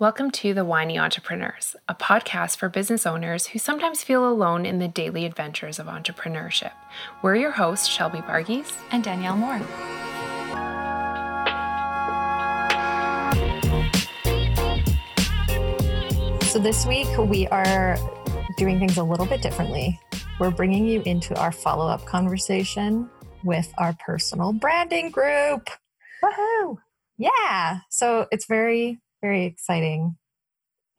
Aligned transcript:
Welcome 0.00 0.30
to 0.30 0.54
The 0.54 0.64
Whiny 0.64 0.96
Entrepreneurs, 0.96 1.74
a 1.88 1.94
podcast 1.96 2.58
for 2.58 2.68
business 2.68 3.04
owners 3.04 3.48
who 3.48 3.58
sometimes 3.58 4.04
feel 4.04 4.30
alone 4.30 4.64
in 4.64 4.78
the 4.78 4.86
daily 4.86 5.24
adventures 5.24 5.80
of 5.80 5.86
entrepreneurship. 5.86 6.70
We're 7.20 7.34
your 7.34 7.50
hosts, 7.50 7.88
Shelby 7.88 8.18
Varughese 8.18 8.72
and 8.92 9.02
Danielle 9.02 9.34
Mohr. 9.34 9.58
So, 16.44 16.60
this 16.60 16.86
week 16.86 17.08
we 17.18 17.48
are 17.48 17.98
doing 18.56 18.78
things 18.78 18.98
a 18.98 19.02
little 19.02 19.26
bit 19.26 19.42
differently. 19.42 19.98
We're 20.38 20.52
bringing 20.52 20.86
you 20.86 21.02
into 21.06 21.34
our 21.34 21.50
follow 21.50 21.88
up 21.88 22.04
conversation 22.04 23.10
with 23.42 23.74
our 23.78 23.96
personal 24.06 24.52
branding 24.52 25.10
group. 25.10 25.68
Woohoo! 26.22 26.76
Yeah. 27.16 27.80
So, 27.90 28.28
it's 28.30 28.46
very 28.46 29.00
very 29.20 29.44
exciting. 29.44 30.16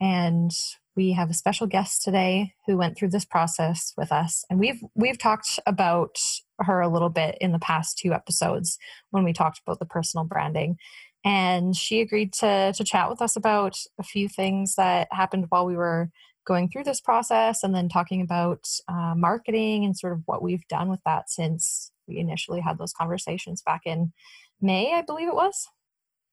And 0.02 0.52
we 0.96 1.14
have 1.14 1.30
a 1.30 1.34
special 1.34 1.68
guest 1.68 2.04
today 2.04 2.54
who 2.68 2.78
went 2.78 2.98
through 2.98 3.10
this 3.10 3.26
process 3.26 3.94
with 3.98 4.12
us. 4.12 4.44
And 4.50 4.60
we've 4.60 4.82
we've 4.96 5.18
talked 5.18 5.60
about 5.66 6.20
her 6.60 6.82
a 6.82 6.90
little 6.90 7.10
bit 7.10 7.38
in 7.40 7.52
the 7.52 7.60
past 7.60 7.98
two 7.98 8.14
episodes 8.14 8.78
when 9.12 9.24
we 9.24 9.34
talked 9.34 9.60
about 9.60 9.80
the 9.80 9.86
personal 9.86 10.26
branding. 10.26 10.78
And 11.24 11.76
she 11.76 12.02
agreed 12.02 12.34
to 12.34 12.74
to 12.74 12.84
chat 12.84 13.10
with 13.10 13.22
us 13.22 13.36
about 13.36 13.78
a 13.98 14.04
few 14.04 14.28
things 14.28 14.76
that 14.76 15.08
happened 15.12 15.46
while 15.50 15.66
we 15.66 15.76
were 15.76 16.10
going 16.46 16.70
through 16.70 16.84
this 16.84 17.02
process 17.02 17.64
and 17.64 17.76
then 17.76 17.90
talking 17.90 18.22
about 18.22 18.68
uh, 18.88 19.14
marketing 19.16 19.86
and 19.86 19.96
sort 19.98 20.14
of 20.14 20.22
what 20.26 20.42
we've 20.42 20.68
done 20.68 20.90
with 20.90 21.00
that 21.06 21.30
since 21.30 21.92
we 22.08 22.18
initially 22.18 22.60
had 22.60 22.78
those 22.78 22.92
conversations 22.92 23.62
back 23.62 23.82
in 23.86 24.12
May, 24.60 24.94
I 24.94 25.02
believe 25.02 25.28
it 25.28 25.36
was. 25.36 25.70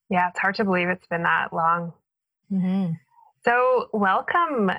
Yeah, 0.09 0.29
it's 0.29 0.39
hard 0.39 0.55
to 0.57 0.65
believe 0.65 0.89
it's 0.89 1.07
been 1.09 1.25
that 1.25 1.53
long. 1.53 1.93
Mm-hmm. 2.53 2.93
So, 3.45 3.89
welcome, 3.93 4.71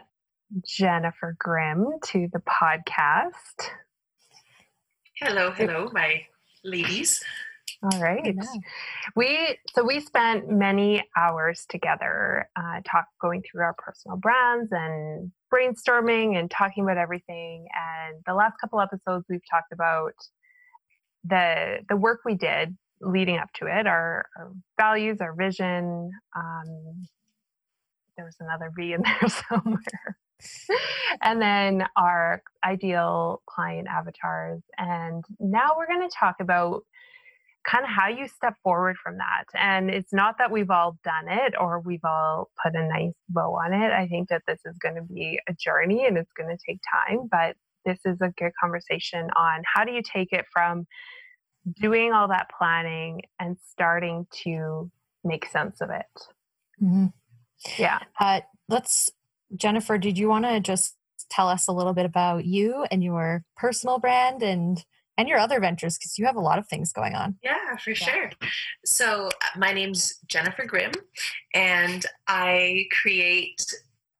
Jennifer 0.65 1.35
Grimm, 1.37 1.85
to 2.05 2.29
the 2.31 2.39
podcast. 2.39 3.69
Hello, 5.19 5.51
hello, 5.51 5.89
my 5.93 6.21
ladies. 6.63 7.21
All 7.83 8.01
right. 8.01 8.35
We 9.15 9.57
so 9.75 9.83
we 9.83 9.99
spent 9.99 10.49
many 10.49 11.03
hours 11.15 11.65
together, 11.67 12.49
uh, 12.55 12.79
talk 12.89 13.05
going 13.21 13.43
through 13.43 13.63
our 13.63 13.75
personal 13.77 14.17
brands 14.17 14.71
and 14.71 15.31
brainstorming 15.53 16.39
and 16.39 16.49
talking 16.49 16.83
about 16.83 16.97
everything. 16.97 17.67
And 17.75 18.23
the 18.25 18.33
last 18.33 18.55
couple 18.61 18.79
episodes, 18.79 19.25
we've 19.29 19.41
talked 19.51 19.73
about 19.73 20.13
the 21.25 21.79
the 21.89 21.97
work 21.97 22.21
we 22.25 22.35
did 22.35 22.77
leading 23.01 23.37
up 23.37 23.51
to 23.53 23.65
it 23.67 23.87
our, 23.87 24.25
our 24.37 24.51
values 24.77 25.19
our 25.21 25.33
vision 25.33 26.11
um, 26.35 27.07
there 28.17 28.25
was 28.25 28.35
another 28.39 28.71
v 28.75 28.93
in 28.93 29.01
there 29.03 29.29
somewhere. 29.49 30.17
And 31.21 31.41
then 31.41 31.87
our 31.95 32.43
ideal 32.65 33.41
client 33.47 33.87
avatars 33.87 34.61
and 34.77 35.23
now 35.39 35.71
we're 35.77 35.87
going 35.87 36.07
to 36.07 36.15
talk 36.15 36.35
about 36.39 36.83
kind 37.67 37.83
of 37.83 37.89
how 37.89 38.07
you 38.07 38.27
step 38.27 38.53
forward 38.63 38.95
from 39.03 39.17
that. 39.17 39.43
And 39.53 39.89
it's 39.89 40.13
not 40.13 40.37
that 40.37 40.51
we've 40.51 40.69
all 40.69 40.97
done 41.03 41.27
it 41.27 41.53
or 41.59 41.81
we've 41.81 42.05
all 42.05 42.49
put 42.63 42.75
a 42.75 42.87
nice 42.87 43.13
bow 43.29 43.53
on 43.55 43.73
it. 43.73 43.91
I 43.91 44.07
think 44.07 44.29
that 44.29 44.43
this 44.47 44.59
is 44.65 44.77
going 44.77 44.95
to 44.95 45.01
be 45.01 45.39
a 45.49 45.53
journey 45.53 46.05
and 46.05 46.17
it's 46.17 46.31
going 46.33 46.55
to 46.55 46.63
take 46.65 46.79
time 47.07 47.27
but 47.29 47.55
this 47.85 47.99
is 48.05 48.19
a 48.21 48.33
good 48.37 48.51
conversation 48.61 49.29
on 49.35 49.63
how 49.65 49.85
do 49.85 49.91
you 49.91 50.01
take 50.03 50.33
it 50.33 50.45
from 50.51 50.85
doing 51.79 52.13
all 52.13 52.27
that 52.29 52.49
planning 52.57 53.21
and 53.39 53.57
starting 53.71 54.27
to 54.43 54.91
make 55.23 55.45
sense 55.47 55.81
of 55.81 55.89
it. 55.89 56.05
Mm-hmm. 56.81 57.07
Yeah. 57.77 57.99
Uh, 58.19 58.41
let's, 58.69 59.11
Jennifer, 59.55 59.97
did 59.97 60.17
you 60.17 60.29
want 60.29 60.45
to 60.45 60.59
just 60.59 60.95
tell 61.29 61.49
us 61.49 61.67
a 61.67 61.71
little 61.71 61.93
bit 61.93 62.05
about 62.05 62.45
you 62.45 62.85
and 62.91 63.03
your 63.03 63.43
personal 63.55 63.99
brand 63.99 64.43
and 64.43 64.83
and 65.17 65.27
your 65.27 65.39
other 65.39 65.59
ventures 65.59 65.97
because 65.97 66.17
you 66.17 66.25
have 66.25 66.35
a 66.35 66.41
lot 66.41 66.59
of 66.59 66.67
things 66.67 66.93
going 66.93 67.15
on. 67.15 67.35
Yeah, 67.43 67.75
for 67.77 67.89
yeah. 67.89 67.95
sure. 67.95 68.29
So, 68.85 69.27
uh, 69.27 69.57
my 69.57 69.73
name's 69.73 70.17
Jennifer 70.27 70.65
Grimm, 70.65 70.91
and 71.53 72.05
I 72.27 72.85
create 73.01 73.65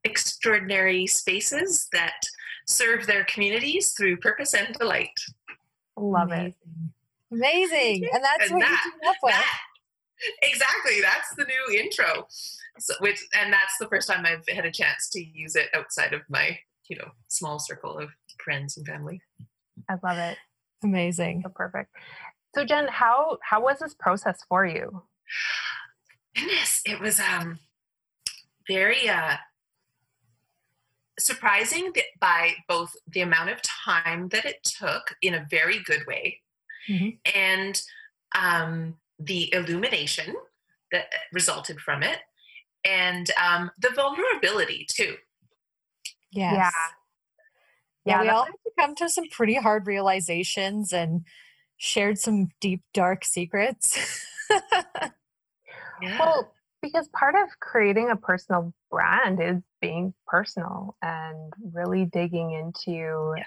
extraordinary 0.03 1.05
spaces 1.05 1.87
that 1.93 2.19
serve 2.65 3.05
their 3.05 3.25
communities 3.25 3.91
through 3.91 4.17
purpose 4.17 4.53
and 4.53 4.73
delight. 4.73 5.11
Love 5.95 6.29
Amazing. 6.29 6.47
it. 6.47 6.91
Amazing. 7.31 8.07
And 8.13 8.23
that's 8.23 8.49
and 8.49 8.59
what 8.59 8.61
that, 8.61 8.81
you 8.85 8.91
came 8.91 9.09
up 9.09 9.15
with. 9.21 9.33
That, 9.33 9.59
exactly. 10.41 11.01
That's 11.01 11.35
the 11.35 11.45
new 11.45 11.79
intro. 11.79 12.27
So, 12.79 12.93
which 12.99 13.19
and 13.37 13.51
that's 13.51 13.77
the 13.79 13.87
first 13.87 14.07
time 14.07 14.25
I've 14.25 14.47
had 14.53 14.65
a 14.65 14.71
chance 14.71 15.09
to 15.09 15.23
use 15.23 15.55
it 15.55 15.67
outside 15.73 16.13
of 16.13 16.21
my, 16.29 16.57
you 16.89 16.97
know, 16.97 17.09
small 17.27 17.59
circle 17.59 17.97
of 17.97 18.09
friends 18.43 18.77
and 18.77 18.85
family. 18.85 19.21
I 19.89 19.95
love 20.03 20.17
it. 20.17 20.37
Amazing. 20.83 21.41
So 21.43 21.49
perfect. 21.49 21.91
So 22.55 22.63
Jen, 22.65 22.87
how 22.87 23.37
how 23.41 23.61
was 23.61 23.79
this 23.79 23.93
process 23.93 24.39
for 24.47 24.65
you? 24.65 25.03
Goodness, 26.35 26.81
it 26.85 26.99
was 26.99 27.19
um 27.19 27.59
very 28.67 29.09
uh 29.09 29.37
surprising 31.19 31.91
by 32.19 32.53
both 32.67 32.95
the 33.07 33.21
amount 33.21 33.49
of 33.49 33.59
time 33.63 34.29
that 34.29 34.45
it 34.45 34.63
took 34.63 35.15
in 35.21 35.33
a 35.33 35.47
very 35.49 35.79
good 35.83 36.05
way 36.05 36.41
mm-hmm. 36.89 37.09
and 37.35 37.81
um, 38.37 38.95
the 39.19 39.53
illumination 39.53 40.35
that 40.91 41.05
resulted 41.33 41.79
from 41.79 42.03
it, 42.03 42.19
and 42.85 43.29
um, 43.41 43.71
the 43.79 43.89
vulnerability 43.95 44.85
too. 44.89 45.15
Yes. 46.31 46.53
Yeah. 46.55 46.71
Yeah, 48.05 48.21
we 48.21 48.29
all 48.29 48.45
had 48.45 48.51
to 48.51 48.71
come 48.79 48.95
to 48.95 49.09
some 49.09 49.25
pretty 49.29 49.55
hard 49.55 49.85
realizations 49.85 50.93
and 50.93 51.25
shared 51.75 52.17
some 52.17 52.47
deep, 52.61 52.81
dark 52.93 53.25
secrets. 53.25 54.23
yeah. 56.01 56.17
Well, 56.17 56.53
because 56.81 57.09
part 57.09 57.35
of 57.35 57.49
creating 57.59 58.09
a 58.09 58.15
personal 58.15 58.73
brand 58.89 59.41
is 59.41 59.61
being 59.81 60.13
personal 60.25 60.95
and 61.01 61.51
really 61.73 62.05
digging 62.05 62.51
into. 62.51 63.33
Yeah. 63.35 63.43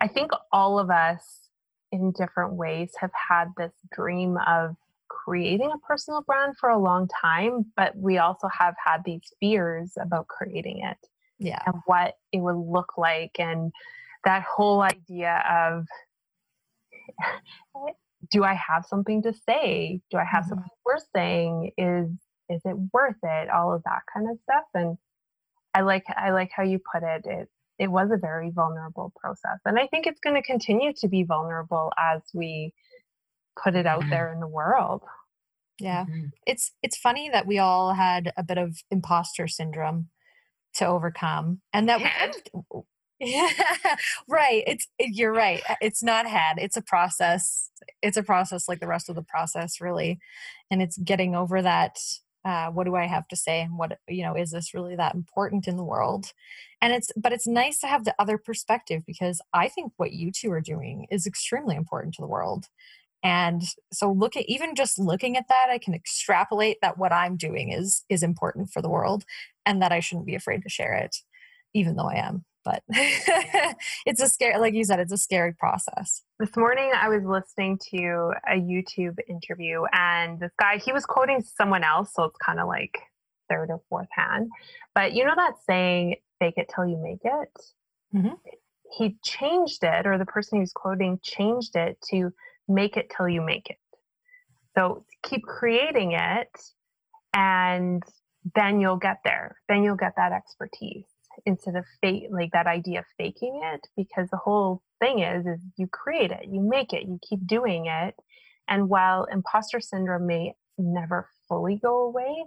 I 0.00 0.06
think 0.06 0.30
all 0.52 0.78
of 0.78 0.90
us 0.90 1.49
in 1.92 2.12
different 2.12 2.54
ways 2.54 2.92
have 3.00 3.10
had 3.28 3.48
this 3.56 3.72
dream 3.92 4.38
of 4.46 4.76
creating 5.08 5.70
a 5.72 5.78
personal 5.86 6.22
brand 6.22 6.56
for 6.58 6.70
a 6.70 6.78
long 6.78 7.08
time, 7.20 7.66
but 7.76 7.96
we 7.96 8.18
also 8.18 8.48
have 8.48 8.74
had 8.84 9.02
these 9.04 9.32
fears 9.40 9.92
about 10.00 10.28
creating 10.28 10.84
it. 10.84 10.96
Yeah. 11.38 11.60
And 11.66 11.76
what 11.86 12.14
it 12.32 12.40
would 12.40 12.56
look 12.56 12.98
like. 12.98 13.32
And 13.38 13.72
that 14.24 14.42
whole 14.42 14.82
idea 14.82 15.42
of 15.50 15.86
do 18.30 18.44
I 18.44 18.54
have 18.54 18.84
something 18.84 19.22
to 19.22 19.32
say? 19.32 20.00
Do 20.10 20.18
I 20.18 20.24
have 20.24 20.44
mm-hmm. 20.44 20.50
something 20.50 20.70
worth 20.84 21.06
saying? 21.14 21.72
Is 21.76 22.08
is 22.48 22.60
it 22.64 22.76
worth 22.92 23.16
it? 23.22 23.48
All 23.48 23.72
of 23.72 23.82
that 23.84 24.02
kind 24.12 24.28
of 24.30 24.38
stuff. 24.42 24.64
And 24.74 24.98
I 25.74 25.82
like 25.82 26.04
I 26.14 26.30
like 26.30 26.50
how 26.54 26.62
you 26.62 26.78
put 26.92 27.02
it. 27.02 27.24
It 27.24 27.48
it 27.80 27.90
was 27.90 28.10
a 28.12 28.18
very 28.18 28.50
vulnerable 28.50 29.10
process. 29.18 29.58
And 29.64 29.78
I 29.78 29.86
think 29.86 30.06
it's 30.06 30.20
going 30.20 30.36
to 30.36 30.46
continue 30.46 30.92
to 30.98 31.08
be 31.08 31.22
vulnerable 31.22 31.90
as 31.98 32.20
we 32.34 32.74
put 33.60 33.74
it 33.74 33.86
out 33.86 34.02
mm-hmm. 34.02 34.10
there 34.10 34.32
in 34.32 34.38
the 34.38 34.46
world. 34.46 35.02
Yeah. 35.80 36.04
Mm-hmm. 36.04 36.26
It's 36.46 36.72
it's 36.82 36.98
funny 36.98 37.30
that 37.30 37.46
we 37.46 37.58
all 37.58 37.94
had 37.94 38.34
a 38.36 38.42
bit 38.42 38.58
of 38.58 38.76
imposter 38.90 39.48
syndrome 39.48 40.08
to 40.74 40.86
overcome 40.86 41.62
and 41.72 41.88
that 41.88 42.00
we 42.00 42.04
had. 42.04 42.36
we 42.52 42.82
yeah, 43.18 43.48
right. 44.28 44.62
It's 44.66 44.86
you're 44.98 45.32
right. 45.32 45.62
It's 45.80 46.02
not 46.02 46.26
had. 46.26 46.58
It's 46.58 46.76
a 46.76 46.82
process. 46.82 47.70
It's 48.02 48.18
a 48.18 48.22
process 48.22 48.68
like 48.68 48.80
the 48.80 48.86
rest 48.86 49.08
of 49.08 49.14
the 49.14 49.22
process 49.22 49.80
really. 49.80 50.20
And 50.70 50.82
it's 50.82 50.98
getting 50.98 51.34
over 51.34 51.62
that 51.62 51.98
uh, 52.44 52.70
what 52.70 52.84
do 52.84 52.94
i 52.96 53.06
have 53.06 53.28
to 53.28 53.36
say 53.36 53.60
and 53.60 53.76
what 53.76 53.98
you 54.08 54.22
know 54.22 54.34
is 54.34 54.50
this 54.50 54.74
really 54.74 54.96
that 54.96 55.14
important 55.14 55.68
in 55.68 55.76
the 55.76 55.84
world? 55.84 56.32
And 56.82 56.92
it's 56.92 57.12
but 57.16 57.32
it's 57.32 57.46
nice 57.46 57.78
to 57.80 57.86
have 57.86 58.04
the 58.04 58.14
other 58.18 58.38
perspective 58.38 59.02
because 59.06 59.40
i 59.52 59.68
think 59.68 59.92
what 59.96 60.12
you 60.12 60.30
two 60.32 60.50
are 60.52 60.60
doing 60.60 61.06
is 61.10 61.26
extremely 61.26 61.76
important 61.76 62.14
to 62.14 62.22
the 62.22 62.28
world. 62.28 62.66
And 63.22 63.62
so 63.92 64.10
look 64.10 64.34
at 64.36 64.48
even 64.48 64.74
just 64.74 64.98
looking 64.98 65.36
at 65.36 65.48
that 65.48 65.68
i 65.70 65.78
can 65.78 65.94
extrapolate 65.94 66.78
that 66.80 66.98
what 66.98 67.12
i'm 67.12 67.36
doing 67.36 67.70
is 67.72 68.04
is 68.08 68.22
important 68.22 68.70
for 68.70 68.80
the 68.80 68.88
world 68.88 69.24
and 69.66 69.82
that 69.82 69.92
i 69.92 70.00
shouldn't 70.00 70.26
be 70.26 70.34
afraid 70.34 70.62
to 70.62 70.70
share 70.70 70.94
it 70.94 71.16
even 71.74 71.96
though 71.96 72.08
i 72.08 72.14
am 72.14 72.44
but 72.64 72.82
it's 74.06 74.20
a 74.20 74.28
scary 74.28 74.58
like 74.58 74.74
you 74.74 74.84
said 74.84 75.00
it's 75.00 75.12
a 75.12 75.18
scary 75.18 75.52
process. 75.52 76.22
This 76.38 76.56
morning 76.56 76.90
i 76.94 77.08
was 77.08 77.22
listening 77.24 77.78
to 77.90 78.32
a 78.48 78.56
youtube 78.56 79.18
interview 79.28 79.82
and 79.92 80.40
this 80.40 80.52
guy 80.58 80.78
he 80.78 80.92
was 80.92 81.04
quoting 81.04 81.42
someone 81.42 81.84
else 81.84 82.12
so 82.14 82.24
it's 82.24 82.36
kind 82.44 82.60
of 82.60 82.66
like 82.66 82.98
third 83.50 83.70
or 83.70 83.82
fourth 83.88 84.08
hand. 84.10 84.48
But 84.94 85.12
you 85.12 85.24
know 85.24 85.34
that 85.36 85.54
saying 85.68 86.16
fake 86.38 86.54
it 86.56 86.70
till 86.74 86.86
you 86.86 86.96
make 86.96 87.20
it 87.24 87.62
mm-hmm. 88.14 88.34
he 88.96 89.18
changed 89.22 89.82
it 89.82 90.06
or 90.06 90.16
the 90.16 90.24
person 90.24 90.56
he 90.56 90.60
was 90.60 90.72
quoting 90.72 91.18
changed 91.22 91.76
it 91.76 91.98
to 92.10 92.32
make 92.68 92.96
it 92.96 93.12
till 93.14 93.28
you 93.28 93.42
make 93.42 93.68
it. 93.68 93.76
So 94.76 95.04
keep 95.22 95.42
creating 95.42 96.12
it 96.12 96.48
and 97.34 98.02
then 98.54 98.80
you'll 98.80 98.96
get 98.96 99.18
there. 99.24 99.56
Then 99.68 99.82
you'll 99.82 99.96
get 99.96 100.14
that 100.16 100.32
expertise 100.32 101.09
instead 101.46 101.76
of 101.76 101.84
fake 102.00 102.28
like 102.30 102.52
that 102.52 102.66
idea 102.66 103.00
of 103.00 103.04
faking 103.16 103.60
it 103.64 103.86
because 103.96 104.28
the 104.30 104.36
whole 104.36 104.82
thing 105.00 105.20
is 105.20 105.46
is 105.46 105.60
you 105.76 105.86
create 105.86 106.30
it, 106.30 106.46
you 106.48 106.60
make 106.60 106.92
it, 106.92 107.04
you 107.04 107.18
keep 107.28 107.46
doing 107.46 107.86
it. 107.86 108.14
And 108.68 108.88
while 108.88 109.24
imposter 109.24 109.80
syndrome 109.80 110.26
may 110.26 110.54
never 110.78 111.28
fully 111.48 111.76
go 111.76 112.04
away, 112.04 112.44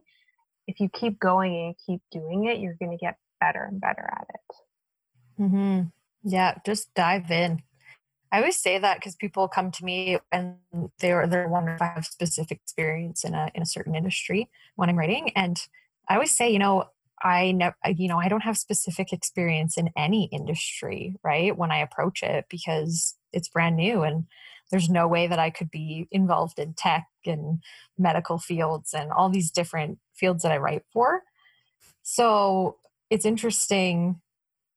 if 0.68 0.80
you 0.80 0.90
keep 0.90 1.20
going 1.20 1.54
and 1.56 1.76
keep 1.86 2.02
doing 2.12 2.46
it, 2.46 2.60
you're 2.60 2.78
going 2.80 2.92
to 2.92 2.98
get 2.98 3.18
better 3.40 3.66
and 3.66 3.82
better 3.82 4.10
at 4.12 4.28
it. 4.34 5.42
Mm-hmm. 5.42 5.82
Yeah, 6.24 6.56
just 6.66 6.94
dive 6.94 7.30
in. 7.32 7.62
I 8.32 8.38
always 8.38 8.58
say 8.58 8.80
that 8.80 8.98
because 8.98 9.16
people 9.16 9.48
come 9.48 9.70
to 9.72 9.86
me 9.86 10.18
and 10.32 10.56
they're 11.00 11.28
they're 11.28 11.48
wondering 11.48 11.76
if 11.76 11.82
I 11.82 11.94
have 11.94 12.06
specific 12.06 12.60
experience 12.64 13.24
in 13.24 13.36
a 13.36 13.52
in 13.54 13.62
a 13.62 13.66
certain 13.66 13.94
industry 13.94 14.50
when 14.76 14.90
I'm 14.90 14.98
writing, 14.98 15.32
and 15.36 15.62
I 16.10 16.16
always 16.16 16.32
say, 16.32 16.50
you 16.50 16.58
know, 16.58 16.86
I 17.24 17.52
know, 17.52 17.72
you 17.88 18.10
know, 18.10 18.20
I 18.20 18.28
don't 18.28 18.42
have 18.42 18.58
specific 18.58 19.14
experience 19.14 19.78
in 19.78 19.90
any 19.96 20.26
industry, 20.26 21.16
right? 21.24 21.58
When 21.58 21.72
I 21.72 21.78
approach 21.78 22.22
it 22.22 22.46
because 22.50 23.16
it's 23.32 23.48
brand 23.48 23.78
new 23.78 24.04
and 24.04 24.26
there's 24.72 24.90
no 24.90 25.08
way 25.08 25.28
that 25.28 25.40
I 25.40 25.50
could 25.50 25.72
be 25.72 26.08
involved 26.12 26.60
in 26.60 26.74
tech 26.74 27.08
and 27.26 27.64
medical 27.98 28.38
fields 28.38 28.94
and 28.94 29.12
all 29.12 29.30
these 29.30 29.52
different 29.52 30.00
fields 30.14 30.44
that 30.44 30.52
I 30.52 30.58
write 30.58 30.84
for. 30.92 31.22
So 32.02 32.78
it's 33.10 33.26
interesting 33.26 34.20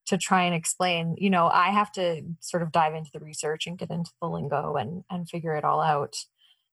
to 0.07 0.17
try 0.17 0.45
and 0.45 0.55
explain 0.55 1.17
you 1.19 1.29
know 1.29 1.49
i 1.49 1.71
have 1.71 1.91
to 1.93 2.23
sort 2.41 2.63
of 2.63 2.73
dive 2.73 2.95
into 2.95 3.11
the 3.13 3.21
research 3.21 3.67
and 3.67 3.79
get 3.79 3.91
into 3.91 4.11
the 4.23 4.29
lingo 4.29 4.77
and 4.77 5.05
and 5.11 5.29
figure 5.29 5.55
it 5.55 5.65
all 5.65 5.81
out 5.81 6.17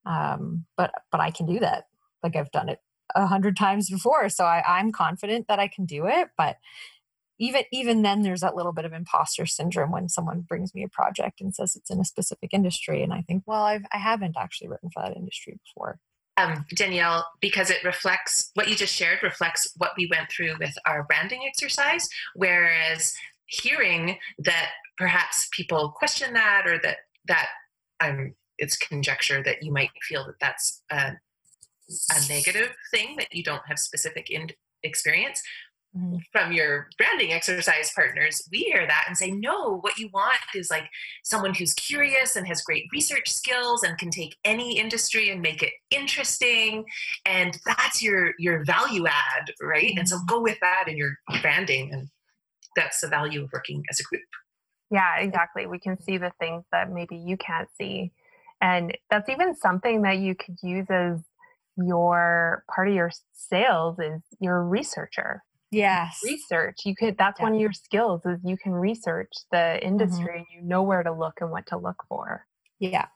um, 0.06 0.64
but 0.76 0.92
but 1.10 1.20
i 1.20 1.30
can 1.30 1.46
do 1.46 1.58
that 1.58 1.86
like 2.22 2.36
i've 2.36 2.50
done 2.52 2.68
it 2.68 2.80
a 3.14 3.26
hundred 3.26 3.56
times 3.56 3.90
before 3.90 4.28
so 4.28 4.44
I, 4.44 4.62
i'm 4.66 4.92
confident 4.92 5.48
that 5.48 5.58
i 5.58 5.68
can 5.68 5.84
do 5.84 6.06
it 6.06 6.28
but 6.36 6.56
even 7.38 7.64
even 7.72 8.02
then 8.02 8.22
there's 8.22 8.40
that 8.40 8.56
little 8.56 8.72
bit 8.72 8.84
of 8.84 8.92
imposter 8.92 9.46
syndrome 9.46 9.90
when 9.90 10.08
someone 10.08 10.40
brings 10.40 10.74
me 10.74 10.84
a 10.84 10.88
project 10.88 11.40
and 11.40 11.54
says 11.54 11.76
it's 11.76 11.90
in 11.90 12.00
a 12.00 12.04
specific 12.04 12.50
industry 12.52 13.02
and 13.02 13.12
i 13.12 13.22
think 13.22 13.42
well 13.46 13.62
I've, 13.62 13.84
i 13.92 13.98
haven't 13.98 14.36
actually 14.38 14.68
written 14.68 14.90
for 14.90 15.02
that 15.02 15.16
industry 15.16 15.58
before 15.64 15.98
um, 16.36 16.64
Danielle, 16.74 17.26
because 17.40 17.70
it 17.70 17.84
reflects 17.84 18.50
what 18.54 18.68
you 18.68 18.74
just 18.74 18.92
shared, 18.94 19.22
reflects 19.22 19.72
what 19.76 19.92
we 19.96 20.08
went 20.10 20.28
through 20.30 20.56
with 20.58 20.74
our 20.84 21.04
branding 21.04 21.42
exercise. 21.46 22.08
Whereas 22.34 23.14
hearing 23.46 24.18
that 24.38 24.70
perhaps 24.98 25.48
people 25.52 25.90
question 25.90 26.32
that 26.34 26.64
or 26.66 26.78
that 26.82 26.96
that 27.26 27.48
um, 28.00 28.34
it's 28.58 28.76
conjecture 28.76 29.42
that 29.42 29.62
you 29.62 29.72
might 29.72 29.90
feel 30.02 30.26
that 30.26 30.38
that's 30.40 30.82
a, 30.90 31.12
a 32.10 32.28
negative 32.28 32.74
thing 32.90 33.16
that 33.16 33.28
you 33.32 33.42
don't 33.42 33.62
have 33.66 33.78
specific 33.78 34.30
in 34.30 34.48
experience 34.82 35.42
mm-hmm. 35.96 36.16
from 36.32 36.52
your 36.52 36.88
branding 36.98 37.32
exercise 37.32 37.90
partners, 37.94 38.46
we 38.50 38.58
hear 38.58 38.86
that 38.86 39.04
and 39.06 39.16
say, 39.16 39.30
no, 39.30 39.78
what 39.78 39.98
you 39.98 40.08
want 40.12 40.38
is 40.54 40.70
like 40.70 40.88
someone 41.22 41.54
who's 41.54 41.74
curious 41.74 42.36
and 42.36 42.46
has 42.46 42.62
great 42.62 42.84
research 42.92 43.32
skills 43.32 43.82
and 43.82 43.98
can 43.98 44.10
take 44.10 44.36
any 44.44 44.78
industry 44.78 45.30
and 45.30 45.40
make 45.40 45.62
it 45.62 45.72
interesting. 45.90 46.84
And 47.26 47.58
that's 47.66 48.02
your 48.02 48.32
your 48.38 48.64
value 48.64 49.06
add, 49.06 49.52
right? 49.60 49.90
Mm-hmm. 49.90 49.98
And 49.98 50.08
so 50.08 50.16
mm-hmm. 50.16 50.26
go 50.26 50.40
with 50.40 50.58
that 50.60 50.84
in 50.88 50.96
your 50.96 51.16
branding. 51.40 51.92
And 51.92 52.08
that's 52.76 53.00
the 53.00 53.08
value 53.08 53.44
of 53.44 53.50
working 53.52 53.84
as 53.90 54.00
a 54.00 54.04
group. 54.04 54.22
Yeah, 54.90 55.18
exactly. 55.18 55.66
We 55.66 55.78
can 55.78 56.00
see 56.00 56.18
the 56.18 56.32
things 56.38 56.64
that 56.70 56.90
maybe 56.90 57.16
you 57.16 57.36
can't 57.36 57.68
see. 57.78 58.12
And 58.60 58.96
that's 59.10 59.28
even 59.28 59.54
something 59.54 60.02
that 60.02 60.18
you 60.18 60.34
could 60.34 60.56
use 60.62 60.86
as 60.88 61.20
your 61.76 62.64
part 62.74 62.88
of 62.88 62.94
your 62.94 63.10
sales 63.32 63.98
is 63.98 64.22
your 64.40 64.62
researcher 64.62 65.42
yes 65.70 66.20
research 66.24 66.76
you 66.84 66.94
could 66.94 67.16
that's 67.18 67.40
yeah. 67.40 67.44
one 67.44 67.54
of 67.54 67.60
your 67.60 67.72
skills 67.72 68.24
is 68.24 68.38
you 68.44 68.56
can 68.56 68.72
research 68.72 69.32
the 69.50 69.56
mm-hmm. 69.56 69.86
industry 69.86 70.24
mm-hmm. 70.24 70.36
and 70.36 70.46
you 70.54 70.62
know 70.62 70.82
where 70.82 71.02
to 71.02 71.12
look 71.12 71.34
and 71.40 71.50
what 71.50 71.66
to 71.66 71.76
look 71.76 72.04
for 72.08 72.46
yeah 72.78 73.06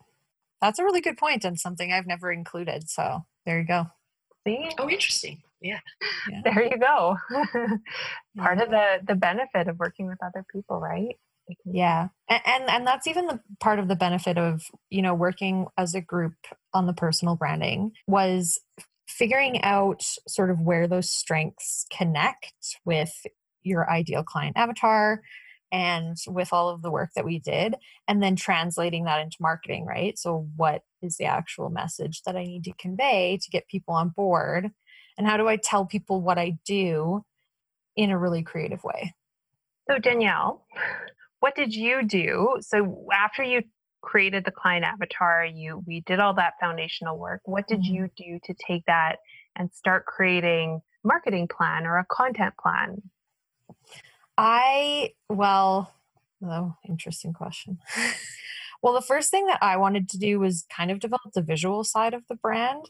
that's 0.61 0.79
a 0.79 0.85
really 0.85 1.01
good 1.01 1.17
point 1.17 1.45
and 1.45 1.59
something 1.59 1.93
i've 1.93 2.07
never 2.07 2.33
included 2.33 2.89
so 2.89 3.25
there 3.47 3.61
you 3.61 3.67
go 3.67 3.87
see 4.47 4.69
oh 4.79 4.89
interesting 4.89 5.41
yeah, 5.61 5.81
yeah. 6.31 6.41
there 6.45 6.65
you 6.65 6.79
go 6.79 7.17
part 8.39 8.59
yeah. 8.59 8.65
of 8.65 8.71
the 8.71 8.87
the 9.07 9.15
benefit 9.15 9.69
of 9.69 9.79
working 9.79 10.07
with 10.07 10.19
other 10.23 10.45
people 10.53 10.81
right 10.81 11.17
yeah. 11.65 12.09
And, 12.29 12.43
and 12.47 12.71
and 12.71 12.87
that's 12.87 13.07
even 13.07 13.27
the 13.27 13.41
part 13.61 13.79
of 13.79 13.89
the 13.89 13.97
benefit 13.97 14.39
of 14.39 14.63
you 14.91 15.03
know 15.03 15.15
working 15.15 15.67
as 15.77 15.95
a 15.95 16.01
group 16.01 16.35
on 16.75 16.87
the 16.87 16.93
personal 16.93 17.37
branding 17.37 17.93
was 18.07 18.61
figuring 19.07 19.63
out 19.63 20.03
sort 20.27 20.51
of 20.51 20.61
where 20.61 20.87
those 20.87 21.11
strengths 21.11 21.87
connect 21.91 22.53
with 22.85 23.27
your 23.63 23.91
ideal 23.91 24.23
client 24.23 24.57
avatar 24.57 25.23
and 25.73 26.17
with 26.27 26.53
all 26.53 26.69
of 26.69 26.83
the 26.83 26.91
work 26.91 27.11
that 27.15 27.25
we 27.25 27.39
did 27.39 27.75
and 28.07 28.23
then 28.23 28.37
translating 28.37 29.05
that 29.05 29.21
into 29.21 29.37
marketing 29.41 29.87
right? 29.87 30.19
So 30.19 30.47
what 30.57 30.83
is 31.03 31.17
the 31.17 31.27
actual 31.27 31.71
message 31.71 32.23
that 32.23 32.37
i 32.37 32.45
need 32.45 32.65
to 32.65 32.73
convey 32.79 33.39
to 33.43 33.51
get 33.51 33.69
people 33.69 33.95
on 33.95 34.11
board? 34.11 34.71
And 35.17 35.27
how 35.27 35.37
do 35.37 35.49
i 35.49 35.57
tell 35.57 35.87
people 35.87 36.21
what 36.21 36.39
i 36.39 36.59
do 36.65 37.25
in 37.97 38.11
a 38.11 38.19
really 38.19 38.43
creative 38.43 38.85
way? 38.85 39.15
So 39.91 39.99
danielle 39.99 40.67
what 41.41 41.55
did 41.55 41.75
you 41.75 42.03
do? 42.05 42.59
So 42.61 43.07
after 43.13 43.43
you 43.43 43.63
created 44.01 44.45
the 44.45 44.51
client 44.51 44.85
avatar 44.85 45.45
you 45.45 45.83
we 45.87 46.01
did 46.01 46.21
all 46.21 46.35
that 46.35 46.55
foundational 46.61 47.19
work. 47.19 47.41
What 47.45 47.67
did 47.67 47.81
mm-hmm. 47.81 47.95
you 47.95 48.11
do 48.17 48.39
to 48.45 48.55
take 48.55 48.85
that 48.87 49.17
and 49.57 49.73
start 49.73 50.07
creating 50.07 50.81
marketing 51.05 51.49
plan 51.49 51.87
or 51.87 51.99
a 51.99 52.07
content 52.09 52.55
plan? 52.61 53.03
I 54.37 55.13
well 55.29 55.93
oh 56.45 56.77
interesting 56.89 57.33
question. 57.33 57.79
Well 58.81 58.93
the 58.93 59.01
first 59.01 59.33
thing 59.33 59.47
that 59.47 59.59
i 59.61 59.77
wanted 59.77 60.09
to 60.11 60.19
do 60.19 60.39
was 60.39 60.65
kind 60.71 60.93
of 60.93 61.01
develop 61.01 61.33
the 61.35 61.43
visual 61.43 61.83
side 61.83 62.15
of 62.15 62.23
the 62.29 62.37
brand. 62.37 62.85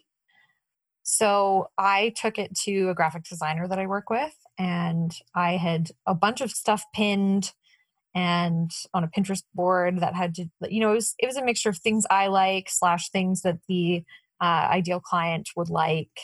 So 1.03 1.71
i 1.79 2.12
took 2.15 2.39
it 2.39 2.55
to 2.65 2.91
a 2.91 2.95
graphic 2.95 3.25
designer 3.25 3.67
that 3.67 3.79
i 3.79 3.87
work 3.87 4.11
with 4.11 4.37
and 4.59 5.19
i 5.35 5.53
had 5.53 5.93
a 6.06 6.15
bunch 6.15 6.43
of 6.43 6.50
stuff 6.50 6.85
pinned 6.95 7.55
and 8.15 8.71
on 8.95 9.05
a 9.05 9.09
Pinterest 9.09 9.43
board 9.55 10.01
that 10.01 10.15
had 10.15 10.35
to, 10.37 10.47
you 10.69 10.81
know, 10.81 10.93
it 10.93 10.97
was, 10.97 11.15
it 11.19 11.27
was 11.27 11.37
a 11.37 11.45
mixture 11.45 11.69
of 11.69 11.79
things 11.79 12.07
I 12.11 12.29
like 12.29 12.69
slash 12.71 13.11
things 13.11 13.43
that 13.43 13.59
the 13.69 14.05
uh, 14.41 14.69
ideal 14.71 15.01
client 15.01 15.51
would 15.57 15.69
like, 15.71 16.21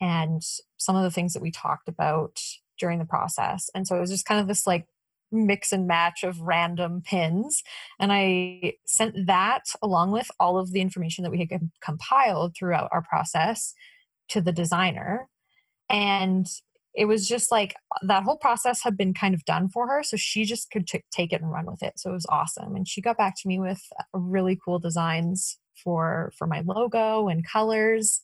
and 0.00 0.42
some 0.76 0.96
of 0.96 1.02
the 1.02 1.10
things 1.10 1.32
that 1.32 1.42
we 1.42 1.50
talked 1.50 1.88
about 1.88 2.40
during 2.78 2.98
the 2.98 3.04
process. 3.04 3.70
And 3.74 3.86
so 3.86 3.96
it 3.96 4.00
was 4.00 4.10
just 4.10 4.26
kind 4.26 4.40
of 4.40 4.48
this 4.48 4.66
like 4.66 4.86
mix 5.32 5.72
and 5.72 5.86
match 5.86 6.22
of 6.22 6.40
random 6.40 7.02
pins. 7.04 7.62
And 7.98 8.12
I 8.12 8.74
sent 8.86 9.26
that 9.26 9.64
along 9.82 10.12
with 10.12 10.30
all 10.38 10.58
of 10.58 10.72
the 10.72 10.80
information 10.80 11.24
that 11.24 11.30
we 11.30 11.38
had 11.38 11.70
compiled 11.80 12.54
throughout 12.54 12.88
our 12.92 13.02
process 13.02 13.74
to 14.28 14.40
the 14.40 14.52
designer. 14.52 15.28
And 15.88 16.46
it 16.94 17.06
was 17.06 17.28
just 17.28 17.50
like 17.50 17.74
that 18.02 18.22
whole 18.22 18.36
process 18.36 18.82
had 18.82 18.96
been 18.96 19.12
kind 19.12 19.34
of 19.34 19.44
done 19.44 19.68
for 19.68 19.88
her 19.88 20.02
so 20.02 20.16
she 20.16 20.44
just 20.44 20.70
could 20.70 20.86
t- 20.86 21.02
take 21.10 21.32
it 21.32 21.40
and 21.40 21.50
run 21.50 21.66
with 21.66 21.82
it 21.82 21.98
so 21.98 22.10
it 22.10 22.14
was 22.14 22.26
awesome 22.28 22.76
and 22.76 22.88
she 22.88 23.00
got 23.00 23.18
back 23.18 23.34
to 23.36 23.48
me 23.48 23.58
with 23.58 23.82
uh, 23.98 24.18
really 24.18 24.58
cool 24.64 24.78
designs 24.78 25.58
for 25.82 26.32
for 26.36 26.46
my 26.46 26.62
logo 26.66 27.28
and 27.28 27.46
colors 27.46 28.20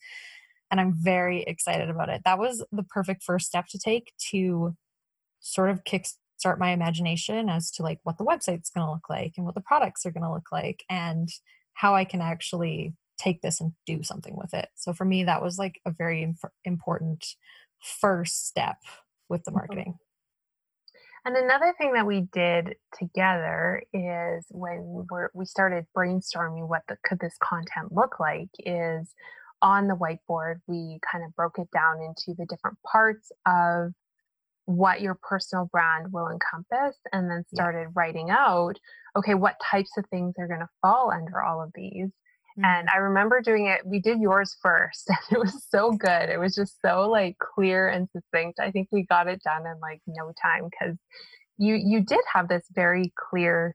and 0.70 0.80
i'm 0.80 0.94
very 0.94 1.42
excited 1.42 1.90
about 1.90 2.08
it. 2.08 2.22
That 2.24 2.38
was 2.38 2.64
the 2.72 2.84
perfect 2.84 3.22
first 3.22 3.46
step 3.46 3.66
to 3.68 3.78
take 3.78 4.12
to 4.30 4.76
sort 5.40 5.70
of 5.70 5.84
kick 5.84 6.06
start 6.38 6.58
my 6.58 6.70
imagination 6.70 7.50
as 7.50 7.70
to 7.72 7.82
like 7.82 7.98
what 8.04 8.18
the 8.18 8.24
website's 8.24 8.70
going 8.70 8.86
to 8.86 8.92
look 8.92 9.10
like 9.10 9.34
and 9.36 9.44
what 9.44 9.54
the 9.54 9.60
products 9.60 10.06
are 10.06 10.10
going 10.10 10.24
to 10.24 10.32
look 10.32 10.52
like 10.52 10.84
and 10.88 11.28
how 11.74 11.94
i 11.94 12.04
can 12.04 12.20
actually 12.20 12.94
take 13.18 13.42
this 13.42 13.60
and 13.60 13.72
do 13.86 14.02
something 14.02 14.34
with 14.34 14.54
it. 14.54 14.68
So 14.76 14.94
for 14.94 15.04
me 15.04 15.24
that 15.24 15.42
was 15.42 15.58
like 15.58 15.80
a 15.84 15.90
very 15.90 16.22
inf- 16.22 16.40
important 16.64 17.26
first 17.82 18.46
step 18.46 18.78
with 19.28 19.44
the 19.44 19.50
mm-hmm. 19.50 19.58
marketing. 19.58 19.94
And 21.24 21.36
another 21.36 21.74
thing 21.76 21.92
that 21.92 22.06
we 22.06 22.22
did 22.32 22.76
together 22.98 23.82
is 23.92 24.46
when 24.50 25.04
we 25.10 25.18
we 25.34 25.44
started 25.44 25.84
brainstorming 25.96 26.66
what 26.66 26.82
the, 26.88 26.96
could 27.04 27.20
this 27.20 27.36
content 27.42 27.92
look 27.92 28.18
like 28.18 28.48
is 28.58 29.14
on 29.62 29.88
the 29.88 29.94
whiteboard 29.94 30.60
we 30.66 30.98
kind 31.10 31.22
of 31.22 31.36
broke 31.36 31.58
it 31.58 31.68
down 31.72 32.00
into 32.00 32.34
the 32.38 32.46
different 32.46 32.78
parts 32.90 33.30
of 33.46 33.92
what 34.64 35.02
your 35.02 35.18
personal 35.22 35.68
brand 35.70 36.10
will 36.10 36.28
encompass 36.28 36.96
and 37.12 37.30
then 37.30 37.44
started 37.52 37.80
yeah. 37.80 37.92
writing 37.94 38.30
out 38.30 38.76
okay 39.14 39.34
what 39.34 39.56
types 39.62 39.90
of 39.98 40.06
things 40.06 40.34
are 40.38 40.48
going 40.48 40.60
to 40.60 40.68
fall 40.80 41.12
under 41.12 41.42
all 41.42 41.62
of 41.62 41.70
these 41.74 42.08
Mm-hmm. 42.60 42.64
And 42.64 42.88
I 42.90 42.98
remember 42.98 43.40
doing 43.40 43.66
it, 43.66 43.80
we 43.86 44.00
did 44.00 44.20
yours 44.20 44.56
first, 44.62 45.08
and 45.08 45.18
it 45.30 45.38
was 45.38 45.64
so 45.68 45.92
good. 45.92 46.28
It 46.28 46.38
was 46.38 46.54
just 46.54 46.80
so 46.84 47.08
like 47.08 47.36
clear 47.38 47.88
and 47.88 48.08
succinct. 48.12 48.60
I 48.60 48.70
think 48.70 48.88
we 48.90 49.04
got 49.04 49.28
it 49.28 49.42
done 49.42 49.66
in 49.66 49.80
like 49.80 50.00
no 50.06 50.32
time 50.40 50.68
because 50.70 50.96
you 51.58 51.74
you 51.74 52.00
did 52.04 52.20
have 52.32 52.48
this 52.48 52.64
very 52.72 53.12
clear 53.16 53.74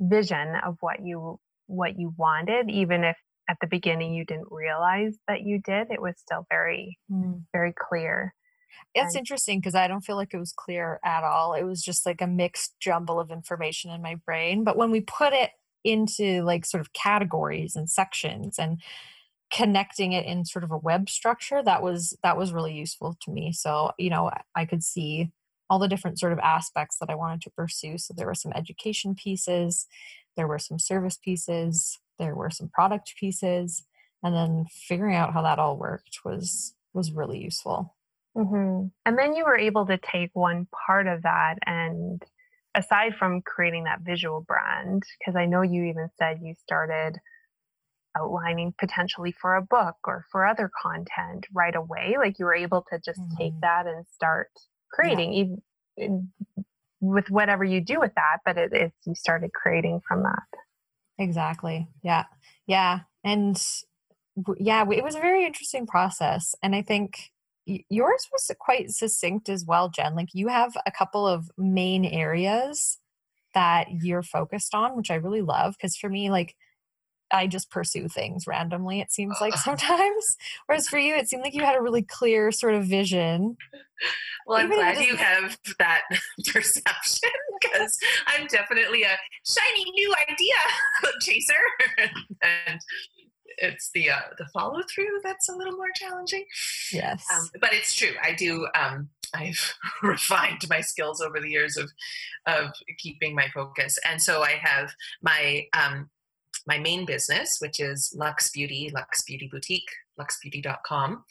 vision 0.00 0.54
of 0.64 0.76
what 0.80 1.04
you 1.04 1.38
what 1.66 1.98
you 1.98 2.14
wanted, 2.16 2.70
even 2.70 3.04
if 3.04 3.16
at 3.48 3.58
the 3.60 3.66
beginning 3.66 4.14
you 4.14 4.24
didn't 4.24 4.48
realize 4.50 5.16
that 5.28 5.42
you 5.42 5.60
did. 5.60 5.88
It 5.90 6.02
was 6.02 6.14
still 6.18 6.46
very, 6.50 6.98
mm. 7.10 7.42
very 7.52 7.72
clear. 7.72 8.34
It's 8.94 9.14
and, 9.14 9.20
interesting 9.20 9.60
because 9.60 9.74
I 9.74 9.88
don't 9.88 10.02
feel 10.02 10.16
like 10.16 10.34
it 10.34 10.38
was 10.38 10.52
clear 10.52 11.00
at 11.04 11.22
all. 11.22 11.54
It 11.54 11.64
was 11.64 11.82
just 11.82 12.06
like 12.06 12.20
a 12.20 12.26
mixed 12.26 12.74
jumble 12.80 13.20
of 13.20 13.30
information 13.30 13.90
in 13.90 14.02
my 14.02 14.16
brain. 14.26 14.64
But 14.64 14.76
when 14.76 14.90
we 14.90 15.00
put 15.00 15.32
it 15.32 15.50
into 15.86 16.42
like 16.42 16.66
sort 16.66 16.80
of 16.80 16.92
categories 16.92 17.76
and 17.76 17.88
sections 17.88 18.58
and 18.58 18.80
connecting 19.52 20.12
it 20.12 20.26
in 20.26 20.44
sort 20.44 20.64
of 20.64 20.70
a 20.70 20.78
web 20.78 21.08
structure, 21.08 21.62
that 21.62 21.82
was 21.82 22.16
that 22.22 22.36
was 22.36 22.52
really 22.52 22.74
useful 22.74 23.16
to 23.22 23.30
me. 23.30 23.52
So, 23.52 23.92
you 23.98 24.10
know, 24.10 24.30
I 24.54 24.64
could 24.64 24.82
see 24.82 25.30
all 25.68 25.78
the 25.78 25.88
different 25.88 26.18
sort 26.18 26.32
of 26.32 26.38
aspects 26.40 26.98
that 26.98 27.10
I 27.10 27.14
wanted 27.14 27.42
to 27.42 27.50
pursue. 27.50 27.98
So 27.98 28.14
there 28.14 28.26
were 28.26 28.34
some 28.34 28.52
education 28.52 29.14
pieces, 29.14 29.86
there 30.36 30.46
were 30.46 30.58
some 30.58 30.78
service 30.78 31.16
pieces, 31.16 31.98
there 32.18 32.34
were 32.34 32.50
some 32.50 32.68
product 32.68 33.14
pieces, 33.18 33.84
and 34.22 34.34
then 34.34 34.66
figuring 34.70 35.14
out 35.14 35.32
how 35.32 35.42
that 35.42 35.58
all 35.58 35.76
worked 35.76 36.20
was 36.24 36.74
was 36.92 37.12
really 37.12 37.42
useful. 37.42 37.94
Mm-hmm. 38.36 38.88
And 39.06 39.18
then 39.18 39.34
you 39.34 39.44
were 39.44 39.58
able 39.58 39.86
to 39.86 39.98
take 39.98 40.30
one 40.34 40.66
part 40.86 41.06
of 41.06 41.22
that 41.22 41.56
and 41.64 42.22
aside 42.76 43.14
from 43.18 43.42
creating 43.42 43.84
that 43.84 44.02
visual 44.02 44.42
brand, 44.46 45.02
because 45.18 45.34
I 45.34 45.46
know 45.46 45.62
you 45.62 45.84
even 45.84 46.08
said 46.18 46.38
you 46.42 46.54
started 46.62 47.18
outlining 48.16 48.74
potentially 48.78 49.32
for 49.32 49.56
a 49.56 49.62
book 49.62 49.96
or 50.04 50.24
for 50.30 50.46
other 50.46 50.70
content 50.80 51.46
right 51.52 51.74
away. 51.74 52.16
Like 52.18 52.38
you 52.38 52.44
were 52.44 52.54
able 52.54 52.84
to 52.90 53.00
just 53.04 53.20
mm-hmm. 53.20 53.36
take 53.38 53.60
that 53.62 53.86
and 53.86 54.06
start 54.06 54.50
creating 54.92 55.32
yeah. 55.32 55.44
even 55.98 56.32
with 57.00 57.30
whatever 57.30 57.64
you 57.64 57.80
do 57.80 57.98
with 58.00 58.12
that, 58.14 58.38
but 58.44 58.56
it, 58.56 58.72
it's 58.72 59.06
you 59.06 59.14
started 59.14 59.52
creating 59.52 60.00
from 60.06 60.22
that. 60.22 60.42
Exactly. 61.18 61.88
Yeah. 62.02 62.24
Yeah. 62.66 63.00
And 63.24 63.62
yeah, 64.58 64.84
it 64.90 65.04
was 65.04 65.14
a 65.14 65.20
very 65.20 65.44
interesting 65.44 65.86
process. 65.86 66.54
And 66.62 66.74
I 66.74 66.82
think 66.82 67.32
yours 67.66 68.28
was 68.32 68.50
quite 68.58 68.90
succinct 68.90 69.48
as 69.48 69.64
well, 69.64 69.88
Jen. 69.88 70.14
Like 70.14 70.34
you 70.34 70.48
have 70.48 70.76
a 70.86 70.90
couple 70.90 71.26
of 71.26 71.50
main 71.58 72.04
areas 72.04 72.98
that 73.54 73.88
you're 74.02 74.22
focused 74.22 74.74
on, 74.74 74.96
which 74.96 75.10
I 75.10 75.16
really 75.16 75.42
love. 75.42 75.74
Because 75.76 75.96
for 75.96 76.08
me, 76.08 76.30
like 76.30 76.54
I 77.30 77.46
just 77.46 77.70
pursue 77.70 78.08
things 78.08 78.46
randomly, 78.46 79.00
it 79.00 79.12
seems 79.12 79.36
like 79.40 79.54
sometimes. 79.56 80.36
Whereas 80.66 80.88
for 80.88 80.98
you, 80.98 81.14
it 81.16 81.28
seemed 81.28 81.42
like 81.42 81.54
you 81.54 81.64
had 81.64 81.76
a 81.76 81.82
really 81.82 82.02
clear 82.02 82.52
sort 82.52 82.74
of 82.74 82.84
vision. 82.84 83.56
Well, 84.46 84.58
I'm 84.58 84.68
glad 84.68 84.98
you 85.00 85.16
have 85.16 85.58
that 85.78 86.02
perception 86.52 87.30
because 87.60 87.98
I'm 88.26 88.46
definitely 88.46 89.02
a 89.02 89.16
shiny 89.44 89.90
new 89.90 90.14
idea 90.28 91.12
chaser. 91.20 91.54
and 92.42 92.80
it's 93.58 93.90
the 93.90 94.10
uh, 94.10 94.20
the 94.38 94.46
follow 94.46 94.80
through 94.82 95.20
that's 95.22 95.48
a 95.48 95.54
little 95.54 95.76
more 95.76 95.90
challenging. 95.94 96.44
Yes, 96.92 97.24
um, 97.34 97.48
but 97.60 97.72
it's 97.72 97.94
true. 97.94 98.12
I 98.22 98.32
do. 98.32 98.66
Um, 98.74 99.08
I've 99.34 99.74
refined 100.02 100.62
my 100.68 100.80
skills 100.80 101.20
over 101.20 101.40
the 101.40 101.50
years 101.50 101.76
of 101.76 101.90
of 102.46 102.72
keeping 102.98 103.34
my 103.34 103.48
focus, 103.54 103.98
and 104.08 104.20
so 104.20 104.42
I 104.42 104.52
have 104.62 104.90
my 105.22 105.66
um, 105.72 106.10
my 106.66 106.78
main 106.78 107.04
business, 107.06 107.60
which 107.60 107.80
is 107.80 108.14
Lux 108.16 108.50
Beauty, 108.50 108.90
Lux 108.92 109.22
Beauty 109.22 109.48
Boutique, 109.50 109.88
luxbeauty.com. 110.18 111.24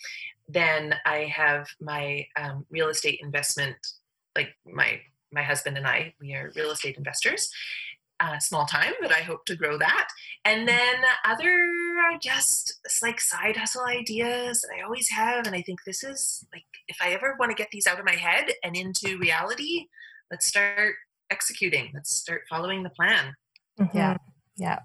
Then 0.47 0.95
I 1.05 1.31
have 1.35 1.67
my 1.81 2.25
um, 2.37 2.65
real 2.69 2.89
estate 2.89 3.19
investment, 3.21 3.75
like 4.35 4.55
my 4.65 5.01
my 5.31 5.43
husband 5.43 5.77
and 5.77 5.85
I, 5.87 6.13
we 6.21 6.33
are 6.33 6.51
real 6.55 6.71
estate 6.71 6.97
investors, 6.97 7.49
uh, 8.19 8.39
small 8.39 8.65
time, 8.65 8.93
but 9.01 9.11
I 9.11 9.21
hope 9.21 9.45
to 9.45 9.55
grow 9.55 9.77
that. 9.77 10.07
And 10.45 10.67
then 10.67 10.95
other 11.25 11.53
just 12.21 12.79
like 13.01 13.19
side 13.19 13.57
hustle 13.57 13.85
ideas 13.85 14.61
that 14.61 14.69
I 14.77 14.83
always 14.83 15.09
have. 15.09 15.47
And 15.47 15.55
I 15.55 15.61
think 15.61 15.79
this 15.85 16.03
is 16.03 16.45
like, 16.53 16.63
if 16.87 16.97
I 17.01 17.11
ever 17.11 17.35
want 17.39 17.51
to 17.51 17.55
get 17.55 17.69
these 17.71 17.87
out 17.87 17.99
of 17.99 18.05
my 18.05 18.15
head 18.15 18.51
and 18.63 18.75
into 18.75 19.17
reality, 19.17 19.85
let's 20.31 20.47
start 20.47 20.95
executing. 21.29 21.91
Let's 21.93 22.15
start 22.15 22.41
following 22.49 22.83
the 22.83 22.89
plan. 22.89 23.33
Mm-hmm. 23.79 23.97
Yeah. 23.97 24.17
Yeah. 24.57 24.79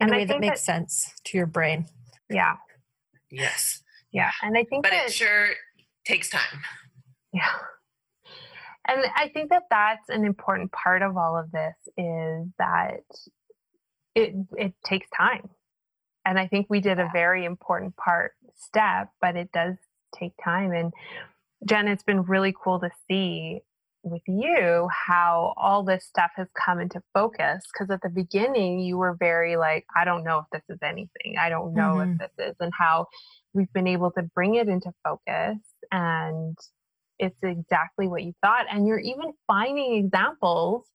In 0.00 0.08
and 0.08 0.10
a 0.10 0.18
way 0.18 0.24
that 0.24 0.40
makes 0.40 0.60
that, 0.60 0.72
sense 0.72 1.12
to 1.24 1.38
your 1.38 1.46
brain. 1.46 1.86
Yeah. 2.30 2.56
Yes. 3.30 3.82
Yeah. 4.12 4.30
And 4.42 4.56
I 4.56 4.64
think 4.64 4.84
But 4.84 4.92
that, 4.92 5.06
it 5.06 5.12
sure 5.12 5.48
takes 6.04 6.28
time. 6.28 6.62
Yeah. 7.32 7.50
And 8.88 9.04
I 9.16 9.28
think 9.28 9.50
that 9.50 9.64
that's 9.68 10.08
an 10.08 10.24
important 10.24 10.70
part 10.70 11.02
of 11.02 11.16
all 11.16 11.36
of 11.36 11.50
this 11.50 11.74
is 11.96 12.46
that 12.58 13.00
it 14.14 14.34
it 14.56 14.74
takes 14.84 15.08
time. 15.10 15.48
And 16.26 16.38
I 16.38 16.46
think 16.48 16.66
we 16.68 16.80
did 16.80 16.98
a 16.98 17.08
very 17.12 17.44
important 17.44 17.96
part 17.96 18.32
step, 18.56 19.10
but 19.20 19.36
it 19.36 19.50
does 19.52 19.76
take 20.18 20.32
time. 20.42 20.72
And 20.72 20.92
Jen, 21.66 21.88
it's 21.88 22.02
been 22.02 22.22
really 22.22 22.54
cool 22.62 22.80
to 22.80 22.90
see 23.08 23.60
with 24.02 24.22
you 24.28 24.88
how 24.92 25.54
all 25.56 25.82
this 25.82 26.04
stuff 26.04 26.30
has 26.36 26.46
come 26.54 26.78
into 26.80 27.02
focus 27.14 27.64
because 27.72 27.90
at 27.90 28.00
the 28.02 28.08
beginning 28.08 28.78
you 28.78 28.96
were 28.96 29.16
very 29.18 29.56
like 29.56 29.84
i 29.96 30.04
don't 30.04 30.22
know 30.22 30.38
if 30.38 30.44
this 30.52 30.62
is 30.68 30.78
anything 30.80 31.34
i 31.40 31.48
don't 31.48 31.74
know 31.74 31.94
mm-hmm. 31.94 32.12
if 32.20 32.30
this 32.36 32.50
is 32.50 32.54
and 32.60 32.72
how 32.78 33.04
we've 33.52 33.72
been 33.72 33.88
able 33.88 34.12
to 34.12 34.22
bring 34.22 34.54
it 34.54 34.68
into 34.68 34.92
focus 35.02 35.58
and 35.90 36.56
it's 37.18 37.36
exactly 37.42 38.08
what 38.08 38.22
you 38.22 38.32
thought. 38.42 38.66
And 38.70 38.86
you're 38.86 38.98
even 38.98 39.32
finding 39.46 39.96
examples 40.04 40.86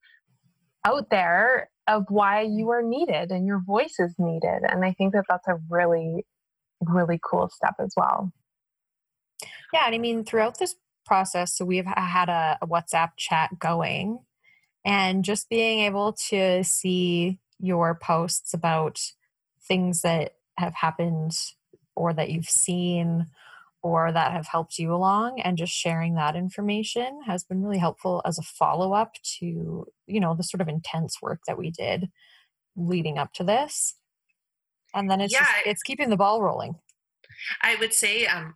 out 0.85 1.09
there 1.09 1.69
of 1.88 2.05
why 2.09 2.41
you 2.41 2.69
are 2.69 2.81
needed 2.81 3.31
and 3.31 3.45
your 3.45 3.59
voice 3.59 3.95
is 4.00 4.15
needed. 4.17 4.61
And 4.67 4.85
I 4.85 4.93
think 4.93 5.13
that 5.13 5.25
that's 5.27 5.47
a 5.47 5.59
really, 5.69 6.25
really 6.81 7.19
cool 7.23 7.50
step 7.50 7.75
as 7.79 7.93
well. 7.97 8.31
Yeah. 9.73 9.83
And 9.85 9.95
I 9.95 9.97
mean, 9.97 10.23
throughout 10.23 10.59
this 10.59 10.75
process, 11.05 11.55
so 11.55 11.65
we've 11.65 11.85
had 11.85 12.29
a, 12.29 12.57
a 12.61 12.67
WhatsApp 12.67 13.11
chat 13.17 13.59
going 13.59 14.19
and 14.85 15.23
just 15.23 15.50
being 15.50 15.81
able 15.81 16.13
to 16.29 16.63
see 16.63 17.39
your 17.59 17.95
posts 17.95 18.53
about 18.53 19.00
things 19.67 20.01
that 20.01 20.35
have 20.57 20.73
happened 20.73 21.31
or 21.95 22.13
that 22.13 22.29
you've 22.31 22.50
seen 22.50 23.27
or 23.83 24.11
that 24.11 24.31
have 24.31 24.47
helped 24.47 24.77
you 24.77 24.93
along 24.93 25.39
and 25.41 25.57
just 25.57 25.73
sharing 25.73 26.15
that 26.15 26.35
information 26.35 27.21
has 27.25 27.43
been 27.43 27.63
really 27.63 27.79
helpful 27.79 28.21
as 28.25 28.38
a 28.38 28.43
follow-up 28.43 29.13
to 29.23 29.85
you 30.07 30.19
know 30.19 30.35
the 30.35 30.43
sort 30.43 30.61
of 30.61 30.67
intense 30.67 31.21
work 31.21 31.39
that 31.47 31.57
we 31.57 31.71
did 31.71 32.09
leading 32.75 33.17
up 33.17 33.33
to 33.33 33.43
this 33.43 33.95
and 34.93 35.09
then 35.09 35.21
it's 35.21 35.33
yeah, 35.33 35.39
just, 35.39 35.51
it's 35.65 35.83
keeping 35.83 36.09
the 36.09 36.17
ball 36.17 36.41
rolling 36.41 36.75
I 37.61 37.75
would 37.79 37.93
say, 37.93 38.25
um, 38.25 38.55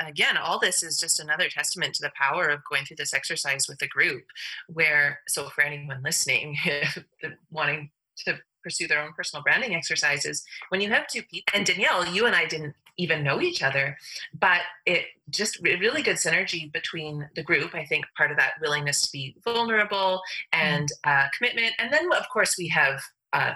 again, 0.00 0.36
all 0.36 0.58
this 0.58 0.82
is 0.82 0.98
just 0.98 1.20
another 1.20 1.48
testament 1.48 1.94
to 1.94 2.02
the 2.02 2.12
power 2.14 2.48
of 2.48 2.60
going 2.70 2.84
through 2.84 2.96
this 2.96 3.14
exercise 3.14 3.66
with 3.68 3.82
a 3.82 3.88
group. 3.88 4.22
Where, 4.68 5.20
so 5.28 5.48
for 5.48 5.62
anyone 5.62 6.02
listening, 6.04 6.56
wanting 7.50 7.90
to 8.26 8.38
pursue 8.62 8.86
their 8.86 9.02
own 9.02 9.12
personal 9.16 9.42
branding 9.42 9.74
exercises, 9.74 10.44
when 10.68 10.80
you 10.80 10.90
have 10.90 11.06
two 11.06 11.22
people, 11.22 11.52
and 11.54 11.66
Danielle, 11.66 12.06
you 12.06 12.26
and 12.26 12.36
I 12.36 12.46
didn't 12.46 12.74
even 12.98 13.22
know 13.22 13.40
each 13.40 13.62
other. 13.62 13.96
But 14.38 14.60
it 14.86 15.06
just 15.30 15.60
really 15.62 16.02
good 16.02 16.16
synergy 16.16 16.70
between 16.72 17.26
the 17.36 17.42
group 17.42 17.74
i 17.74 17.84
think 17.84 18.04
part 18.16 18.30
of 18.30 18.36
that 18.36 18.52
willingness 18.60 19.02
to 19.02 19.12
be 19.12 19.34
vulnerable 19.44 20.20
and 20.52 20.88
uh, 21.04 21.26
commitment. 21.36 21.72
And 21.78 21.92
then 21.92 22.12
of 22.12 22.28
course 22.32 22.56
we 22.58 22.68
have 22.68 23.00
uh, 23.32 23.54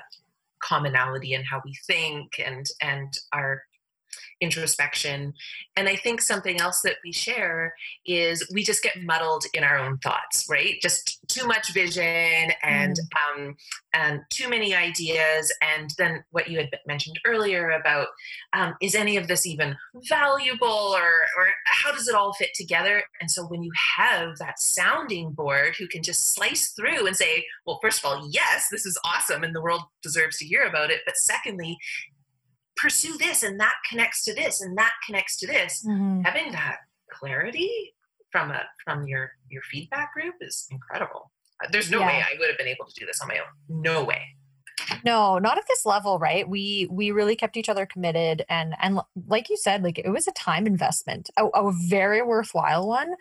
commonality 0.61 1.35
in 1.35 1.45
how 1.45 1.61
we 1.65 1.75
think 1.87 2.41
and 2.45 2.67
and 2.81 3.13
our 3.33 3.63
introspection. 4.41 5.35
And 5.77 5.89
I 5.89 5.97
think 5.97 6.21
something 6.21 6.61
else 6.61 6.83
that 6.83 6.97
we 7.05 7.13
share 7.13 7.75
is 8.05 8.49
we 8.53 8.63
just 8.63 8.83
get 8.83 9.03
muddled 9.03 9.45
in 9.55 9.65
our 9.65 9.79
own 9.79 9.99
thoughts, 9.99 10.47
right? 10.51 10.77
Just 10.81 11.19
too 11.29 11.47
much 11.47 11.73
vision 11.73 12.53
and 12.63 12.97
mm. 12.97 13.47
um, 13.47 13.57
and 13.93 14.21
too 14.31 14.49
many 14.49 14.75
ideas. 14.75 15.53
And 15.63 15.91
then 15.99 16.25
what 16.31 16.49
you 16.49 16.59
had 16.59 16.71
mentioned 16.87 17.19
earlier 17.25 17.71
about 17.71 18.09
um, 18.53 18.75
is 18.81 18.95
any 18.95 19.17
of 19.17 19.29
this 19.29 19.47
even 19.47 19.77
valuable 20.09 20.69
or 20.69 21.11
or 21.37 21.49
how 21.67 21.93
does 21.93 22.09
it 22.09 22.15
all 22.15 22.33
fit 22.35 22.55
together? 22.55 23.03
And 23.21 23.31
so 23.31 23.47
when 23.47 23.63
you 23.63 23.73
have 23.97 24.39
that 24.39 24.59
sounding 24.59 25.33
board 25.33 25.75
who 25.79 25.89
can 25.89 26.03
just 26.03 26.35
slice 26.35 26.69
through 26.69 27.07
and 27.07 27.17
say, 27.17 27.47
well, 27.67 27.79
first 27.83 28.05
of 28.05 28.11
all, 28.11 28.29
yes, 28.31 28.69
this 28.71 28.87
is 28.87 28.99
awesome 29.05 29.43
and 29.43 29.55
the 29.55 29.63
world 29.63 29.83
deserves 30.03 30.39
to 30.39 30.47
hear 30.47 30.65
about 30.65 30.91
it. 30.91 31.01
But 31.05 31.17
secondly, 31.17 31.79
pursue 32.77 33.17
this 33.19 33.43
and 33.43 33.59
that 33.59 33.75
connects 33.89 34.23
to 34.25 34.35
this 34.35 34.61
and 34.61 34.77
that 34.79 34.93
connects 35.05 35.37
to 35.39 35.47
this. 35.47 35.85
Mm-hmm. 35.87 36.23
having 36.23 36.53
that 36.53 36.79
clarity 37.11 37.95
from 38.31 38.51
a 38.51 38.63
from 38.85 39.07
your 39.07 39.31
your 39.49 39.63
feedback 39.63 40.13
group 40.13 40.35
is 40.41 40.67
incredible. 40.71 41.31
Uh, 41.63 41.69
there's 41.73 41.91
no 41.91 42.01
yeah. 42.01 42.07
way 42.07 42.13
i 42.15 42.39
would 42.39 42.49
have 42.49 42.59
been 42.59 42.69
able 42.69 42.85
to 42.85 42.95
do 42.95 43.07
this 43.07 43.21
on 43.21 43.29
my 43.29 43.39
own. 43.39 43.83
No 43.83 44.05
way. 44.05 44.23
No 45.05 45.39
not 45.39 45.59
at 45.59 45.65
this 45.69 45.87
level 45.87 46.19
right? 46.19 46.49
We 46.49 46.89
we 46.91 47.11
really 47.11 47.37
kept 47.37 47.57
each 47.57 47.69
other 47.69 47.87
committed 47.87 48.45
and 48.49 48.75
and 48.81 49.01
like 49.27 49.49
you 49.49 49.57
said 49.57 49.83
like 49.83 49.99
it 49.99 50.11
was 50.11 50.29
a 50.29 50.33
time 50.33 50.67
investment 50.67 51.31
a, 51.37 51.47
a 51.47 51.73
very 51.73 52.23
worthwhile 52.23 52.87
one 52.87 53.15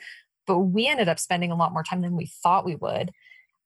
but 0.47 0.59
we 0.59 0.85
ended 0.87 1.09
up 1.09 1.17
spending 1.17 1.51
a 1.51 1.55
lot 1.55 1.73
more 1.73 1.81
time 1.81 2.01
than 2.01 2.15
we 2.15 2.27
thought 2.27 2.65
we 2.65 2.75
would. 2.75 3.11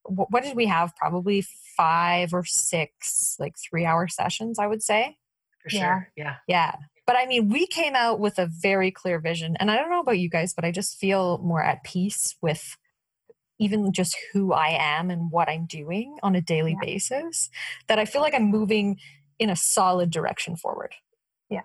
What, 0.03 0.31
what 0.31 0.43
did 0.43 0.55
we 0.55 0.67
have? 0.67 0.95
Probably 0.95 1.45
five 1.79 2.33
or 2.33 2.43
six 2.43 3.37
like 3.39 3.55
three 3.57 3.85
hour 3.85 4.05
sessions 4.05 4.59
i 4.59 4.67
would 4.67 4.83
say 4.83 5.15
for 5.61 5.69
sure. 5.69 6.11
Yeah. 6.15 6.35
Yeah. 6.47 6.75
but 7.05 7.15
I 7.15 7.25
mean, 7.25 7.49
we 7.49 7.65
came 7.67 7.95
out 7.95 8.19
with 8.19 8.37
a 8.37 8.45
very 8.45 8.91
clear 8.91 9.19
vision. 9.19 9.57
And 9.59 9.71
I 9.71 9.75
don't 9.75 9.89
know 9.89 10.01
about 10.01 10.19
you 10.19 10.29
guys, 10.29 10.53
but 10.53 10.63
I 10.63 10.71
just 10.71 10.97
feel 10.97 11.39
more 11.39 11.63
at 11.63 11.83
peace 11.83 12.35
with 12.41 12.77
even 13.59 13.91
just 13.91 14.15
who 14.31 14.53
I 14.53 14.77
am 14.79 15.09
and 15.09 15.31
what 15.31 15.49
I'm 15.49 15.65
doing 15.65 16.17
on 16.23 16.35
a 16.35 16.41
daily 16.41 16.77
yeah. 16.81 16.85
basis 16.85 17.49
that 17.87 17.99
I 17.99 18.05
feel 18.05 18.21
like 18.21 18.33
I'm 18.33 18.49
moving 18.49 18.99
in 19.37 19.49
a 19.49 19.55
solid 19.55 20.11
direction 20.11 20.55
forward. 20.55 20.93
Yeah. 21.49 21.61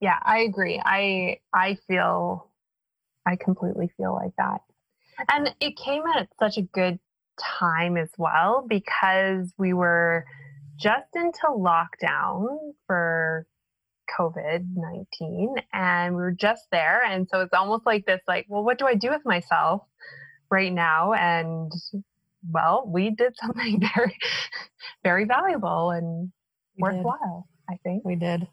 Yeah, 0.00 0.18
I 0.22 0.40
agree. 0.40 0.80
I 0.84 1.38
I 1.54 1.76
feel 1.86 2.50
I 3.24 3.36
completely 3.36 3.90
feel 3.96 4.12
like 4.12 4.32
that. 4.36 4.60
And 5.32 5.54
it 5.60 5.76
came 5.76 6.02
at 6.16 6.28
such 6.40 6.58
a 6.58 6.62
good 6.62 6.98
time 7.38 7.96
as 7.96 8.10
well 8.18 8.64
because 8.66 9.52
we 9.56 9.72
were 9.72 10.26
just 10.82 11.14
into 11.14 11.46
lockdown 11.46 12.46
for 12.86 13.46
COVID 14.18 14.66
19 14.74 15.54
and 15.72 16.14
we 16.14 16.20
were 16.20 16.32
just 16.32 16.66
there. 16.70 17.02
And 17.04 17.28
so 17.30 17.40
it's 17.40 17.54
almost 17.54 17.86
like 17.86 18.04
this 18.04 18.20
like, 18.26 18.46
well, 18.48 18.64
what 18.64 18.78
do 18.78 18.86
I 18.86 18.94
do 18.94 19.10
with 19.10 19.22
myself 19.24 19.82
right 20.50 20.72
now? 20.72 21.12
And 21.12 21.72
well, 22.50 22.84
we 22.86 23.10
did 23.10 23.34
something 23.40 23.80
very, 23.94 24.16
very 25.04 25.24
valuable 25.24 25.90
and 25.90 26.32
we 26.76 26.82
worthwhile, 26.82 27.46
did. 27.68 27.74
I 27.74 27.78
think. 27.82 28.04
We 28.04 28.16
did. 28.16 28.48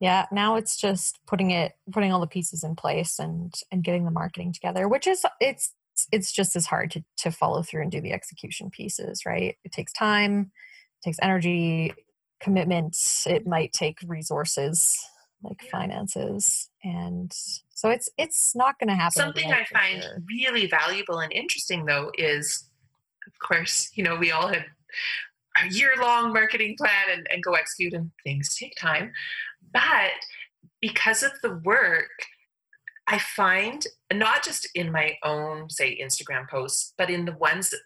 Yeah, 0.00 0.26
now 0.30 0.56
it's 0.56 0.76
just 0.76 1.18
putting 1.26 1.50
it 1.50 1.72
putting 1.90 2.12
all 2.12 2.20
the 2.20 2.28
pieces 2.28 2.62
in 2.62 2.76
place 2.76 3.18
and 3.18 3.52
and 3.72 3.82
getting 3.82 4.04
the 4.04 4.12
marketing 4.12 4.52
together, 4.52 4.86
which 4.86 5.08
is 5.08 5.24
it's 5.40 5.74
it's 6.12 6.30
just 6.30 6.54
as 6.54 6.66
hard 6.66 6.92
to 6.92 7.04
to 7.18 7.32
follow 7.32 7.62
through 7.62 7.82
and 7.82 7.90
do 7.90 8.00
the 8.00 8.12
execution 8.12 8.70
pieces, 8.70 9.26
right? 9.26 9.56
It 9.64 9.72
takes 9.72 9.92
time, 9.92 10.52
takes 11.02 11.18
energy, 11.22 11.92
commitment, 12.40 12.96
it 13.26 13.46
might 13.46 13.72
take 13.72 13.98
resources 14.06 14.98
like 15.42 15.62
finances 15.70 16.70
and 16.82 17.32
so 17.70 17.90
it's 17.90 18.08
it's 18.18 18.56
not 18.56 18.78
going 18.78 18.88
to 18.88 18.94
happen 18.94 19.12
something 19.12 19.52
i 19.52 19.64
find 19.72 20.02
sure. 20.02 20.22
really 20.28 20.66
valuable 20.66 21.20
and 21.20 21.32
interesting 21.32 21.84
though 21.84 22.10
is 22.18 22.68
of 23.26 23.32
course 23.46 23.90
you 23.94 24.02
know 24.02 24.16
we 24.16 24.32
all 24.32 24.48
had 24.48 24.64
a 25.62 25.68
year 25.72 25.90
long 26.00 26.32
marketing 26.32 26.74
plan 26.76 26.90
and, 27.12 27.26
and 27.30 27.42
go 27.42 27.52
execute 27.52 27.92
and 27.94 28.10
things 28.24 28.56
take 28.56 28.74
time 28.76 29.12
but 29.72 30.10
because 30.80 31.22
of 31.22 31.30
the 31.42 31.54
work 31.64 32.10
i 33.06 33.18
find 33.18 33.86
not 34.12 34.42
just 34.42 34.68
in 34.74 34.90
my 34.90 35.16
own 35.22 35.70
say 35.70 35.96
instagram 36.02 36.48
posts 36.48 36.94
but 36.98 37.10
in 37.10 37.24
the 37.24 37.36
ones 37.36 37.70
that 37.70 37.80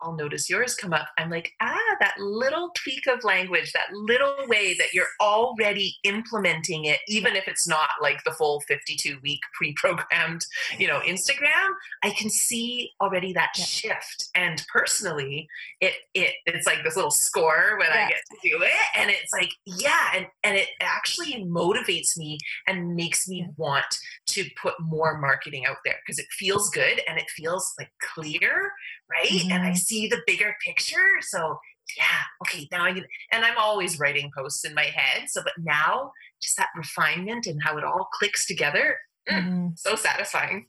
I'll 0.00 0.14
notice 0.16 0.48
yours 0.48 0.74
come 0.74 0.92
up. 0.92 1.08
I'm 1.18 1.30
like, 1.30 1.52
ah, 1.60 1.96
that 2.00 2.14
little 2.18 2.70
tweak 2.74 3.06
of 3.06 3.24
language, 3.24 3.72
that 3.72 3.92
little 3.92 4.34
way 4.46 4.74
that 4.74 4.92
you're 4.92 5.06
already 5.20 5.96
implementing 6.04 6.84
it, 6.84 7.00
even 7.08 7.34
if 7.34 7.48
it's 7.48 7.66
not 7.66 7.90
like 8.00 8.22
the 8.24 8.32
full 8.32 8.60
52 8.62 9.18
week 9.22 9.40
pre 9.54 9.72
programmed, 9.74 10.44
you 10.78 10.86
know, 10.86 11.00
Instagram, 11.00 11.70
I 12.02 12.10
can 12.10 12.30
see 12.30 12.92
already 13.00 13.32
that 13.32 13.50
yeah. 13.56 13.64
shift. 13.64 14.28
And 14.34 14.64
personally, 14.72 15.48
it, 15.80 15.94
it 16.14 16.34
it's 16.46 16.66
like 16.66 16.84
this 16.84 16.96
little 16.96 17.10
score 17.10 17.76
when 17.78 17.88
yeah. 17.88 18.06
I 18.06 18.08
get 18.08 18.20
to 18.30 18.48
do 18.48 18.62
it. 18.62 18.72
And 18.96 19.10
it's 19.10 19.32
like, 19.32 19.50
yeah, 19.66 20.12
and, 20.14 20.26
and 20.44 20.56
it 20.56 20.68
actually 20.80 21.44
motivates 21.44 22.16
me 22.16 22.38
and 22.66 22.94
makes 22.94 23.28
me 23.28 23.46
want 23.56 23.98
to 24.26 24.44
put 24.60 24.74
more 24.80 25.18
marketing 25.18 25.66
out 25.66 25.78
there 25.84 25.96
because 26.04 26.18
it 26.18 26.26
feels 26.30 26.70
good 26.70 27.00
and 27.08 27.18
it 27.18 27.28
feels 27.30 27.74
like 27.78 27.90
clear 28.14 28.72
right? 29.10 29.28
Mm-hmm. 29.28 29.52
And 29.52 29.62
I 29.62 29.68
mm-hmm. 29.68 29.74
See 29.88 30.06
the 30.06 30.20
bigger 30.26 30.54
picture. 30.64 31.08
So 31.20 31.58
yeah, 31.96 32.22
okay, 32.42 32.68
now 32.70 32.84
I 32.84 32.92
can, 32.92 33.04
and 33.32 33.44
I'm 33.44 33.56
always 33.58 33.98
writing 33.98 34.30
posts 34.36 34.64
in 34.64 34.74
my 34.74 34.84
head. 34.84 35.28
So, 35.28 35.42
but 35.42 35.54
now 35.58 36.12
just 36.42 36.56
that 36.58 36.68
refinement 36.76 37.46
and 37.46 37.62
how 37.62 37.78
it 37.78 37.84
all 37.84 38.08
clicks 38.12 38.46
together, 38.46 38.98
mm, 39.30 39.38
mm-hmm. 39.38 39.68
so 39.74 39.96
satisfying. 39.96 40.66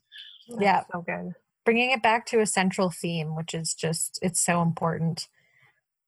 Yeah, 0.47 0.83
so 0.91 1.01
good. 1.01 1.33
Bringing 1.65 1.91
it 1.91 2.01
back 2.01 2.25
to 2.27 2.39
a 2.39 2.45
central 2.45 2.89
theme, 2.89 3.35
which 3.35 3.53
is 3.53 3.73
just, 3.73 4.17
it's 4.21 4.39
so 4.39 4.61
important. 4.61 5.27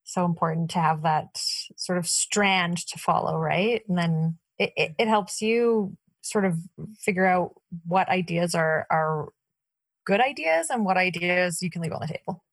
So 0.03 0.25
important 0.25 0.71
to 0.71 0.79
have 0.79 1.03
that 1.03 1.29
sort 1.35 1.97
of 1.99 2.07
strand 2.07 2.77
to 2.87 2.97
follow, 2.97 3.37
right? 3.37 3.83
And 3.87 3.97
then 3.97 4.37
it, 4.57 4.73
it, 4.75 4.95
it 4.97 5.07
helps 5.07 5.41
you 5.41 5.95
sort 6.21 6.45
of 6.45 6.57
figure 6.99 7.25
out 7.25 7.53
what 7.85 8.09
ideas 8.09 8.55
are 8.55 8.87
are 8.91 9.29
good 10.05 10.19
ideas 10.19 10.69
and 10.69 10.83
what 10.83 10.97
ideas 10.97 11.61
you 11.61 11.69
can 11.69 11.81
leave 11.81 11.93
on 11.93 12.01
the 12.01 12.07
table 12.07 12.43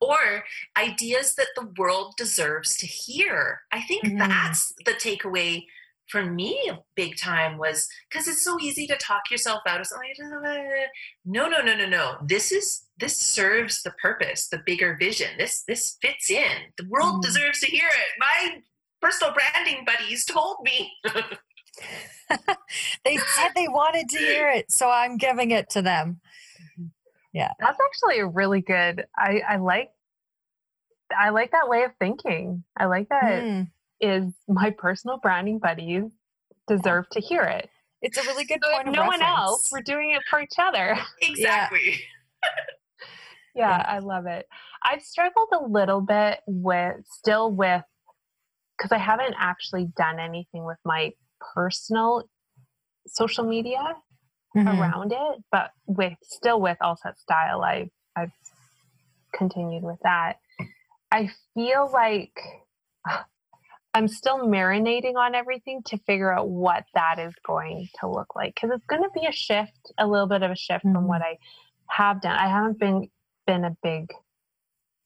or 0.00 0.44
ideas 0.76 1.34
that 1.34 1.48
the 1.56 1.68
world 1.78 2.14
deserves 2.16 2.76
to 2.76 2.86
hear 2.86 3.60
i 3.72 3.80
think 3.82 4.04
mm-hmm. 4.04 4.18
that's 4.18 4.72
the 4.84 4.92
takeaway 4.92 5.64
for 6.08 6.24
me 6.24 6.70
big 6.94 7.16
time 7.16 7.56
was 7.58 7.88
because 8.10 8.28
it's 8.28 8.42
so 8.42 8.58
easy 8.60 8.86
to 8.86 8.96
talk 8.96 9.30
yourself 9.30 9.62
out 9.66 9.80
of 9.80 9.86
something 9.86 10.12
no 11.24 11.48
no 11.48 11.62
no 11.62 11.74
no 11.74 11.86
no 11.86 12.16
this 12.26 12.52
is 12.52 12.84
this 12.98 13.16
serves 13.16 13.82
the 13.82 13.92
purpose 14.02 14.48
the 14.48 14.62
bigger 14.66 14.96
vision 15.00 15.28
this 15.38 15.62
this 15.66 15.96
fits 16.02 16.30
in 16.30 16.52
the 16.76 16.86
world 16.88 17.16
mm. 17.16 17.22
deserves 17.22 17.60
to 17.60 17.66
hear 17.66 17.88
it 17.88 18.18
my 18.18 18.60
personal 19.00 19.32
branding 19.32 19.84
buddies 19.84 20.24
told 20.24 20.58
me 20.62 20.92
they 23.04 23.16
said 23.16 23.48
they 23.54 23.68
wanted 23.68 24.08
to 24.08 24.18
hear 24.18 24.50
it, 24.50 24.70
so 24.70 24.90
I'm 24.90 25.16
giving 25.16 25.50
it 25.50 25.70
to 25.70 25.82
them. 25.82 26.20
Yeah. 27.32 27.52
That's 27.58 27.78
actually 27.80 28.20
a 28.20 28.26
really 28.26 28.60
good 28.60 29.06
I, 29.16 29.42
I 29.48 29.56
like 29.56 29.90
I 31.18 31.30
like 31.30 31.50
that 31.52 31.68
way 31.68 31.84
of 31.84 31.92
thinking. 31.98 32.64
I 32.76 32.86
like 32.86 33.08
that 33.10 33.42
mm. 33.42 33.68
is 34.00 34.32
my 34.48 34.70
personal 34.70 35.18
branding 35.18 35.58
buddies 35.58 36.04
deserve 36.68 37.08
to 37.10 37.20
hear 37.20 37.42
it. 37.42 37.68
It's 38.00 38.18
a 38.18 38.22
really 38.22 38.44
good 38.44 38.60
so 38.62 38.72
point. 38.72 38.86
no 38.86 39.02
reference. 39.02 39.20
one 39.20 39.22
else. 39.22 39.70
We're 39.70 39.82
doing 39.82 40.12
it 40.12 40.22
for 40.28 40.40
each 40.40 40.58
other. 40.58 40.98
Exactly. 41.22 42.00
Yeah. 43.54 43.76
yeah, 43.76 43.84
I 43.86 43.98
love 43.98 44.24
it. 44.24 44.46
I've 44.82 45.02
struggled 45.02 45.50
a 45.52 45.66
little 45.66 46.00
bit 46.00 46.40
with 46.46 46.96
still 47.04 47.52
with 47.52 47.82
because 48.78 48.92
I 48.92 48.96
haven't 48.96 49.34
actually 49.38 49.88
done 49.94 50.18
anything 50.18 50.64
with 50.64 50.78
my 50.86 51.12
personal 51.54 52.24
social 53.06 53.44
media 53.44 53.94
mm-hmm. 54.56 54.68
around 54.68 55.12
it, 55.12 55.44
but 55.50 55.70
with 55.86 56.14
still 56.22 56.60
with 56.60 56.76
All 56.80 56.96
Set 56.96 57.18
Style, 57.18 57.62
I 57.62 57.90
I've 58.16 58.32
continued 59.34 59.82
with 59.82 59.98
that. 60.02 60.38
I 61.10 61.30
feel 61.54 61.90
like 61.92 62.38
I'm 63.94 64.08
still 64.08 64.38
marinating 64.38 65.16
on 65.16 65.34
everything 65.34 65.82
to 65.86 65.98
figure 65.98 66.32
out 66.32 66.48
what 66.48 66.84
that 66.94 67.18
is 67.18 67.34
going 67.46 67.88
to 68.00 68.08
look 68.08 68.34
like 68.34 68.54
because 68.54 68.70
it's 68.74 68.86
going 68.86 69.02
to 69.02 69.10
be 69.14 69.26
a 69.26 69.32
shift, 69.32 69.92
a 69.98 70.06
little 70.06 70.26
bit 70.26 70.42
of 70.42 70.50
a 70.50 70.56
shift 70.56 70.84
mm-hmm. 70.84 70.94
from 70.94 71.08
what 71.08 71.22
I 71.22 71.38
have 71.90 72.22
done. 72.22 72.36
I 72.36 72.48
haven't 72.48 72.78
been 72.78 73.08
been 73.46 73.64
a 73.64 73.76
big 73.82 74.12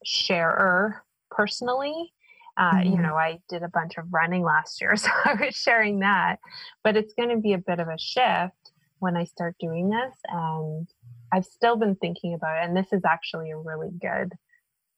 sharer 0.05 1.03
personally, 1.31 2.13
uh, 2.57 2.73
mm-hmm. 2.73 2.93
You 2.93 3.03
know, 3.03 3.15
I 3.15 3.39
did 3.49 3.63
a 3.63 3.69
bunch 3.69 3.99
of 3.99 4.07
running 4.11 4.43
last 4.43 4.81
year, 4.81 4.97
so 4.97 5.11
I 5.25 5.35
was 5.35 5.55
sharing 5.55 6.01
that. 6.01 6.39
But 6.83 6.97
it's 6.97 7.15
going 7.15 7.31
to 7.31 7.37
be 7.37 7.53
a 7.53 7.59
bit 7.59 7.81
of 7.81 7.89
a 7.89 7.99
shift 7.99 8.73
when 8.99 9.17
I 9.17 9.25
start 9.25 9.57
doing 9.59 9.91
this. 9.91 10.15
And 10.29 10.89
I've 11.33 11.45
still 11.45 11.77
been 11.77 11.97
thinking 11.97 12.35
about 12.35 12.59
it. 12.59 12.69
And 12.69 12.77
this 12.77 12.93
is 12.93 13.03
actually 13.05 13.51
a 13.51 13.59
really 13.59 13.91
good, 13.91 14.33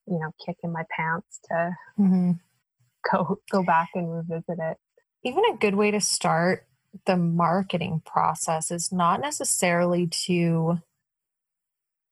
you 0.07 0.19
know, 0.19 0.33
kick 0.45 0.57
in 0.63 0.73
my 0.73 0.85
pants 0.91 1.41
to 1.49 1.77
mm-hmm. 1.99 2.33
go 3.13 3.41
go 3.51 3.63
back 3.63 3.91
and 3.95 4.13
revisit 4.13 4.59
it. 4.59 4.77
Even 5.25 5.45
a 5.53 5.57
good 5.57 5.75
way 5.75 5.91
to 5.91 6.01
start 6.01 6.67
the 7.07 7.17
marketing 7.17 8.03
process 8.05 8.71
is 8.71 8.93
not 8.93 9.21
necessarily 9.21 10.07
to 10.07 10.79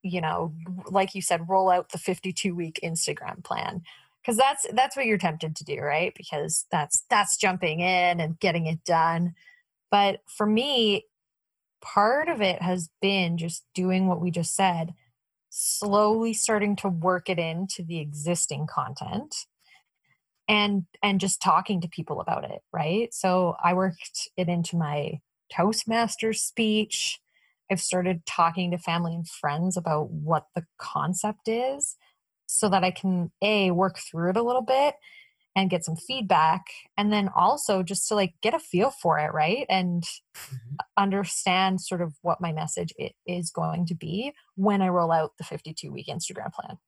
you 0.02 0.20
know 0.20 0.52
like 0.90 1.14
you 1.14 1.22
said 1.22 1.48
roll 1.48 1.70
out 1.70 1.90
the 1.90 1.98
52 1.98 2.54
week 2.54 2.78
instagram 2.84 3.42
plan 3.42 3.82
because 4.20 4.36
that's 4.36 4.66
that's 4.72 4.96
what 4.96 5.06
you're 5.06 5.18
tempted 5.18 5.56
to 5.56 5.64
do 5.64 5.80
right 5.80 6.12
because 6.16 6.66
that's 6.70 7.04
that's 7.08 7.36
jumping 7.36 7.80
in 7.80 8.20
and 8.20 8.38
getting 8.38 8.66
it 8.66 8.84
done 8.84 9.34
but 9.90 10.20
for 10.26 10.46
me 10.46 11.04
part 11.80 12.28
of 12.28 12.40
it 12.40 12.62
has 12.62 12.90
been 13.00 13.38
just 13.38 13.64
doing 13.74 14.06
what 14.06 14.20
we 14.20 14.30
just 14.30 14.54
said 14.54 14.94
slowly 15.50 16.34
starting 16.34 16.76
to 16.76 16.88
work 16.88 17.30
it 17.30 17.38
into 17.38 17.82
the 17.82 17.98
existing 17.98 18.66
content 18.66 19.46
and 20.48 20.84
and 21.02 21.20
just 21.20 21.40
talking 21.40 21.80
to 21.80 21.88
people 21.88 22.20
about 22.20 22.44
it 22.44 22.62
right? 22.72 23.12
So 23.14 23.56
i 23.62 23.74
worked 23.74 24.28
it 24.36 24.48
into 24.48 24.76
my 24.76 25.20
toastmasters 25.52 26.38
speech. 26.38 27.20
I've 27.70 27.80
started 27.80 28.24
talking 28.26 28.70
to 28.70 28.78
family 28.78 29.14
and 29.14 29.28
friends 29.28 29.76
about 29.76 30.10
what 30.10 30.46
the 30.54 30.64
concept 30.78 31.48
is 31.48 31.96
so 32.46 32.68
that 32.68 32.84
I 32.84 32.90
can 32.92 33.32
a 33.42 33.72
work 33.72 33.98
through 33.98 34.30
it 34.30 34.36
a 34.36 34.42
little 34.42 34.62
bit 34.62 34.94
and 35.56 35.70
get 35.70 35.84
some 35.84 35.96
feedback 35.96 36.66
and 36.96 37.12
then 37.12 37.28
also 37.34 37.82
just 37.82 38.06
to 38.06 38.14
like 38.14 38.34
get 38.42 38.54
a 38.54 38.58
feel 38.58 38.90
for 38.90 39.18
it 39.18 39.32
right 39.32 39.66
and 39.68 40.04
mm-hmm. 40.36 40.76
understand 40.96 41.80
sort 41.80 42.02
of 42.02 42.14
what 42.22 42.40
my 42.40 42.52
message 42.52 42.92
is 43.26 43.50
going 43.50 43.86
to 43.86 43.94
be 43.94 44.32
when 44.54 44.82
i 44.82 44.88
roll 44.88 45.10
out 45.10 45.32
the 45.38 45.44
52 45.44 45.90
week 45.90 46.06
instagram 46.08 46.52
plan 46.52 46.78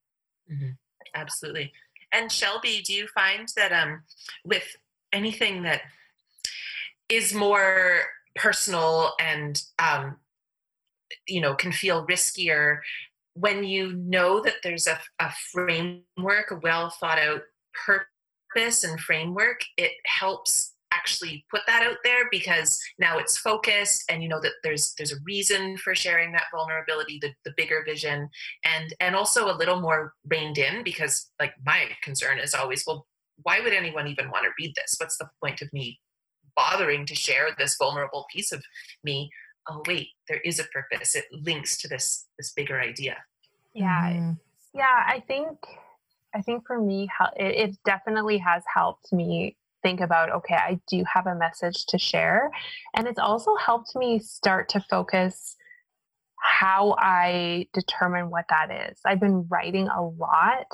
mm-hmm. 0.53 0.71
absolutely 1.15 1.73
and 2.13 2.31
shelby 2.31 2.83
do 2.85 2.93
you 2.93 3.09
find 3.09 3.49
that 3.57 3.73
um 3.73 4.03
with 4.45 4.77
anything 5.13 5.63
that 5.63 5.81
is 7.09 7.33
more 7.33 8.03
personal 8.37 9.13
and 9.21 9.63
um, 9.79 10.17
you 11.27 11.41
know 11.41 11.55
can 11.55 11.73
feel 11.73 12.07
riskier 12.07 12.79
when 13.35 13.65
you 13.65 13.93
know 13.93 14.41
that 14.41 14.57
there's 14.63 14.87
a, 14.87 14.99
a 15.21 15.33
framework 15.53 16.51
a 16.51 16.57
well 16.63 16.91
thought 16.91 17.19
out 17.19 17.41
purpose 17.87 18.07
and 18.57 19.01
framework 19.01 19.61
it 19.77 19.93
helps 20.07 20.75
actually 20.93 21.45
put 21.51 21.61
that 21.67 21.83
out 21.83 21.99
there 22.03 22.29
because 22.31 22.81
now 22.99 23.19
it's 23.19 23.39
focused 23.39 24.05
and 24.09 24.23
you 24.23 24.29
know 24.29 24.41
that 24.41 24.53
there's 24.63 24.95
there's 24.97 25.13
a 25.13 25.21
reason 25.25 25.77
for 25.79 25.95
sharing 25.95 26.33
that 26.33 26.45
vulnerability 26.55 27.19
the, 27.21 27.31
the 27.45 27.53
bigger 27.57 27.83
vision 27.87 28.29
and 28.65 28.95
and 29.01 29.15
also 29.15 29.51
a 29.51 29.57
little 29.57 29.81
more 29.81 30.15
reined 30.29 30.59
in 30.59 30.83
because 30.83 31.31
like 31.41 31.53
my 31.65 31.85
concern 32.03 32.39
is 32.39 32.55
always 32.55 32.85
well 32.87 33.07
why 33.43 33.61
would 33.61 33.73
anyone 33.73 34.09
even 34.09 34.31
want 34.31 34.45
to 34.45 34.51
read 34.59 34.73
this? 34.75 34.97
What's 34.99 35.17
the 35.17 35.29
point 35.41 35.63
of 35.63 35.73
me 35.73 36.01
bothering 36.57 37.07
to 37.07 37.15
share 37.15 37.51
this 37.57 37.77
vulnerable 37.79 38.27
piece 38.33 38.51
of 38.53 38.63
me? 39.05 39.31
Oh 39.69 39.83
wait 39.87 40.09
there 40.29 40.41
is 40.41 40.59
a 40.59 40.65
purpose. 40.65 41.15
It 41.15 41.27
links 41.31 41.77
to 41.79 41.89
this 41.89 42.27
this 42.39 42.53
bigger 42.53 42.81
idea. 42.81 43.19
Yeah. 43.75 44.11
Mm-hmm. 44.11 44.33
yeah 44.75 45.05
i 45.07 45.23
think 45.29 45.51
i 46.39 46.43
think 46.43 46.67
for 46.67 46.81
me 46.81 47.09
it, 47.37 47.71
it 47.71 47.77
definitely 47.85 48.39
has 48.39 48.63
helped 48.73 49.13
me 49.13 49.57
think 49.83 50.01
about 50.01 50.31
okay 50.31 50.55
i 50.55 50.79
do 50.89 51.05
have 51.13 51.27
a 51.27 51.35
message 51.35 51.87
to 51.87 51.99
share. 51.99 52.51
And 52.95 53.07
it's 53.07 53.19
also 53.19 53.55
helped 53.57 53.95
me 53.95 54.19
start 54.19 54.69
to 54.71 54.85
focus 54.89 55.57
how 56.41 56.95
i 56.99 57.67
determine 57.75 58.31
what 58.31 58.47
that 58.49 58.91
is. 58.91 59.01
I've 59.05 59.21
been 59.21 59.47
writing 59.49 59.89
a 59.89 60.03
lot 60.03 60.73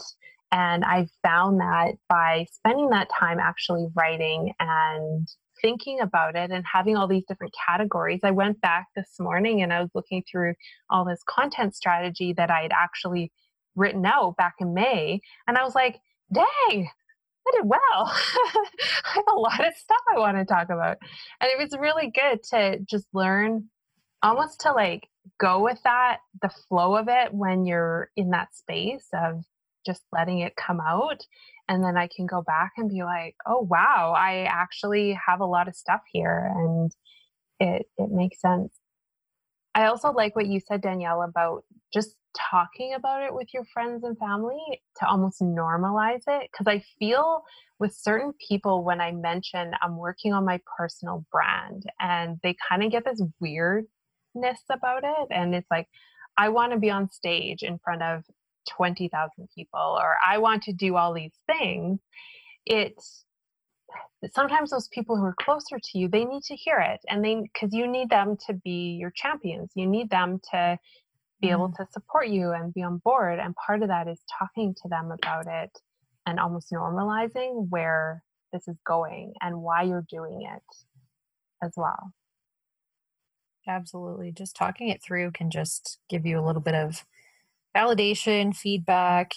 and 0.52 0.84
i 0.84 1.06
found 1.22 1.60
that 1.60 1.94
by 2.08 2.46
spending 2.52 2.90
that 2.90 3.08
time 3.18 3.38
actually 3.38 3.86
writing 3.94 4.52
and 4.60 5.26
thinking 5.62 6.00
about 6.00 6.36
it 6.36 6.50
and 6.50 6.64
having 6.70 6.96
all 6.96 7.08
these 7.08 7.24
different 7.26 7.54
categories 7.66 8.20
i 8.22 8.30
went 8.30 8.60
back 8.60 8.86
this 8.94 9.18
morning 9.18 9.62
and 9.62 9.72
i 9.72 9.80
was 9.80 9.90
looking 9.94 10.22
through 10.30 10.54
all 10.90 11.04
this 11.04 11.22
content 11.26 11.74
strategy 11.74 12.34
that 12.34 12.50
i 12.50 12.62
had 12.62 12.72
actually 12.72 13.32
written 13.76 14.04
out 14.06 14.36
back 14.36 14.54
in 14.60 14.74
may 14.74 15.20
and 15.46 15.58
i 15.58 15.64
was 15.64 15.74
like 15.74 15.98
dang 16.32 16.88
I 17.46 17.50
did 17.52 17.68
well. 17.68 17.80
I 17.94 19.12
have 19.16 19.24
a 19.28 19.38
lot 19.38 19.66
of 19.66 19.74
stuff 19.74 20.00
I 20.14 20.18
want 20.18 20.38
to 20.38 20.44
talk 20.44 20.70
about. 20.70 20.96
And 21.40 21.50
it 21.50 21.58
was 21.58 21.78
really 21.78 22.10
good 22.10 22.42
to 22.50 22.78
just 22.88 23.06
learn 23.12 23.68
almost 24.22 24.60
to 24.60 24.72
like 24.72 25.08
go 25.38 25.62
with 25.62 25.78
that, 25.84 26.18
the 26.40 26.50
flow 26.68 26.96
of 26.96 27.08
it 27.08 27.32
when 27.32 27.66
you're 27.66 28.10
in 28.16 28.30
that 28.30 28.54
space 28.54 29.06
of 29.12 29.44
just 29.84 30.02
letting 30.12 30.40
it 30.40 30.56
come 30.56 30.80
out. 30.80 31.20
And 31.68 31.84
then 31.84 31.96
I 31.96 32.08
can 32.14 32.26
go 32.26 32.42
back 32.42 32.72
and 32.76 32.90
be 32.90 33.02
like, 33.02 33.36
oh, 33.46 33.66
wow, 33.70 34.14
I 34.16 34.44
actually 34.44 35.18
have 35.26 35.40
a 35.40 35.46
lot 35.46 35.68
of 35.68 35.76
stuff 35.76 36.00
here. 36.12 36.50
And 36.54 36.90
it, 37.60 37.86
it 37.96 38.10
makes 38.10 38.40
sense. 38.40 38.72
I 39.74 39.86
also 39.86 40.12
like 40.12 40.36
what 40.36 40.46
you 40.46 40.60
said, 40.60 40.82
Danielle, 40.82 41.22
about 41.22 41.64
just 41.92 42.16
talking 42.36 42.94
about 42.94 43.22
it 43.22 43.34
with 43.34 43.48
your 43.52 43.64
friends 43.72 44.04
and 44.04 44.18
family 44.18 44.60
to 44.98 45.06
almost 45.06 45.40
normalize 45.40 46.22
it. 46.26 46.50
Because 46.50 46.66
I 46.66 46.82
feel 46.98 47.42
with 47.78 47.94
certain 47.94 48.32
people, 48.48 48.84
when 48.84 49.00
I 49.00 49.12
mention 49.12 49.72
I'm 49.82 49.96
working 49.96 50.32
on 50.32 50.44
my 50.44 50.60
personal 50.76 51.24
brand, 51.30 51.84
and 52.00 52.38
they 52.42 52.56
kind 52.68 52.82
of 52.82 52.90
get 52.90 53.04
this 53.04 53.22
weirdness 53.40 54.60
about 54.70 55.04
it. 55.04 55.28
And 55.30 55.54
it's 55.54 55.70
like, 55.70 55.88
I 56.36 56.48
want 56.48 56.72
to 56.72 56.78
be 56.78 56.90
on 56.90 57.10
stage 57.10 57.62
in 57.62 57.78
front 57.78 58.02
of 58.02 58.24
20,000 58.70 59.48
people, 59.54 59.98
or 60.00 60.16
I 60.24 60.38
want 60.38 60.62
to 60.64 60.72
do 60.72 60.96
all 60.96 61.12
these 61.12 61.34
things. 61.46 62.00
It's 62.66 63.24
sometimes 64.32 64.70
those 64.70 64.88
people 64.88 65.16
who 65.16 65.24
are 65.24 65.36
closer 65.40 65.78
to 65.78 65.98
you 65.98 66.08
they 66.08 66.24
need 66.24 66.42
to 66.42 66.56
hear 66.56 66.78
it 66.78 67.00
and 67.08 67.24
they 67.24 67.36
because 67.42 67.72
you 67.72 67.86
need 67.86 68.08
them 68.08 68.36
to 68.46 68.54
be 68.54 68.96
your 68.98 69.12
champions 69.14 69.70
you 69.74 69.86
need 69.86 70.10
them 70.10 70.40
to 70.50 70.78
be 71.40 71.50
able 71.50 71.68
mm-hmm. 71.68 71.82
to 71.82 71.88
support 71.92 72.28
you 72.28 72.52
and 72.52 72.72
be 72.72 72.82
on 72.82 72.98
board. 72.98 73.38
And 73.38 73.54
part 73.54 73.82
of 73.82 73.88
that 73.88 74.08
is 74.08 74.20
talking 74.38 74.74
to 74.82 74.88
them 74.88 75.10
about 75.10 75.46
it 75.46 75.70
and 76.26 76.40
almost 76.40 76.70
normalizing 76.72 77.68
where 77.68 78.22
this 78.52 78.66
is 78.68 78.76
going 78.86 79.34
and 79.40 79.60
why 79.60 79.82
you're 79.82 80.06
doing 80.08 80.42
it 80.42 80.62
as 81.64 81.72
well. 81.76 82.12
Absolutely. 83.66 84.32
Just 84.32 84.56
talking 84.56 84.88
it 84.88 85.02
through 85.02 85.32
can 85.32 85.50
just 85.50 85.98
give 86.08 86.26
you 86.26 86.38
a 86.38 86.44
little 86.44 86.62
bit 86.62 86.74
of 86.74 87.04
validation, 87.74 88.54
feedback, 88.54 89.32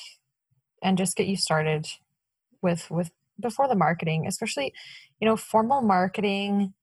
and 0.83 0.97
just 0.97 1.15
get 1.15 1.27
you 1.27 1.37
started 1.37 1.87
with 2.61 2.89
with 2.91 3.11
before 3.39 3.67
the 3.67 3.75
marketing, 3.75 4.25
especially, 4.27 4.73
you 5.19 5.27
know, 5.27 5.37
formal 5.37 5.81
marketing 5.81 6.73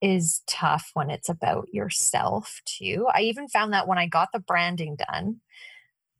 is 0.00 0.42
tough 0.46 0.90
when 0.94 1.10
it's 1.10 1.28
about 1.28 1.72
yourself 1.72 2.60
too. 2.64 3.06
I 3.12 3.22
even 3.22 3.48
found 3.48 3.72
that 3.72 3.88
when 3.88 3.98
I 3.98 4.06
got 4.06 4.30
the 4.32 4.38
branding 4.38 4.96
done, 4.96 5.40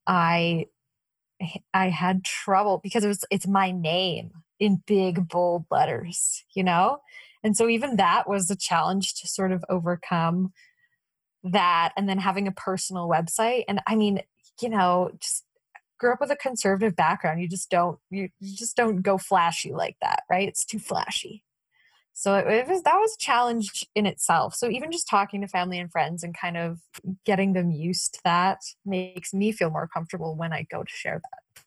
I 0.07 0.67
I 1.73 1.89
had 1.89 2.25
trouble 2.25 2.81
because 2.83 3.05
it 3.05 3.09
was 3.09 3.25
it's 3.31 3.47
my 3.47 3.71
name 3.71 4.33
in 4.59 4.83
big 4.87 5.29
bold 5.29 5.67
letters, 5.71 6.45
you 6.55 6.65
know? 6.65 7.01
And 7.45 7.57
so 7.57 7.69
even 7.69 7.97
that 7.97 8.29
was 8.29 8.51
a 8.51 8.57
challenge 8.57 9.15
to 9.21 9.29
sort 9.29 9.53
of 9.53 9.65
overcome 9.69 10.53
that 11.45 11.93
and 11.97 12.09
then 12.09 12.19
having 12.19 12.49
a 12.49 12.53
personal 12.53 13.09
website 13.09 13.65
and 13.69 13.81
I 13.87 13.95
mean, 13.97 14.23
you 14.61 14.69
know, 14.69 15.13
just 15.21 15.45
grew 15.99 16.13
up 16.13 16.21
with 16.21 16.31
a 16.31 16.37
conservative 16.37 16.97
background. 16.97 17.41
You 17.41 17.49
just 17.49 17.71
don't 17.71 17.99
you, 18.11 18.31
you 18.41 18.57
just 18.57 18.77
don't 18.77 19.03
go 19.03 19.19
flashy 19.19 19.73
like 19.73 19.97
that, 20.01 20.25
right? 20.31 20.49
It's 20.49 20.65
too 20.65 20.79
flashy. 20.79 21.45
So 22.21 22.35
it, 22.35 22.67
was 22.67 22.83
that 22.83 22.97
was 22.97 23.15
a 23.15 23.25
challenge 23.25 23.87
in 23.95 24.05
itself. 24.05 24.53
So 24.57 24.69
even 24.69 24.91
just 24.91 25.07
talking 25.09 25.41
to 25.41 25.47
family 25.47 25.79
and 25.79 25.89
friends 25.89 26.25
and 26.25 26.37
kind 26.37 26.57
of 26.57 26.81
getting 27.25 27.53
them 27.53 27.71
used 27.71 28.15
to 28.15 28.21
that 28.25 28.59
makes 28.85 29.33
me 29.33 29.53
feel 29.53 29.71
more 29.71 29.87
comfortable 29.87 30.35
when 30.35 30.53
I 30.53 30.67
go 30.69 30.83
to 30.83 30.91
share 30.91 31.23
that. 31.23 31.63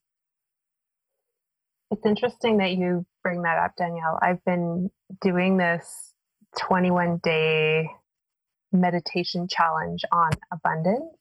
It's 1.92 2.06
interesting 2.06 2.58
that 2.58 2.74
you 2.74 3.06
bring 3.24 3.44
that 3.44 3.60
up, 3.60 3.78
Danielle. 3.78 4.20
I've 4.22 4.44
been 4.44 4.92
doing 5.22 5.56
this 5.56 6.12
21 6.60 7.22
day 7.24 7.88
meditation 8.74 9.48
challenge 9.48 10.04
on 10.12 10.32
abundance. 10.52 11.16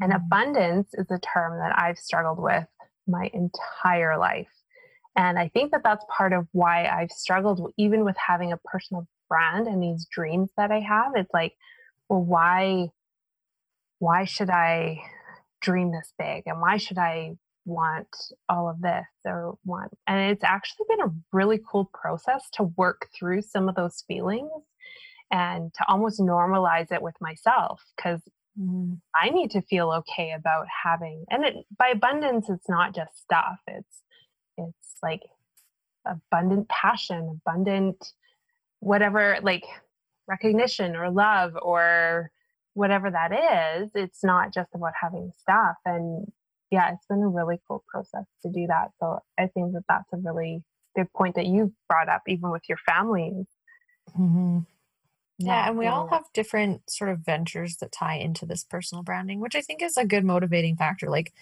And 0.00 0.12
mm. 0.12 0.16
abundance 0.16 0.90
is 0.94 1.10
a 1.10 1.18
term 1.18 1.58
that 1.58 1.76
I've 1.76 1.98
struggled 1.98 2.38
with 2.38 2.68
my 3.08 3.28
entire 3.34 4.16
life. 4.16 4.53
And 5.16 5.38
I 5.38 5.48
think 5.48 5.70
that 5.72 5.82
that's 5.84 6.04
part 6.08 6.32
of 6.32 6.46
why 6.52 6.86
I've 6.86 7.10
struggled, 7.10 7.72
even 7.78 8.04
with 8.04 8.16
having 8.16 8.52
a 8.52 8.60
personal 8.64 9.06
brand 9.28 9.66
and 9.66 9.82
these 9.82 10.06
dreams 10.10 10.50
that 10.56 10.70
I 10.70 10.80
have. 10.80 11.12
It's 11.14 11.32
like, 11.32 11.52
well, 12.08 12.22
why, 12.22 12.88
why 13.98 14.24
should 14.24 14.50
I 14.50 15.00
dream 15.60 15.92
this 15.92 16.12
big? 16.18 16.42
And 16.46 16.60
why 16.60 16.76
should 16.78 16.98
I 16.98 17.36
want 17.64 18.08
all 18.48 18.68
of 18.68 18.80
this 18.80 19.06
or 19.24 19.56
want? 19.64 19.92
And 20.06 20.30
it's 20.30 20.44
actually 20.44 20.86
been 20.88 21.08
a 21.08 21.14
really 21.32 21.60
cool 21.70 21.90
process 21.94 22.48
to 22.54 22.64
work 22.76 23.08
through 23.16 23.42
some 23.42 23.68
of 23.68 23.74
those 23.74 24.04
feelings 24.06 24.50
and 25.30 25.72
to 25.74 25.84
almost 25.88 26.20
normalize 26.20 26.92
it 26.92 27.02
with 27.02 27.14
myself 27.20 27.82
because 27.96 28.20
mm, 28.60 28.98
I 29.14 29.30
need 29.30 29.50
to 29.52 29.62
feel 29.62 29.90
okay 29.90 30.32
about 30.36 30.66
having, 30.84 31.24
and 31.30 31.44
it, 31.44 31.54
by 31.78 31.88
abundance, 31.88 32.50
it's 32.50 32.68
not 32.68 32.94
just 32.94 33.20
stuff. 33.22 33.58
It's 33.66 34.02
it's 34.58 34.96
like 35.02 35.22
abundant 36.06 36.68
passion 36.68 37.40
abundant 37.46 38.12
whatever 38.80 39.38
like 39.42 39.64
recognition 40.26 40.96
or 40.96 41.10
love 41.10 41.52
or 41.60 42.30
whatever 42.74 43.10
that 43.10 43.32
is. 43.32 43.90
It's 43.94 44.24
not 44.24 44.52
just 44.52 44.70
about 44.74 44.92
having 45.00 45.32
stuff. 45.40 45.76
And 45.84 46.30
yeah 46.70 46.92
it's 46.92 47.06
been 47.06 47.22
a 47.22 47.28
really 47.28 47.60
cool 47.68 47.84
process 47.88 48.24
to 48.42 48.50
do 48.50 48.66
that. 48.66 48.90
So 49.00 49.20
i 49.38 49.46
think 49.46 49.72
that 49.72 49.84
that's 49.88 50.12
a 50.12 50.16
really 50.16 50.62
good 50.96 51.12
point 51.12 51.34
that 51.36 51.46
you 51.46 51.72
brought 51.88 52.08
up 52.08 52.22
even 52.28 52.50
with 52.50 52.62
your 52.68 52.78
families 52.78 53.46
mm-hmm. 54.16 54.60
yeah 55.38 55.68
and 55.68 55.76
we 55.76 55.86
all 55.86 56.06
have 56.06 56.22
different 56.32 56.88
sort 56.88 57.10
of 57.10 57.18
ventures 57.18 57.78
that 57.78 57.90
tie 57.90 58.14
into 58.16 58.46
this 58.46 58.62
personal 58.62 59.02
branding 59.02 59.40
which 59.40 59.56
i 59.56 59.60
think 59.60 59.82
is 59.82 59.96
a 59.96 60.04
good 60.04 60.24
motivating 60.24 60.76
factor. 60.76 61.10
Like 61.10 61.32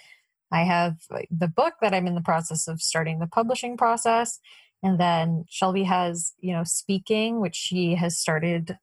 I 0.53 0.65
have 0.65 0.99
the 1.31 1.49
book 1.49 1.75
that 1.81 1.95
I'm 1.95 2.07
in 2.07 2.15
the 2.15 2.21
process 2.21 2.69
of 2.69 2.83
starting 2.83 3.19
the 3.19 3.27
publishing 3.27 3.77
process. 3.77 4.39
And 4.83 5.01
then 5.01 5.47
Shelby 5.49 5.85
has, 5.85 6.35
you 6.41 6.53
know, 6.53 6.65
speaking, 6.65 7.41
which 7.41 7.57
she 7.57 7.95
has 7.95 8.19
started 8.19 8.79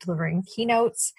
delivering 0.00 0.42
keynotes. 0.42 1.12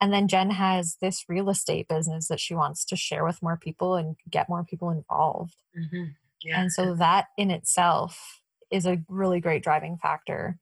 And 0.00 0.12
then 0.12 0.28
Jen 0.28 0.50
has 0.50 0.96
this 1.00 1.24
real 1.28 1.48
estate 1.48 1.88
business 1.88 2.28
that 2.28 2.40
she 2.40 2.54
wants 2.54 2.84
to 2.86 2.96
share 2.96 3.24
with 3.24 3.42
more 3.42 3.56
people 3.56 3.94
and 3.94 4.16
get 4.30 4.48
more 4.48 4.64
people 4.64 4.90
involved. 4.90 5.56
Mm-hmm. 5.76 6.10
Yeah. 6.44 6.60
And 6.60 6.72
so 6.72 6.94
that 6.96 7.26
in 7.36 7.50
itself 7.50 8.40
is 8.70 8.86
a 8.86 9.02
really 9.08 9.40
great 9.40 9.62
driving 9.62 9.96
factor 9.96 10.58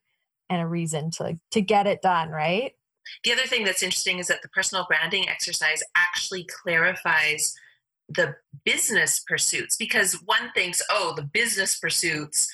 and 0.48 0.62
a 0.62 0.66
reason 0.66 1.10
to 1.10 1.38
to 1.50 1.60
get 1.60 1.86
it 1.86 2.02
done, 2.02 2.30
right? 2.30 2.72
The 3.24 3.32
other 3.32 3.46
thing 3.46 3.64
that's 3.64 3.82
interesting 3.82 4.18
is 4.18 4.28
that 4.28 4.42
the 4.42 4.48
personal 4.48 4.86
branding 4.88 5.28
exercise 5.28 5.82
actually 5.96 6.44
clarifies 6.44 7.54
the 8.08 8.34
business 8.64 9.22
pursuits 9.26 9.76
because 9.76 10.14
one 10.24 10.50
thinks 10.54 10.80
oh 10.90 11.12
the 11.16 11.22
business 11.22 11.78
pursuits 11.78 12.48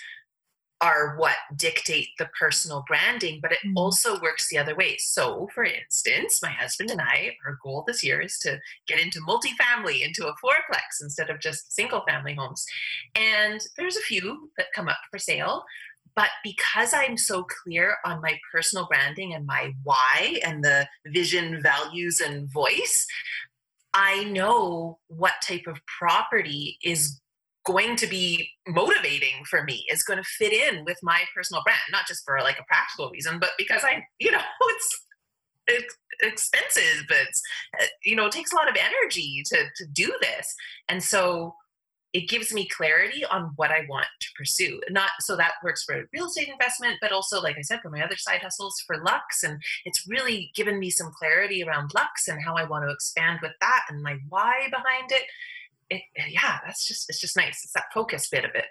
are 0.83 1.15
what 1.17 1.37
dictate 1.57 2.09
the 2.19 2.29
personal 2.39 2.85
branding, 2.89 3.39
but 3.41 3.53
it 3.53 3.59
mm. 3.65 3.73
also 3.77 4.21
works 4.21 4.49
the 4.49 4.59
other 4.59 4.75
way. 4.75 4.97
So, 4.99 5.49
for 5.55 5.65
instance, 5.65 6.43
my 6.43 6.51
husband 6.51 6.91
and 6.91 7.01
I, 7.01 7.37
our 7.47 7.57
goal 7.63 7.85
this 7.87 8.03
year 8.03 8.21
is 8.21 8.37
to 8.41 8.59
get 8.89 8.99
into 8.99 9.21
multifamily, 9.21 10.05
into 10.05 10.27
a 10.27 10.35
fourplex 10.45 11.01
instead 11.01 11.31
of 11.31 11.41
just 11.41 11.73
single 11.73 12.03
family 12.09 12.35
homes. 12.35 12.67
And 13.15 13.61
there's 13.77 13.97
a 13.97 14.01
few 14.01 14.51
that 14.57 14.73
come 14.75 14.89
up 14.89 14.99
for 15.11 15.19
sale. 15.19 15.65
But 16.17 16.31
because 16.43 16.93
I'm 16.93 17.17
so 17.17 17.45
clear 17.45 17.97
on 18.05 18.21
my 18.21 18.39
personal 18.53 18.87
branding 18.87 19.35
and 19.35 19.47
my 19.47 19.73
why 19.85 20.41
and 20.45 20.63
the 20.63 20.87
vision, 21.07 21.63
values, 21.63 22.21
and 22.21 22.53
voice, 22.53 23.07
I 23.95 24.25
know 24.25 24.99
what 25.09 25.35
type 25.43 25.67
of 25.67 25.81
property 25.99 26.79
is 26.83 27.21
going 27.65 27.95
to 27.97 28.07
be 28.07 28.49
motivating 28.67 29.45
for 29.49 29.63
me. 29.65 29.85
Is 29.91 30.03
going 30.03 30.19
to 30.19 30.25
fit 30.25 30.53
in 30.53 30.85
with 30.85 30.99
my 31.03 31.23
personal 31.35 31.63
brand 31.63 31.81
not 31.91 32.07
just 32.07 32.25
for 32.25 32.41
like 32.41 32.59
a 32.59 32.65
practical 32.65 33.11
reason 33.11 33.39
but 33.39 33.51
because 33.57 33.83
i 33.85 34.05
you 34.19 34.33
know 34.33 34.41
it's 34.63 35.07
it's 35.67 35.97
expensive. 36.23 37.07
It's 37.11 37.43
uh, 37.81 37.87
you 38.05 38.17
know 38.17 38.27
it 38.27 38.33
takes 38.33 38.53
a 38.53 38.57
lot 38.57 38.69
of 38.69 38.77
energy 38.77 39.43
to 39.47 39.57
to 39.77 39.87
do 39.93 40.13
this. 40.21 40.55
And 40.89 41.03
so 41.03 41.55
it 42.13 42.29
gives 42.29 42.53
me 42.53 42.67
clarity 42.69 43.25
on 43.25 43.53
what 43.57 43.71
i 43.71 43.87
want 43.89 44.07
to 44.21 44.29
pursue 44.37 44.81
not 44.91 45.11
so 45.21 45.37
that 45.37 45.53
works 45.63 45.85
for 45.85 46.05
real 46.13 46.27
estate 46.27 46.49
investment 46.49 46.97
but 47.01 47.13
also 47.13 47.41
like 47.41 47.57
i 47.59 47.63
said 47.63 47.81
for 47.81 47.91
my 47.91 48.03
other 48.03 48.17
side 48.17 48.41
hustles 48.43 48.83
for 48.87 49.03
lux 49.03 49.45
and 49.45 49.61
it's 49.85 50.07
really 50.09 50.51
given 50.55 50.79
me 50.79 50.91
some 50.91 51.11
clarity 51.19 51.63
around 51.63 51.93
lux 51.95 52.29
and 52.29 52.43
how 52.43 52.55
i 52.55 52.65
want 52.65 52.85
to 52.85 52.93
expand 52.93 53.39
with 53.43 53.53
that 53.61 53.83
and 53.89 54.03
my 54.03 54.19
why 54.29 54.67
behind 54.71 55.11
it 55.11 55.23
it, 55.93 56.03
yeah, 56.31 56.59
that's 56.65 56.87
just 56.87 57.09
it's 57.09 57.21
just 57.21 57.37
nice. 57.37 57.65
It's 57.65 57.73
that 57.75 57.93
focus 57.93 58.29
bit 58.29 58.45
of 58.45 58.53
it. 58.55 58.67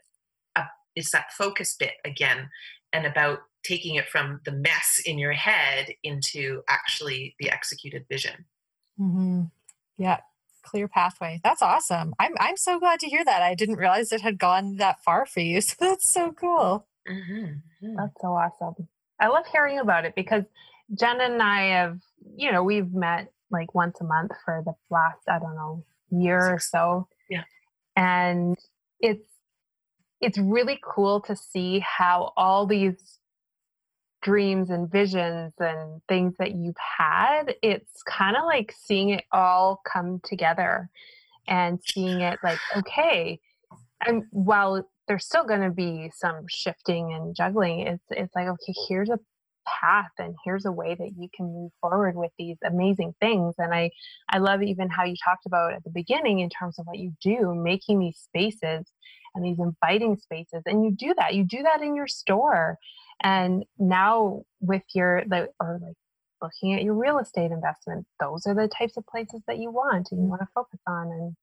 Uh, 0.56 0.65
it's 0.95 1.12
that 1.12 1.32
focus 1.34 1.75
bit 1.75 1.93
again, 2.04 2.49
and 2.93 3.06
about 3.06 3.39
taking 3.63 3.95
it 3.95 4.10
from 4.10 4.41
the 4.45 4.51
mess 4.51 5.01
in 5.06 5.19
your 5.19 5.34
head 5.34 5.88
into 6.04 6.62
actually 6.67 7.36
the 7.39 7.51
executed 7.51 8.06
vision. 8.10 8.45
Mm-hmm. 8.99 9.43
Yeah, 9.97 10.19
clear 10.62 10.88
pathway. 10.88 11.39
That's 11.43 11.62
awesome. 11.62 12.13
I'm 12.19 12.34
I'm 12.39 12.58
so 12.58 12.80
glad 12.80 13.00
to 13.02 13.08
hear 13.08 13.24
that. 13.24 13.41
I 13.41 13.56
didn't 13.56 13.76
realize 13.76 14.12
it 14.12 14.21
had 14.21 14.38
gone 14.38 14.78
that 14.78 15.04
far 15.04 15.26
for 15.26 15.39
you. 15.39 15.62
So 15.71 15.76
that's 15.80 16.10
so 16.10 16.32
cool. 16.32 16.88
Mm-hmm. 17.08 17.34
mm-hmm. 17.34 17.95
That's 17.95 18.21
so 18.21 18.28
awesome. 18.28 18.88
I 19.19 19.28
love 19.28 19.45
hearing 19.52 19.80
about 19.80 20.06
it 20.06 20.15
because 20.15 20.43
Jen 20.93 21.21
and 21.21 21.41
I 21.41 21.67
have, 21.69 22.00
you 22.36 22.52
know, 22.52 22.63
we've 22.63 22.91
met 22.91 23.32
like 23.52 23.76
once 23.76 24.02
a 24.02 24.04
month 24.04 24.32
for 24.43 24.63
the 24.65 24.74
last, 24.89 25.19
I 25.30 25.39
don't 25.39 25.56
know, 25.56 25.84
year 26.10 26.54
or 26.54 26.60
so. 26.60 27.08
Yeah. 27.30 27.43
And 27.95 28.58
it's 29.00 29.28
it's 30.19 30.38
really 30.38 30.80
cool 30.84 31.21
to 31.21 31.36
see 31.36 31.80
how 31.80 32.34
all 32.38 32.65
these 32.65 33.19
dreams 34.21 34.69
and 34.69 34.91
visions 34.91 35.53
and 35.60 36.01
things 36.07 36.34
that 36.39 36.55
you've 36.55 36.75
had, 36.77 37.55
it's 37.62 38.03
kind 38.03 38.38
of 38.38 38.43
like 38.45 38.73
seeing 38.77 39.10
it 39.10 39.23
all 39.31 39.81
come 39.91 40.21
together 40.23 40.89
and 41.47 41.79
seeing 41.84 42.21
it 42.21 42.39
like, 42.43 42.60
okay, 42.77 43.39
and 44.05 44.23
while 44.31 44.88
there's 45.07 45.25
still 45.25 45.45
going 45.45 45.62
to 45.62 45.71
be 45.71 46.12
some 46.15 46.45
shifting 46.49 47.13
and 47.13 47.36
juggling, 47.36 47.81
it's 47.81 48.05
it's 48.10 48.36
like, 48.36 48.47
okay, 48.47 48.73
here's 48.88 49.10
a 49.10 49.19
path 49.67 50.12
and 50.17 50.36
here's 50.43 50.65
a 50.65 50.71
way 50.71 50.95
that 50.95 51.12
you 51.17 51.29
can 51.36 51.45
move 51.45 51.71
forward 51.81 52.15
with 52.15 52.31
these 52.38 52.57
amazing 52.65 53.13
things. 53.19 53.55
And 53.57 53.73
i 53.73 53.91
i 54.29 54.38
love 54.38 54.63
even 54.63 54.89
how 54.89 55.03
you 55.03 55.15
talked 55.23 55.45
about 55.45 55.73
at 55.73 55.84
the 55.84 55.89
beginning 55.89 56.39
in 56.39 56.49
terms 56.49 56.79
of 56.79 56.88
what 56.88 56.97
you 56.97 57.13
do 57.21 57.53
making 57.55 57.99
these 57.99 58.17
spaces 58.17 58.91
and 59.36 59.46
these 59.46 59.60
inviting 59.60 60.17
spaces 60.17 60.62
and 60.65 60.84
you 60.84 60.91
do 60.91 61.13
that 61.17 61.34
you 61.34 61.44
do 61.44 61.63
that 61.63 61.82
in 61.82 61.96
your 61.96 62.08
store 62.08 62.78
and 63.24 63.65
now 63.80 64.44
with 64.60 64.84
your 64.94 65.24
like 65.30 65.50
or 65.60 65.80
like 65.82 65.96
looking 66.41 66.74
at 66.74 66.84
your 66.84 66.96
real 66.96 67.20
estate 67.20 67.52
investment 67.52 68.06
those 68.20 68.46
are 68.46 68.56
the 68.56 68.67
types 68.67 68.98
of 68.98 69.06
places 69.08 69.41
that 69.48 69.60
you 69.60 69.72
want 69.72 70.08
and 70.12 70.22
you 70.22 70.28
want 70.28 70.41
to 70.41 70.48
focus 70.56 70.80
on 70.88 71.08
and 71.08 71.36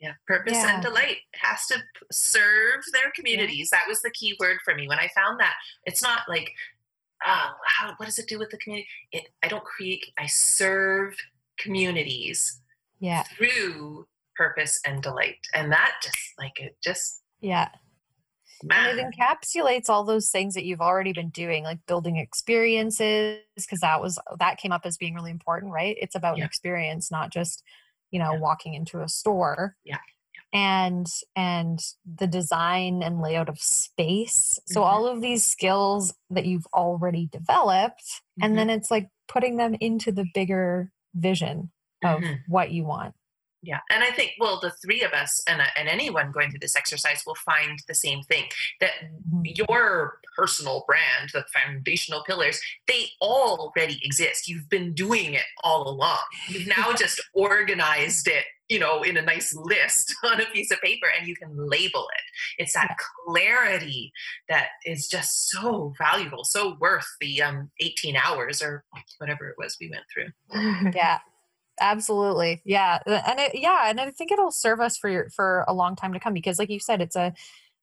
yeah 0.00 0.12
purpose 0.26 0.54
yeah. 0.54 0.74
and 0.74 0.82
delight 0.82 1.18
has 1.34 1.66
to 1.66 1.76
serve 2.10 2.80
their 2.92 3.10
communities 3.14 3.68
yeah. 3.72 3.78
that 3.78 3.88
was 3.88 4.00
the 4.02 4.10
key 4.10 4.34
word 4.40 4.56
for 4.64 4.74
me 4.74 4.88
when 4.88 4.98
i 4.98 5.08
found 5.14 5.38
that 5.38 5.54
it's 5.84 6.02
not 6.02 6.22
like 6.28 6.52
uh, 7.24 7.50
how, 7.64 7.92
what 7.96 8.06
does 8.06 8.18
it 8.18 8.28
do 8.28 8.38
with 8.38 8.50
the 8.50 8.58
community? 8.58 8.88
It, 9.12 9.28
I 9.42 9.48
don't 9.48 9.64
create, 9.64 10.06
I 10.18 10.26
serve 10.26 11.16
communities 11.58 12.60
yeah. 13.00 13.24
through 13.24 14.06
purpose 14.36 14.80
and 14.86 15.02
delight. 15.02 15.36
And 15.54 15.72
that 15.72 15.94
just 16.02 16.18
like 16.38 16.60
it 16.60 16.76
just 16.82 17.22
yeah. 17.40 17.68
And 18.70 18.98
it 18.98 19.04
encapsulates 19.04 19.88
all 19.88 20.02
those 20.02 20.30
things 20.30 20.54
that 20.54 20.64
you've 20.64 20.80
already 20.80 21.12
been 21.12 21.30
doing, 21.30 21.62
like 21.62 21.78
building 21.86 22.16
experiences, 22.16 23.38
because 23.54 23.80
that 23.80 24.00
was 24.00 24.18
that 24.40 24.58
came 24.58 24.72
up 24.72 24.82
as 24.84 24.96
being 24.96 25.14
really 25.14 25.30
important, 25.30 25.72
right? 25.72 25.96
It's 26.00 26.16
about 26.16 26.36
yeah. 26.36 26.42
an 26.42 26.46
experience, 26.46 27.10
not 27.10 27.30
just, 27.30 27.62
you 28.10 28.18
know, 28.18 28.32
yeah. 28.32 28.40
walking 28.40 28.74
into 28.74 29.00
a 29.00 29.08
store. 29.08 29.76
Yeah 29.84 29.98
and 30.52 31.06
and 31.36 31.80
the 32.16 32.26
design 32.26 33.02
and 33.02 33.20
layout 33.20 33.48
of 33.48 33.58
space 33.58 34.58
so 34.66 34.80
mm-hmm. 34.80 34.88
all 34.88 35.06
of 35.06 35.20
these 35.20 35.44
skills 35.44 36.14
that 36.30 36.46
you've 36.46 36.66
already 36.72 37.28
developed 37.30 38.02
mm-hmm. 38.02 38.44
and 38.44 38.58
then 38.58 38.70
it's 38.70 38.90
like 38.90 39.08
putting 39.26 39.56
them 39.56 39.76
into 39.80 40.10
the 40.10 40.24
bigger 40.34 40.90
vision 41.14 41.70
of 42.02 42.20
mm-hmm. 42.20 42.34
what 42.46 42.70
you 42.70 42.84
want 42.84 43.14
yeah 43.62 43.80
and 43.90 44.02
i 44.02 44.10
think 44.10 44.32
well 44.38 44.58
the 44.60 44.70
three 44.82 45.02
of 45.02 45.12
us 45.12 45.42
and, 45.48 45.60
uh, 45.60 45.64
and 45.76 45.88
anyone 45.88 46.30
going 46.30 46.50
through 46.50 46.60
this 46.60 46.76
exercise 46.76 47.22
will 47.26 47.34
find 47.34 47.78
the 47.88 47.94
same 47.94 48.22
thing 48.24 48.44
that 48.80 48.92
mm-hmm. 49.02 49.42
your 49.44 50.20
personal 50.36 50.84
brand 50.86 51.30
the 51.32 51.44
foundational 51.52 52.22
pillars 52.24 52.60
they 52.86 53.06
already 53.20 54.00
exist. 54.02 54.48
You've 54.48 54.68
been 54.68 54.92
doing 54.92 55.34
it 55.34 55.44
all 55.62 55.88
along. 55.88 56.18
You've 56.48 56.66
now 56.78 56.92
just 56.92 57.20
organized 57.34 58.28
it 58.28 58.44
you 58.68 58.78
know 58.78 59.02
in 59.02 59.16
a 59.16 59.22
nice 59.22 59.54
list 59.54 60.14
on 60.24 60.40
a 60.40 60.44
piece 60.46 60.70
of 60.70 60.80
paper 60.82 61.06
and 61.18 61.26
you 61.26 61.34
can 61.36 61.50
label 61.56 62.06
it. 62.14 62.62
It's 62.62 62.74
that 62.74 62.96
clarity 63.26 64.12
that 64.48 64.68
is 64.84 65.08
just 65.08 65.50
so 65.50 65.94
valuable 65.98 66.44
so 66.44 66.76
worth 66.80 67.08
the 67.20 67.42
um 67.42 67.70
18 67.80 68.16
hours 68.16 68.62
or 68.62 68.84
whatever 69.18 69.48
it 69.48 69.56
was 69.58 69.76
we 69.80 69.90
went 69.90 70.04
through. 70.12 70.92
Yeah 70.94 71.18
absolutely 71.80 72.62
yeah 72.64 72.98
and 73.06 73.38
it, 73.40 73.52
yeah 73.54 73.88
and 73.88 74.00
i 74.00 74.10
think 74.10 74.30
it'll 74.30 74.50
serve 74.50 74.80
us 74.80 74.96
for 74.96 75.08
your, 75.08 75.28
for 75.30 75.64
a 75.68 75.74
long 75.74 75.96
time 75.96 76.12
to 76.12 76.20
come 76.20 76.32
because 76.32 76.58
like 76.58 76.70
you 76.70 76.80
said 76.80 77.00
it's 77.00 77.16
a 77.16 77.32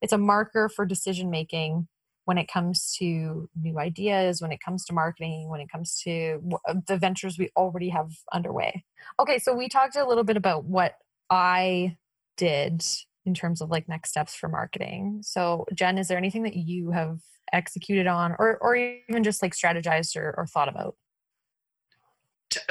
it's 0.01 0.13
a 0.13 0.17
marker 0.17 0.69
for 0.69 0.85
decision 0.85 1.29
making 1.29 1.87
when 2.25 2.37
it 2.37 2.47
comes 2.47 2.95
to 2.97 3.49
new 3.61 3.79
ideas 3.79 4.41
when 4.41 4.51
it 4.51 4.59
comes 4.59 4.85
to 4.85 4.93
marketing 4.93 5.49
when 5.49 5.61
it 5.61 5.69
comes 5.69 5.99
to 6.01 6.41
uh, 6.67 6.75
the 6.87 6.97
ventures 6.97 7.37
we 7.37 7.49
already 7.55 7.89
have 7.89 8.11
underway. 8.31 8.83
Okay 9.19 9.39
so 9.39 9.53
we 9.53 9.69
talked 9.69 9.95
a 9.95 10.07
little 10.07 10.23
bit 10.23 10.37
about 10.37 10.65
what 10.65 10.93
i 11.29 11.95
did 12.37 12.83
in 13.25 13.33
terms 13.33 13.61
of 13.61 13.69
like 13.69 13.89
next 13.89 14.09
steps 14.09 14.35
for 14.35 14.47
marketing. 14.47 15.19
So 15.23 15.65
jen 15.73 15.97
is 15.97 16.07
there 16.07 16.17
anything 16.17 16.43
that 16.43 16.55
you 16.55 16.91
have 16.91 17.19
executed 17.53 18.07
on 18.07 18.35
or, 18.37 18.57
or 18.57 18.75
even 18.75 19.23
just 19.23 19.41
like 19.41 19.53
strategized 19.53 20.15
or, 20.15 20.33
or 20.37 20.45
thought 20.45 20.69
about? 20.69 20.95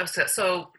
So, 0.05 0.25
so 0.25 0.71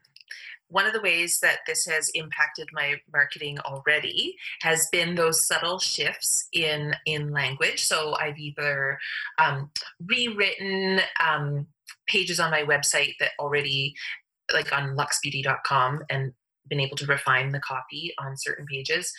one 0.69 0.87
of 0.87 0.93
the 0.93 1.01
ways 1.01 1.39
that 1.41 1.61
this 1.67 1.87
has 1.87 2.09
impacted 2.11 2.69
my 2.73 3.01
marketing 3.13 3.59
already 3.61 4.37
has 4.63 4.89
been 4.91 5.15
those 5.15 5.47
subtle 5.47 5.79
shifts 5.79 6.49
in 6.53 6.95
in 7.07 7.31
language. 7.31 7.85
So 7.85 8.17
i've 8.21 8.39
either 8.39 8.99
um, 9.39 9.71
rewritten 10.05 11.01
um, 11.25 11.67
pages 12.07 12.41
on 12.41 12.51
my 12.51 12.63
website 12.63 13.15
that 13.21 13.31
already 13.39 13.95
like 14.53 14.73
on 14.73 14.97
luxbeauty.com 14.97 16.05
and 16.11 16.33
been 16.69 16.81
able 16.81 16.97
to 16.97 17.07
refine 17.07 17.53
the 17.53 17.61
copy 17.61 18.13
on 18.19 18.37
certain 18.37 18.67
pages. 18.67 19.13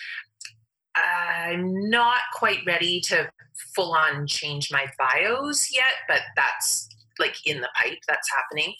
I'm 0.96 1.90
not 1.90 2.22
quite 2.34 2.60
ready 2.66 3.00
to 3.02 3.30
full 3.76 3.94
on 3.94 4.28
change 4.28 4.72
my 4.72 4.86
bios 4.98 5.74
yet 5.74 5.94
but 6.08 6.22
that's 6.36 6.90
like 7.20 7.36
in 7.46 7.62
the 7.62 7.70
pipe 7.76 8.00
that's 8.08 8.30
happening. 8.32 8.74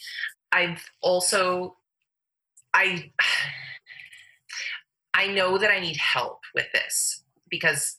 I've 0.52 0.84
also 1.02 1.77
I 2.74 3.12
I 5.14 5.28
know 5.28 5.58
that 5.58 5.72
I 5.72 5.80
need 5.80 5.98
help 5.98 6.42
with 6.54 6.68
this 6.74 7.24
because 7.50 7.98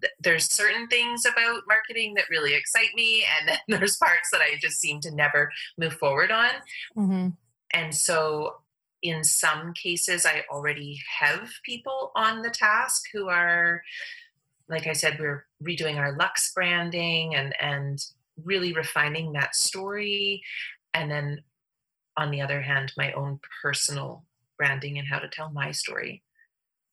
th- 0.00 0.12
there's 0.20 0.44
certain 0.44 0.86
things 0.88 1.26
about 1.26 1.62
marketing 1.66 2.14
that 2.14 2.30
really 2.30 2.54
excite 2.54 2.94
me, 2.94 3.24
and 3.40 3.48
then 3.48 3.58
there's 3.80 3.96
parts 3.96 4.30
that 4.32 4.40
I 4.40 4.56
just 4.60 4.78
seem 4.78 5.00
to 5.00 5.14
never 5.14 5.50
move 5.78 5.94
forward 5.94 6.30
on. 6.30 6.50
Mm-hmm. 6.96 7.28
And 7.72 7.94
so, 7.94 8.56
in 9.02 9.22
some 9.24 9.72
cases, 9.74 10.24
I 10.24 10.44
already 10.50 11.00
have 11.18 11.50
people 11.64 12.12
on 12.14 12.42
the 12.42 12.50
task 12.50 13.04
who 13.12 13.28
are, 13.28 13.82
like 14.68 14.86
I 14.86 14.92
said, 14.92 15.18
we're 15.18 15.44
redoing 15.62 15.96
our 15.96 16.16
Lux 16.16 16.52
branding 16.52 17.34
and 17.34 17.54
and 17.60 17.98
really 18.44 18.72
refining 18.72 19.32
that 19.32 19.56
story, 19.56 20.42
and 20.94 21.10
then 21.10 21.42
on 22.16 22.30
the 22.30 22.40
other 22.40 22.62
hand, 22.62 22.92
my 22.96 23.12
own 23.12 23.40
personal 23.62 24.24
branding 24.56 24.98
and 24.98 25.06
how 25.06 25.18
to 25.18 25.28
tell 25.28 25.50
my 25.50 25.70
story. 25.70 26.22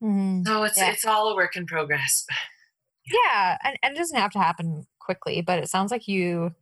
Mm-hmm. 0.04 0.44
So 0.44 0.64
it's 0.64 0.78
yeah. 0.78 0.92
it's 0.92 1.06
all 1.06 1.30
a 1.30 1.36
work 1.36 1.56
in 1.56 1.66
progress. 1.66 2.26
yeah 3.12 3.58
and, 3.64 3.78
and 3.84 3.96
it 3.96 3.98
doesn't 3.98 4.18
have 4.18 4.32
to 4.32 4.40
happen 4.40 4.86
quickly 5.00 5.42
but 5.42 5.60
it 5.60 5.70
sounds 5.70 5.92
like 5.92 6.08
you 6.08 6.54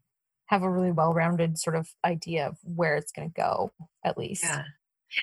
have 0.48 0.64
a 0.64 0.70
really 0.70 0.92
well-rounded 0.92 1.58
sort 1.58 1.76
of 1.76 1.90
idea 2.04 2.48
of 2.48 2.58
where 2.64 2.96
it's 2.96 3.12
going 3.12 3.30
to 3.30 3.34
go 3.34 3.72
at 4.04 4.18
least 4.18 4.44
yeah 4.44 4.64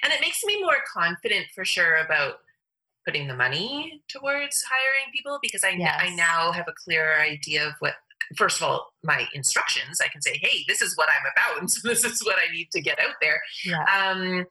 and 0.03 0.13
it 0.13 0.21
makes 0.21 0.41
me 0.45 0.61
more 0.61 0.77
confident 0.93 1.47
for 1.55 1.65
sure 1.65 1.97
about 1.97 2.37
putting 3.07 3.27
the 3.27 3.35
money 3.35 4.03
towards 4.09 4.63
hiring 4.63 5.11
people 5.13 5.39
because 5.43 5.65
I, 5.65 5.71
yes. 5.71 5.99
I 5.99 6.15
now 6.15 6.53
have 6.53 6.67
a 6.69 6.75
clearer 6.85 7.19
idea 7.19 7.67
of 7.67 7.73
what 7.79 7.95
first 8.37 8.61
of 8.61 8.69
all 8.69 8.93
my 9.03 9.27
instructions 9.35 10.01
i 10.01 10.09
can 10.09 10.21
say 10.21 10.39
hey 10.43 10.65
this 10.69 10.83
is 10.83 10.97
what 10.97 11.09
i'm 11.09 11.33
about 11.33 11.61
and 11.61 11.71
so 11.73 11.87
this 11.89 12.05
is 12.05 12.23
what 12.25 12.37
i 12.37 12.53
need 12.53 12.69
to 12.71 12.81
get 12.81 12.99
out 13.01 13.15
there 13.21 13.41
yeah. 13.65 13.85
um, 13.95 14.45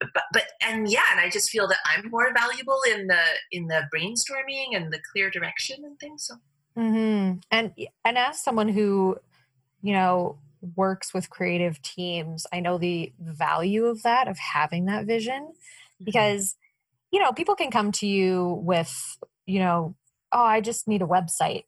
but, 0.00 0.24
but 0.32 0.44
and 0.60 0.90
yeah 0.90 1.04
and 1.10 1.20
i 1.20 1.30
just 1.30 1.50
feel 1.50 1.68
that 1.68 1.78
i'm 1.86 2.10
more 2.10 2.32
valuable 2.34 2.80
in 2.92 3.06
the 3.06 3.22
in 3.52 3.66
the 3.66 3.82
brainstorming 3.94 4.74
and 4.76 4.92
the 4.92 5.00
clear 5.12 5.30
direction 5.30 5.84
and 5.84 5.98
things 5.98 6.26
so 6.26 6.34
mm-hmm. 6.76 7.38
and 7.50 7.72
and 8.04 8.18
as 8.18 8.42
someone 8.42 8.68
who 8.68 9.16
you 9.82 9.92
know 9.92 10.38
works 10.76 11.12
with 11.12 11.30
creative 11.30 11.80
teams 11.82 12.46
i 12.52 12.60
know 12.60 12.78
the 12.78 13.12
value 13.20 13.84
of 13.84 14.02
that 14.02 14.28
of 14.28 14.38
having 14.38 14.86
that 14.86 15.04
vision 15.04 15.42
mm-hmm. 15.42 16.04
because 16.04 16.56
you 17.10 17.20
know 17.20 17.32
people 17.32 17.54
can 17.54 17.70
come 17.70 17.92
to 17.92 18.06
you 18.06 18.60
with 18.62 19.18
you 19.46 19.58
know 19.58 19.94
oh 20.32 20.42
i 20.42 20.60
just 20.60 20.88
need 20.88 21.02
a 21.02 21.06
website 21.06 21.64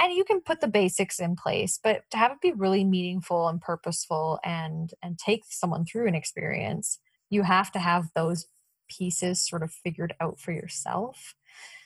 and 0.00 0.14
you 0.14 0.24
can 0.24 0.40
put 0.40 0.60
the 0.60 0.68
basics 0.68 1.20
in 1.20 1.36
place 1.36 1.78
but 1.82 2.02
to 2.10 2.16
have 2.16 2.32
it 2.32 2.40
be 2.40 2.52
really 2.52 2.84
meaningful 2.84 3.48
and 3.48 3.60
purposeful 3.60 4.40
and 4.44 4.94
and 5.02 5.18
take 5.18 5.42
someone 5.48 5.84
through 5.84 6.08
an 6.08 6.14
experience 6.14 6.98
you 7.28 7.42
have 7.42 7.70
to 7.70 7.78
have 7.78 8.08
those 8.14 8.46
pieces 8.88 9.46
sort 9.46 9.62
of 9.62 9.70
figured 9.70 10.14
out 10.20 10.40
for 10.40 10.52
yourself 10.52 11.34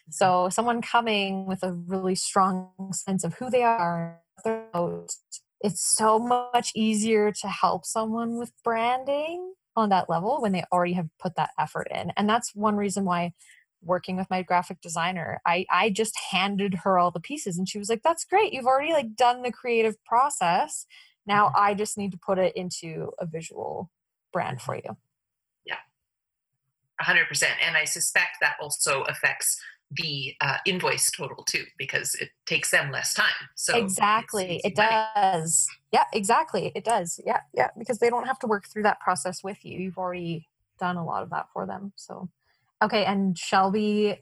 mm-hmm. 0.09 0.13
so 0.13 0.49
someone 0.49 0.81
coming 0.81 1.45
with 1.47 1.63
a 1.63 1.73
really 1.73 2.15
strong 2.15 2.71
sense 2.93 3.25
of 3.25 3.35
who 3.35 3.51
they 3.51 3.63
are 3.63 4.21
it's 5.61 5.97
so 5.97 6.19
much 6.19 6.73
easier 6.75 7.33
to 7.33 7.49
help 7.49 7.85
someone 7.85 8.37
with 8.37 8.53
branding 8.63 9.55
on 9.77 9.89
that 9.89 10.09
level 10.09 10.41
when 10.41 10.53
they 10.53 10.63
already 10.73 10.93
have 10.93 11.09
put 11.19 11.35
that 11.37 11.51
effort 11.59 11.89
in 11.91 12.13
and 12.17 12.29
that's 12.29 12.55
one 12.55 12.77
reason 12.77 13.05
why 13.05 13.33
working 13.85 14.17
with 14.17 14.29
my 14.31 14.43
graphic 14.43 14.81
designer 14.81 15.41
i 15.47 15.65
i 15.71 15.91
just 15.91 16.19
handed 16.31 16.75
her 16.75 16.99
all 16.99 17.11
the 17.11 17.21
pieces 17.21 17.59
and 17.59 17.69
she 17.69 17.79
was 17.79 17.89
like 17.89 18.03
that's 18.03 18.25
great 18.25 18.53
you've 18.53 18.67
already 18.67 18.93
like 18.93 19.17
done 19.17 19.43
the 19.43 19.53
creative 19.53 20.03
process. 20.05 20.87
Now 21.27 21.47
mm-hmm. 21.47 21.57
i 21.59 21.75
just 21.75 21.99
need 21.99 22.13
to 22.13 22.19
put 22.19 22.39
it 22.39 22.57
into 22.57 23.13
a 23.19 23.27
visual 23.27 23.91
brand 24.33 24.61
for 24.61 24.77
you. 24.77 24.97
Yeah. 25.65 25.77
100% 27.03 27.45
and 27.67 27.77
i 27.77 27.85
suspect 27.85 28.37
that 28.41 28.57
also 28.61 29.03
affects 29.03 29.61
the 29.91 30.35
uh, 30.41 30.57
invoice 30.67 31.11
total 31.11 31.45
too 31.45 31.65
because 31.79 32.15
it 32.17 32.31
takes 32.47 32.71
them 32.71 32.91
less 32.91 33.15
time 33.15 33.27
so 33.55 33.77
exactly 33.77 34.61
it 34.65 34.75
does. 34.75 35.69
Yeah 35.93 36.05
exactly 36.13 36.73
it 36.75 36.85
does 36.85 37.21
yeah 37.25 37.41
yeah 37.53 37.69
because 37.79 37.99
they 37.99 38.11
don't 38.11 38.27
have 38.27 38.39
to 38.41 38.47
work 38.47 38.67
through 38.67 38.83
that 38.85 38.99
process 39.01 39.45
with 39.45 39.65
you 39.65 39.79
you've 39.79 39.99
already 39.99 40.49
done 40.81 40.97
a 40.97 41.05
lot 41.05 41.23
of 41.23 41.31
that 41.31 41.47
for 41.53 41.67
them 41.67 41.93
so 41.97 42.29
Okay, 42.85 43.07
and 43.07 43.37
Shelby, 43.39 44.19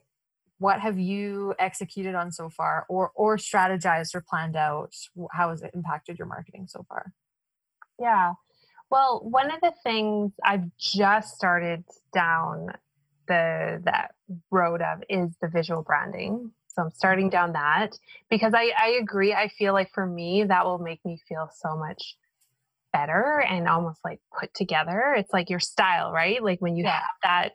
what 0.58 0.78
have 0.80 0.96
you 0.96 1.54
executed 1.58 2.14
on 2.14 2.30
so 2.30 2.48
far 2.48 2.86
or 2.88 3.10
or 3.16 3.36
strategized 3.36 4.14
or 4.14 4.20
planned 4.20 4.54
out? 4.54 4.94
How 5.32 5.50
has 5.50 5.62
it 5.62 5.72
impacted 5.74 6.16
your 6.16 6.28
marketing 6.28 6.66
so 6.68 6.84
far? 6.88 7.12
Yeah. 7.98 8.34
Well, 8.88 9.20
one 9.24 9.50
of 9.50 9.60
the 9.60 9.72
things 9.82 10.32
I've 10.44 10.70
just 10.78 11.34
started 11.34 11.82
down 12.14 12.68
the 13.26 13.82
that 13.84 14.12
road 14.52 14.80
of 14.80 15.02
is 15.08 15.34
the 15.40 15.48
visual 15.48 15.82
branding. 15.82 16.52
So 16.68 16.82
I'm 16.82 16.90
starting 16.92 17.30
down 17.30 17.54
that 17.54 17.98
because 18.30 18.54
I, 18.54 18.70
I 18.78 18.98
agree. 19.00 19.34
I 19.34 19.48
feel 19.48 19.72
like 19.72 19.90
for 19.92 20.06
me, 20.06 20.44
that 20.44 20.64
will 20.64 20.78
make 20.78 21.04
me 21.04 21.20
feel 21.28 21.50
so 21.52 21.76
much 21.76 22.16
better 22.92 23.44
and 23.48 23.68
almost 23.68 24.00
like 24.04 24.20
put 24.38 24.54
together. 24.54 25.14
It's 25.16 25.32
like 25.32 25.50
your 25.50 25.60
style, 25.60 26.12
right? 26.12 26.42
Like 26.42 26.60
when 26.60 26.76
you 26.76 26.84
yeah. 26.84 27.00
have 27.00 27.02
that 27.24 27.50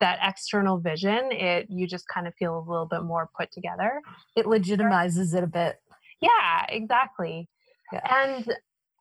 that 0.00 0.18
external 0.22 0.78
vision, 0.78 1.30
it 1.30 1.66
you 1.68 1.86
just 1.86 2.06
kind 2.08 2.26
of 2.26 2.34
feel 2.34 2.58
a 2.58 2.64
little 2.70 2.86
bit 2.86 3.02
more 3.02 3.28
put 3.38 3.52
together. 3.52 4.00
It 4.36 4.46
legitimizes 4.46 5.34
it 5.34 5.44
a 5.44 5.46
bit. 5.46 5.80
Yeah, 6.20 6.66
exactly. 6.68 7.48
Yeah. 7.92 8.00
And 8.10 8.54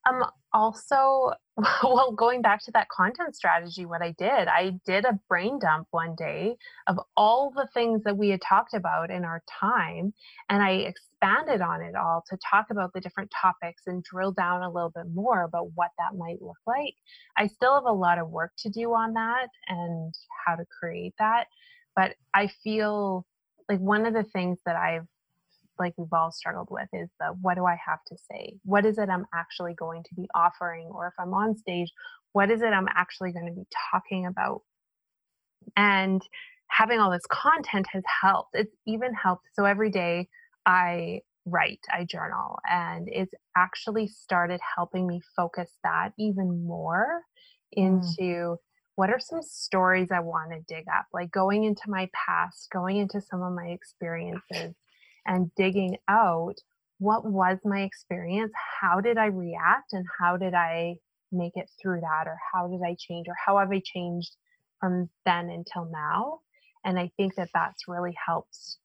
um 0.07 0.25
also 0.53 1.33
well 1.83 2.11
going 2.11 2.41
back 2.41 2.63
to 2.63 2.71
that 2.71 2.89
content 2.89 3.35
strategy 3.35 3.85
what 3.85 4.01
i 4.01 4.11
did 4.17 4.47
i 4.47 4.71
did 4.85 5.05
a 5.05 5.19
brain 5.27 5.59
dump 5.59 5.87
one 5.91 6.15
day 6.15 6.55
of 6.87 6.99
all 7.15 7.51
the 7.55 7.67
things 7.73 8.01
that 8.03 8.17
we 8.17 8.29
had 8.29 8.41
talked 8.41 8.73
about 8.73 9.11
in 9.11 9.23
our 9.23 9.43
time 9.47 10.13
and 10.49 10.63
i 10.63 10.71
expanded 11.21 11.61
on 11.61 11.81
it 11.81 11.95
all 11.95 12.23
to 12.29 12.37
talk 12.49 12.67
about 12.69 12.91
the 12.93 13.01
different 13.01 13.31
topics 13.41 13.83
and 13.87 14.03
drill 14.03 14.31
down 14.31 14.63
a 14.63 14.71
little 14.71 14.91
bit 14.91 15.05
more 15.13 15.43
about 15.43 15.67
what 15.75 15.89
that 15.97 16.17
might 16.17 16.41
look 16.41 16.57
like 16.65 16.93
i 17.37 17.47
still 17.47 17.75
have 17.75 17.85
a 17.85 17.91
lot 17.91 18.17
of 18.17 18.29
work 18.29 18.51
to 18.57 18.69
do 18.69 18.93
on 18.93 19.13
that 19.13 19.47
and 19.67 20.13
how 20.45 20.55
to 20.55 20.63
create 20.79 21.13
that 21.19 21.45
but 21.95 22.15
i 22.33 22.47
feel 22.63 23.25
like 23.67 23.79
one 23.79 24.05
of 24.05 24.13
the 24.13 24.23
things 24.23 24.59
that 24.65 24.75
i've 24.75 25.05
like 25.79 25.93
we've 25.97 26.11
all 26.11 26.31
struggled 26.31 26.67
with 26.69 26.87
is 26.93 27.09
the 27.19 27.27
what 27.41 27.55
do 27.55 27.65
I 27.65 27.77
have 27.85 28.03
to 28.07 28.17
say? 28.29 28.55
What 28.63 28.85
is 28.85 28.97
it 28.97 29.09
I'm 29.09 29.25
actually 29.33 29.73
going 29.73 30.03
to 30.03 30.15
be 30.15 30.27
offering? 30.35 30.87
Or 30.87 31.07
if 31.07 31.13
I'm 31.17 31.33
on 31.33 31.55
stage, 31.55 31.89
what 32.33 32.51
is 32.51 32.61
it 32.61 32.67
I'm 32.67 32.89
actually 32.93 33.31
going 33.31 33.47
to 33.47 33.53
be 33.53 33.65
talking 33.91 34.25
about? 34.25 34.61
And 35.77 36.21
having 36.67 36.99
all 36.99 37.09
this 37.09 37.25
content 37.29 37.87
has 37.91 38.03
helped. 38.21 38.49
It's 38.53 38.75
even 38.85 39.13
helped. 39.13 39.45
So 39.53 39.65
every 39.65 39.89
day 39.89 40.27
I 40.69 41.21
write, 41.45 41.79
I 41.91 42.05
journal, 42.05 42.59
and 42.69 43.09
it's 43.11 43.33
actually 43.57 44.07
started 44.07 44.59
helping 44.75 45.07
me 45.07 45.19
focus 45.35 45.71
that 45.83 46.13
even 46.19 46.63
more 46.63 47.23
mm. 47.75 47.87
into 47.87 48.21
mm. 48.21 48.57
what 48.93 49.09
are 49.09 49.19
some 49.19 49.41
stories 49.41 50.09
I 50.11 50.19
want 50.19 50.51
to 50.51 50.73
dig 50.73 50.85
up, 50.87 51.07
like 51.11 51.31
going 51.31 51.63
into 51.63 51.81
my 51.87 52.07
past, 52.13 52.69
going 52.71 52.97
into 52.97 53.19
some 53.19 53.41
of 53.41 53.53
my 53.53 53.69
experiences, 53.69 54.75
and 55.25 55.51
digging 55.55 55.97
out 56.07 56.55
what 56.99 57.25
was 57.25 57.57
my 57.65 57.81
experience, 57.81 58.51
how 58.81 59.01
did 59.01 59.17
I 59.17 59.25
react, 59.25 59.93
and 59.93 60.05
how 60.19 60.37
did 60.37 60.53
I 60.53 60.97
make 61.31 61.53
it 61.55 61.69
through 61.81 62.01
that, 62.01 62.27
or 62.27 62.37
how 62.53 62.67
did 62.67 62.81
I 62.85 62.95
change, 62.99 63.27
or 63.27 63.35
how 63.43 63.57
have 63.57 63.71
I 63.71 63.81
changed 63.83 64.35
from 64.79 65.09
then 65.25 65.49
until 65.49 65.89
now. 65.91 66.41
And 66.85 66.99
I 66.99 67.11
think 67.17 67.35
that 67.35 67.49
that's 67.55 67.87
really 67.87 68.15
helped 68.23 68.77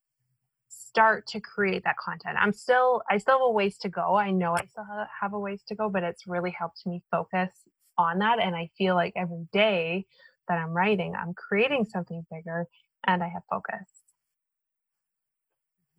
start 0.95 1.27
to 1.27 1.41
create 1.41 1.83
that 1.85 1.97
content. 1.97 2.37
I'm 2.41 2.53
still, 2.53 3.03
I 3.11 3.19
still 3.19 3.39
have 3.39 3.47
a 3.47 3.51
ways 3.51 3.79
to 3.79 3.89
go. 3.89 4.15
I 4.15 4.31
know 4.31 4.55
I 4.55 4.65
still 4.67 4.87
have 5.21 5.33
a 5.33 5.39
ways 5.39 5.63
to 5.69 5.75
go, 5.75 5.91
but 5.91 6.05
it's 6.05 6.27
really 6.27 6.55
helped 6.57 6.87
me 6.87 7.03
focus 7.11 7.51
on 7.99 8.19
that. 8.21 8.39
And 8.41 8.55
I 8.55 8.71
feel 8.79 8.95
like 8.95 9.13
every 9.17 9.47
day 9.53 10.07
that 10.49 10.59
I'm 10.59 10.71
writing, 10.71 11.15
I'm 11.21 11.35
creating 11.35 11.87
something 11.87 12.25
bigger 12.31 12.67
and 13.07 13.23
I 13.23 13.29
have 13.29 13.43
focus 13.51 14.05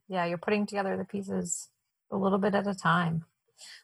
yeah 0.07 0.25
you're 0.25 0.37
putting 0.37 0.65
together 0.65 0.97
the 0.97 1.05
pieces 1.05 1.69
a 2.11 2.17
little 2.17 2.37
bit 2.37 2.55
at 2.55 2.67
a 2.67 2.75
time 2.75 3.25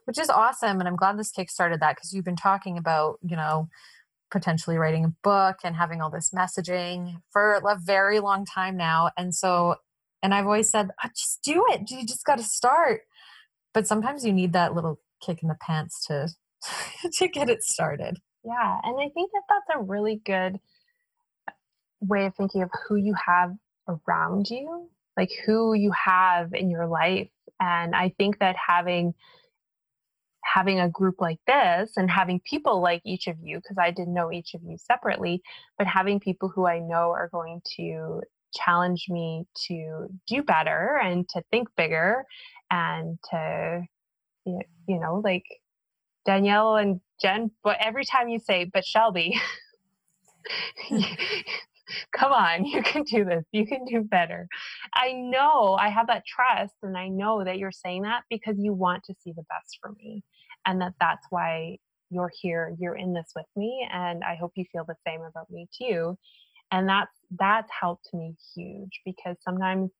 which 0.05 0.19
is 0.19 0.29
awesome 0.29 0.79
and 0.79 0.87
i'm 0.87 0.95
glad 0.95 1.17
this 1.17 1.31
kick 1.31 1.49
started 1.49 1.79
that 1.79 1.95
because 1.95 2.13
you've 2.13 2.25
been 2.25 2.35
talking 2.35 2.77
about 2.77 3.17
you 3.21 3.35
know 3.35 3.67
potentially 4.29 4.77
writing 4.77 5.03
a 5.03 5.13
book 5.23 5.57
and 5.63 5.75
having 5.75 6.01
all 6.01 6.09
this 6.09 6.31
messaging 6.33 7.21
for 7.31 7.55
a 7.55 7.77
very 7.79 8.19
long 8.19 8.45
time 8.45 8.77
now 8.77 9.09
and 9.17 9.35
so 9.35 9.75
and 10.23 10.33
i've 10.33 10.45
always 10.45 10.69
said 10.69 10.89
oh, 11.03 11.09
just 11.15 11.41
do 11.43 11.65
it. 11.69 11.89
You 11.89 12.05
just 12.05 12.25
got 12.25 12.37
to 12.37 12.43
start. 12.43 13.01
But 13.73 13.87
sometimes 13.87 14.25
you 14.25 14.33
need 14.33 14.53
that 14.53 14.75
little 14.75 14.99
kick 15.25 15.41
in 15.43 15.49
the 15.49 15.57
pants 15.61 16.05
to 16.07 16.29
to 17.11 17.27
get 17.27 17.49
it 17.49 17.63
started. 17.63 18.17
Yeah 18.43 18.79
and 18.83 18.95
i 18.99 19.09
think 19.13 19.31
that 19.31 19.43
that's 19.49 19.79
a 19.79 19.83
really 19.83 20.21
good 20.25 20.59
way 22.01 22.25
of 22.25 22.35
thinking 22.35 22.63
of 22.63 22.71
who 22.87 22.95
you 22.95 23.13
have 23.27 23.51
around 23.87 24.49
you 24.49 24.89
like 25.17 25.31
who 25.45 25.73
you 25.73 25.91
have 25.91 26.53
in 26.53 26.69
your 26.69 26.87
life. 26.87 27.29
And 27.59 27.95
i 27.95 28.13
think 28.17 28.39
that 28.39 28.55
having 28.55 29.13
having 30.43 30.79
a 30.79 30.89
group 30.89 31.15
like 31.19 31.39
this 31.47 31.91
and 31.97 32.09
having 32.09 32.41
people 32.49 32.81
like 32.81 33.01
each 33.05 33.27
of 33.27 33.37
you 33.41 33.57
because 33.57 33.77
i 33.79 33.91
didn't 33.91 34.13
know 34.13 34.31
each 34.31 34.53
of 34.55 34.61
you 34.63 34.75
separately 34.77 35.41
but 35.77 35.85
having 35.85 36.19
people 36.19 36.49
who 36.49 36.65
i 36.65 36.79
know 36.79 37.11
are 37.11 37.29
going 37.31 37.61
to 37.77 38.21
challenge 38.53 39.05
me 39.09 39.45
to 39.67 40.07
do 40.27 40.43
better 40.43 40.99
and 41.03 41.27
to 41.29 41.41
think 41.51 41.67
bigger 41.75 42.25
and 42.69 43.17
to 43.29 43.81
you 44.45 44.59
know 44.87 45.21
like 45.23 45.43
danielle 46.25 46.75
and 46.75 46.99
jenn 47.21 47.51
but 47.63 47.77
every 47.79 48.03
time 48.05 48.29
you 48.29 48.39
say 48.39 48.63
but 48.65 48.85
shelby 48.85 49.39
come 52.15 52.31
on, 52.31 52.65
you 52.65 52.81
can 52.83 53.03
do 53.03 53.25
this. 53.25 53.43
You 53.51 53.65
can 53.65 53.85
do 53.85 54.01
better. 54.01 54.47
I 54.93 55.13
know 55.13 55.77
I 55.79 55.89
have 55.89 56.07
that 56.07 56.23
trust 56.25 56.75
and 56.83 56.97
I 56.97 57.07
know 57.07 57.43
that 57.43 57.57
you're 57.57 57.71
saying 57.71 58.03
that 58.03 58.23
because 58.29 58.55
you 58.57 58.73
want 58.73 59.03
to 59.05 59.15
see 59.23 59.31
the 59.31 59.43
best 59.43 59.77
for 59.81 59.91
me 59.91 60.23
and 60.65 60.81
that 60.81 60.93
that's 60.99 61.25
why 61.29 61.77
you're 62.09 62.31
here. 62.41 62.75
You're 62.79 62.95
in 62.95 63.13
this 63.13 63.31
with 63.35 63.45
me 63.55 63.87
and 63.91 64.23
I 64.23 64.35
hope 64.35 64.51
you 64.55 64.65
feel 64.71 64.85
the 64.85 64.95
same 65.07 65.21
about 65.21 65.49
me 65.49 65.67
too. 65.77 66.17
And 66.71 66.87
that's 66.87 67.11
that's 67.37 67.69
helped 67.79 68.13
me 68.13 68.35
huge 68.55 69.01
because 69.05 69.37
sometimes 69.41 69.91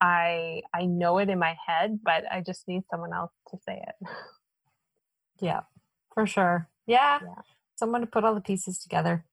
I 0.00 0.62
I 0.74 0.86
know 0.86 1.18
it 1.18 1.28
in 1.28 1.38
my 1.38 1.56
head, 1.66 2.00
but 2.02 2.24
I 2.30 2.42
just 2.44 2.66
need 2.68 2.82
someone 2.90 3.12
else 3.12 3.32
to 3.50 3.58
say 3.66 3.82
it. 3.86 4.08
Yeah, 5.42 5.60
for 6.12 6.26
sure. 6.26 6.68
Yeah. 6.86 7.18
yeah. 7.22 7.42
Someone 7.76 8.02
to 8.02 8.06
put 8.06 8.24
all 8.24 8.34
the 8.34 8.40
pieces 8.40 8.78
together. 8.78 9.24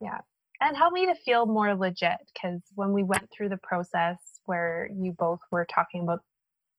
Yeah. 0.00 0.18
And 0.60 0.76
help 0.76 0.92
me 0.92 1.06
to 1.06 1.14
feel 1.14 1.46
more 1.46 1.74
legit 1.74 2.18
because 2.32 2.60
when 2.74 2.92
we 2.92 3.02
went 3.02 3.30
through 3.30 3.50
the 3.50 3.58
process 3.58 4.18
where 4.44 4.88
you 4.94 5.14
both 5.18 5.40
were 5.50 5.66
talking 5.66 6.02
about 6.02 6.20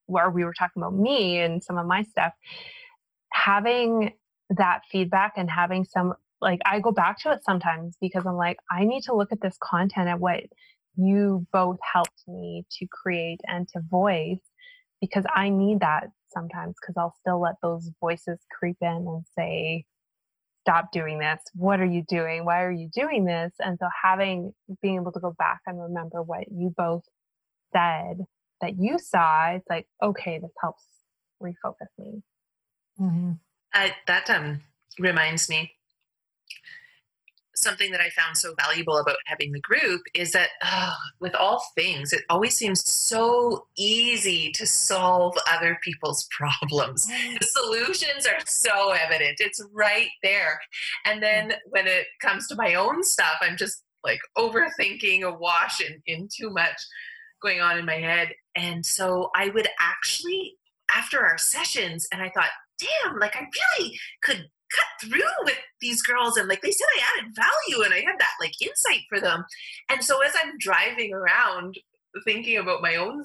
where 0.08 0.30
we 0.30 0.44
were 0.44 0.54
talking 0.54 0.82
about 0.82 0.96
me 0.96 1.40
and 1.40 1.64
some 1.64 1.78
of 1.78 1.86
my 1.86 2.04
stuff, 2.04 2.34
having 3.32 4.14
that 4.50 4.82
feedback 4.92 5.34
and 5.36 5.50
having 5.50 5.84
some 5.86 6.14
like 6.42 6.60
I 6.66 6.80
go 6.80 6.92
back 6.92 7.20
to 7.22 7.32
it 7.32 7.40
sometimes 7.44 7.98
because 8.00 8.26
I'm 8.26 8.36
like, 8.36 8.58
I 8.70 8.84
need 8.84 9.04
to 9.04 9.16
look 9.16 9.32
at 9.32 9.42
this 9.42 9.58
content 9.62 10.08
at 10.08 10.20
what 10.20 10.44
you 10.96 11.46
both 11.54 11.78
helped 11.94 12.24
me 12.28 12.66
to 12.80 12.88
create 12.92 13.42
and 13.46 13.68
to 13.70 13.82
voice 13.90 14.42
because 15.02 15.26
I 15.34 15.50
need 15.50 15.82
that 15.82 16.10
sometimes 16.30 16.76
because 16.82 16.96
I'll 16.98 17.16
still 17.20 17.40
let 17.42 17.56
those 17.62 17.90
voices 18.00 18.40
creep 18.52 18.78
in 18.82 18.88
and 19.08 19.24
say, 19.38 19.86
stop 20.62 20.92
doing 20.92 21.20
this. 21.20 21.42
What 21.54 21.80
are 21.80 21.86
you 21.86 22.04
doing? 22.08 22.46
Why 22.46 22.64
are 22.64 22.72
you 22.72 22.90
doing 22.94 23.26
this? 23.26 23.54
And 23.60 23.78
so 23.80 23.88
having 24.04 24.54
being 24.82 24.96
able 24.96 25.12
to 25.14 25.20
go 25.20 25.34
back 25.38 25.62
and 25.66 25.82
remember 25.82 26.22
what 26.22 26.52
you 26.52 26.74
both 26.76 27.04
said 27.74 28.18
that 28.62 28.74
you 28.78 29.00
saw, 29.00 29.52
it's 29.52 29.70
like, 29.70 29.88
okay, 30.04 30.40
this 30.40 30.52
helps 30.62 30.84
refocus 31.42 31.88
me. 31.98 32.22
Mm-hmm. 33.00 33.32
I, 33.74 33.94
that 34.08 34.30
um, 34.30 34.62
reminds 35.00 35.50
me 35.50 35.77
something 37.58 37.92
that 37.92 38.02
I 38.02 38.10
found 38.10 38.38
so 38.38 38.54
valuable 38.64 38.98
about 38.98 39.18
having 39.26 39.52
the 39.52 39.60
group 39.60 40.02
is 40.14 40.32
that 40.32 40.50
oh, 40.64 40.94
with 41.20 41.36
all 41.36 41.64
things, 41.76 42.14
it 42.14 42.22
always 42.30 42.56
seems 42.56 42.88
so 42.88 43.68
easy 43.76 44.52
to 44.54 44.66
solve 44.66 45.36
other 45.52 45.80
people's 45.84 46.28
problems. 46.32 47.08
The 47.08 47.46
solutions 47.46 48.26
are 48.26 48.40
so 48.46 48.92
evident, 48.92 49.38
it's 49.40 49.64
right 49.74 50.10
there. 50.24 50.60
And 51.06 51.22
then 51.22 51.50
mm. 51.50 51.56
when 51.70 51.88
it 51.88 52.06
comes 52.22 52.48
to 52.48 52.56
my 52.56 52.76
own 52.76 53.04
stuff, 53.04 53.38
I'm 53.42 53.58
just 53.58 53.84
like 54.04 54.20
overthinking 54.38 55.24
a 55.24 55.34
wash 55.34 55.82
in, 55.82 56.02
in 56.06 56.30
too 56.32 56.50
much 56.50 56.80
going 57.42 57.60
on 57.60 57.78
in 57.78 57.86
my 57.86 57.96
head. 57.96 58.30
And 58.56 58.86
so 58.86 59.30
I 59.36 59.50
would 59.50 59.68
actually, 59.80 60.58
after 60.92 61.20
our 61.20 61.38
sessions, 61.38 62.08
and 62.12 62.22
I 62.22 62.30
thought, 62.30 62.50
damn, 62.80 63.20
like 63.20 63.36
I 63.36 63.48
really 63.80 64.00
could 64.22 64.50
cut 64.76 65.10
through 65.10 65.46
with 65.46 65.58
these 65.82 66.02
girls 66.02 66.38
and 66.38 66.48
like 66.48 66.62
they 66.62 66.72
said 66.72 66.88
I 66.98 67.20
added 67.20 67.36
value 67.36 67.84
and 67.84 67.94
I 67.94 68.00
had 68.00 68.20
that 68.20 68.34
like 68.40 68.54
insight 68.62 69.02
for 69.10 69.20
them. 69.20 69.46
And 69.90 70.04
so 70.04 70.22
as 70.22 70.34
I'm 70.36 70.58
driving 70.58 71.14
around 71.14 71.76
thinking 72.26 72.58
about 72.58 72.82
my 72.82 72.96
own 72.96 73.24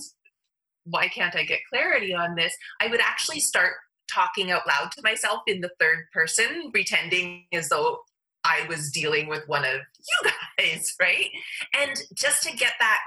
why 0.84 1.08
can't 1.08 1.36
I 1.36 1.44
get 1.44 1.60
clarity 1.70 2.14
on 2.14 2.34
this, 2.34 2.54
I 2.80 2.88
would 2.88 3.00
actually 3.00 3.40
start 3.40 3.74
talking 4.12 4.50
out 4.50 4.66
loud 4.66 4.92
to 4.92 5.02
myself 5.02 5.42
in 5.46 5.60
the 5.60 5.70
third 5.78 6.06
person, 6.12 6.70
pretending 6.72 7.44
as 7.52 7.68
though 7.68 8.00
I 8.44 8.66
was 8.68 8.90
dealing 8.90 9.28
with 9.28 9.46
one 9.48 9.64
of 9.64 9.80
you 9.80 10.30
guys, 10.58 10.94
right? 11.00 11.30
And 11.78 12.00
just 12.14 12.42
to 12.44 12.56
get 12.56 12.72
that, 12.80 13.00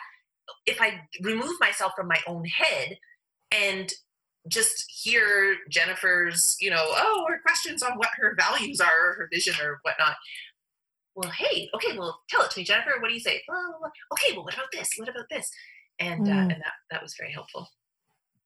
if 0.66 0.82
I 0.82 1.02
remove 1.22 1.60
myself 1.60 1.94
from 1.96 2.08
my 2.08 2.20
own 2.28 2.46
head 2.46 2.98
and 3.52 3.92
just 4.48 4.86
hear 4.90 5.56
Jennifer's, 5.70 6.58
you 6.60 6.70
know, 6.70 6.86
oh, 6.88 7.26
her 7.30 7.40
questions 7.40 7.82
on 7.82 7.98
what 7.98 8.10
her 8.18 8.36
values 8.38 8.80
are, 8.80 9.10
or 9.10 9.14
her 9.14 9.30
vision 9.32 9.56
or 9.64 9.80
whatnot. 9.84 10.16
Well, 11.16 11.32
hey, 11.32 11.70
okay, 11.74 11.98
well, 11.98 12.20
tell 12.30 12.44
it 12.44 12.52
to 12.52 12.60
me, 12.60 12.66
Jennifer. 12.66 12.92
What 13.00 13.08
do 13.08 13.14
you 13.14 13.22
say? 13.22 13.42
Well, 13.48 13.92
okay, 14.14 14.34
well, 14.34 14.44
what 14.44 14.54
about 14.54 14.72
this? 14.72 14.90
What 14.98 15.10
about 15.10 15.26
this? 15.30 15.50
And 16.00 16.28
mm. 16.28 16.36
uh, 16.36 16.40
and 16.42 16.52
that 16.52 16.74
that 16.92 17.02
was 17.02 17.16
very 17.18 17.32
helpful. 17.32 17.70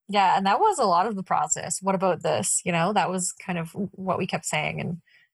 Yeah, 0.07 0.37
and 0.37 0.45
that 0.45 0.59
was 0.59 0.79
a 0.79 0.85
lot 0.85 1.05
of 1.05 1.15
the 1.15 1.23
process. 1.23 1.81
What 1.81 1.95
about 1.95 2.23
this? 2.23 2.61
You 2.65 2.71
know, 2.71 2.93
that 2.93 3.09
was 3.09 3.31
kind 3.33 3.59
of 3.59 3.71
what 3.71 4.17
we 4.17 4.27
kept 4.27 4.45
saying. 4.45 4.81
And 4.81 4.93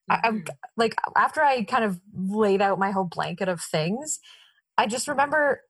mm-hmm. 0.09 0.13
I, 0.13 0.27
am 0.27 0.45
like, 0.75 0.95
after 1.15 1.41
I 1.41 1.63
kind 1.63 1.85
of 1.85 1.99
laid 2.13 2.61
out 2.61 2.79
my 2.79 2.91
whole 2.91 3.05
blanket 3.05 3.47
of 3.47 3.61
things, 3.61 4.19
I 4.77 4.87
just 4.87 5.07
remember, 5.07 5.61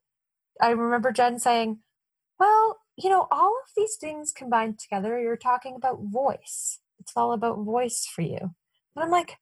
I 0.60 0.70
remember 0.70 1.12
Jenn 1.12 1.38
saying, 1.38 1.78
"Well, 2.38 2.78
you 2.96 3.10
know, 3.10 3.28
all 3.30 3.54
of 3.64 3.70
these 3.76 3.96
things 3.96 4.32
combined 4.32 4.78
together, 4.78 5.20
you're 5.20 5.36
talking 5.36 5.74
about 5.76 6.00
voice. 6.02 6.80
It's 6.98 7.12
all 7.16 7.32
about 7.32 7.64
voice 7.64 8.06
for 8.06 8.22
you. 8.22 8.38
And 8.40 9.04
I'm 9.04 9.10
like, 9.10 9.36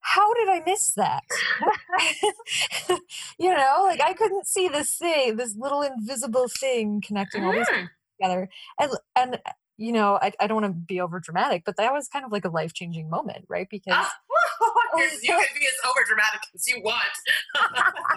how 0.00 0.32
did 0.34 0.48
I 0.48 0.62
miss 0.64 0.92
that? 0.94 1.24
you 3.38 3.50
know, 3.50 3.84
like 3.88 4.00
I 4.00 4.12
couldn't 4.14 4.46
see 4.46 4.68
this 4.68 4.96
thing, 4.96 5.36
this 5.36 5.56
little 5.56 5.82
invisible 5.82 6.48
thing 6.48 7.02
connecting 7.04 7.44
all 7.44 7.52
these 7.52 7.68
things 7.68 7.90
together. 8.18 8.48
And 8.80 8.92
and 9.16 9.38
you 9.78 9.92
know, 9.92 10.18
I, 10.20 10.32
I 10.40 10.46
don't 10.46 10.62
want 10.62 10.74
to 10.74 10.80
be 10.80 11.00
over 11.00 11.20
dramatic, 11.20 11.64
but 11.66 11.76
that 11.76 11.92
was 11.92 12.08
kind 12.08 12.24
of 12.24 12.32
like 12.32 12.44
a 12.44 12.50
life 12.50 12.72
changing 12.72 13.10
moment, 13.10 13.44
right? 13.48 13.68
Because 13.70 13.94
you 15.22 15.34
can 15.34 15.58
be 15.58 15.66
as 15.66 15.90
over 15.90 16.04
dramatic 16.06 16.40
as 16.54 16.66
you 16.66 16.80
want. 16.82 17.02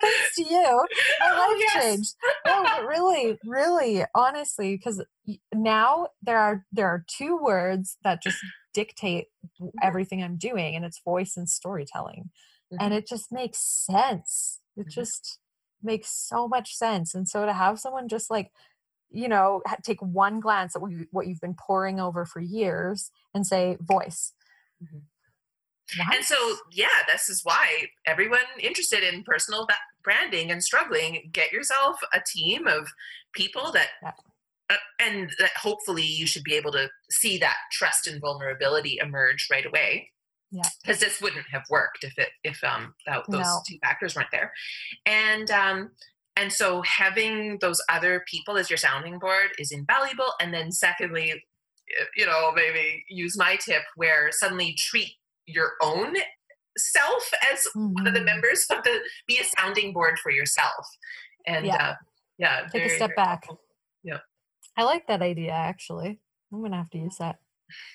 Thanks 0.00 0.36
to 0.36 0.42
you, 0.42 0.86
my 1.20 1.26
oh, 1.30 1.48
life 1.48 1.64
yes. 1.74 1.84
changed. 1.84 2.14
No, 2.46 2.86
really, 2.86 3.38
really, 3.44 4.04
honestly, 4.14 4.76
because 4.76 5.04
now 5.54 6.08
there 6.22 6.38
are 6.38 6.64
there 6.72 6.88
are 6.88 7.04
two 7.06 7.38
words 7.40 7.96
that 8.02 8.22
just 8.22 8.38
dictate 8.74 9.26
mm-hmm. 9.60 9.68
everything 9.82 10.22
I'm 10.22 10.36
doing, 10.36 10.74
and 10.74 10.84
it's 10.84 11.00
voice 11.04 11.36
and 11.36 11.48
storytelling, 11.48 12.30
mm-hmm. 12.72 12.76
and 12.80 12.94
it 12.94 13.06
just 13.06 13.30
makes 13.30 13.58
sense. 13.60 14.60
It 14.76 14.80
mm-hmm. 14.80 14.90
just 14.90 15.38
makes 15.82 16.10
so 16.10 16.48
much 16.48 16.74
sense, 16.74 17.14
and 17.14 17.28
so 17.28 17.46
to 17.46 17.52
have 17.52 17.78
someone 17.78 18.08
just 18.08 18.30
like 18.30 18.50
you 19.10 19.28
know 19.28 19.62
take 19.82 20.00
one 20.00 20.40
glance 20.40 20.76
at 20.76 20.82
what, 20.82 20.90
you, 20.90 21.06
you've 21.24 21.40
been 21.40 21.56
poring 21.58 22.00
over 22.00 22.24
for 22.24 22.40
years 22.40 23.10
and 23.34 23.46
say 23.46 23.76
voice 23.80 24.32
mm-hmm. 24.82 24.98
And 26.12 26.24
so, 26.24 26.36
yeah, 26.70 26.86
this 27.08 27.28
is 27.28 27.44
why 27.44 27.86
everyone 28.06 28.40
interested 28.60 29.02
in 29.02 29.22
personal 29.24 29.66
branding 30.04 30.50
and 30.50 30.62
struggling, 30.62 31.30
get 31.32 31.52
yourself 31.52 31.98
a 32.12 32.20
team 32.24 32.66
of 32.66 32.88
people 33.32 33.72
that, 33.72 33.88
yeah. 34.02 34.12
uh, 34.70 34.76
and 35.00 35.30
that 35.38 35.50
hopefully 35.56 36.04
you 36.04 36.26
should 36.26 36.44
be 36.44 36.54
able 36.54 36.72
to 36.72 36.88
see 37.10 37.38
that 37.38 37.56
trust 37.72 38.06
and 38.06 38.20
vulnerability 38.20 38.98
emerge 39.02 39.48
right 39.50 39.66
away. 39.66 40.10
Yeah. 40.52 40.62
Because 40.82 41.00
this 41.00 41.20
wouldn't 41.20 41.46
have 41.52 41.62
worked 41.70 42.02
if 42.02 42.18
it 42.18 42.30
if 42.42 42.62
um 42.64 42.92
that, 43.06 43.22
those 43.28 43.40
no. 43.40 43.60
two 43.68 43.78
factors 43.80 44.16
weren't 44.16 44.32
there, 44.32 44.52
and 45.06 45.48
um 45.52 45.90
and 46.40 46.52
so 46.52 46.82
having 46.82 47.58
those 47.60 47.82
other 47.88 48.24
people 48.26 48.56
as 48.56 48.70
your 48.70 48.78
sounding 48.78 49.18
board 49.18 49.50
is 49.58 49.70
invaluable. 49.70 50.32
And 50.40 50.52
then 50.54 50.72
secondly, 50.72 51.34
you 52.16 52.26
know 52.26 52.52
maybe 52.54 53.04
use 53.08 53.36
my 53.36 53.56
tip 53.56 53.82
where 53.96 54.30
suddenly 54.32 54.74
treat 54.74 55.12
your 55.46 55.72
own 55.82 56.14
self 56.78 57.30
as 57.52 57.60
mm-hmm. 57.76 57.92
one 57.94 58.06
of 58.06 58.14
the 58.14 58.20
mm-hmm. 58.20 58.26
members 58.26 58.66
of 58.70 58.82
the 58.84 59.00
be 59.26 59.38
a 59.38 59.44
sounding 59.58 59.92
board 59.92 60.18
for 60.18 60.30
yourself 60.30 60.86
and 61.46 61.66
yeah, 61.66 61.90
uh, 61.90 61.94
yeah 62.38 62.60
take 62.62 62.82
very, 62.82 62.86
a 62.86 62.96
step 62.96 63.16
back 63.16 63.44
helpful. 63.44 63.60
yeah 64.02 64.18
i 64.76 64.84
like 64.84 65.06
that 65.06 65.22
idea 65.22 65.50
actually 65.50 66.20
i'm 66.52 66.62
gonna 66.62 66.76
have 66.76 66.90
to 66.90 66.98
use 66.98 67.16
that 67.18 67.36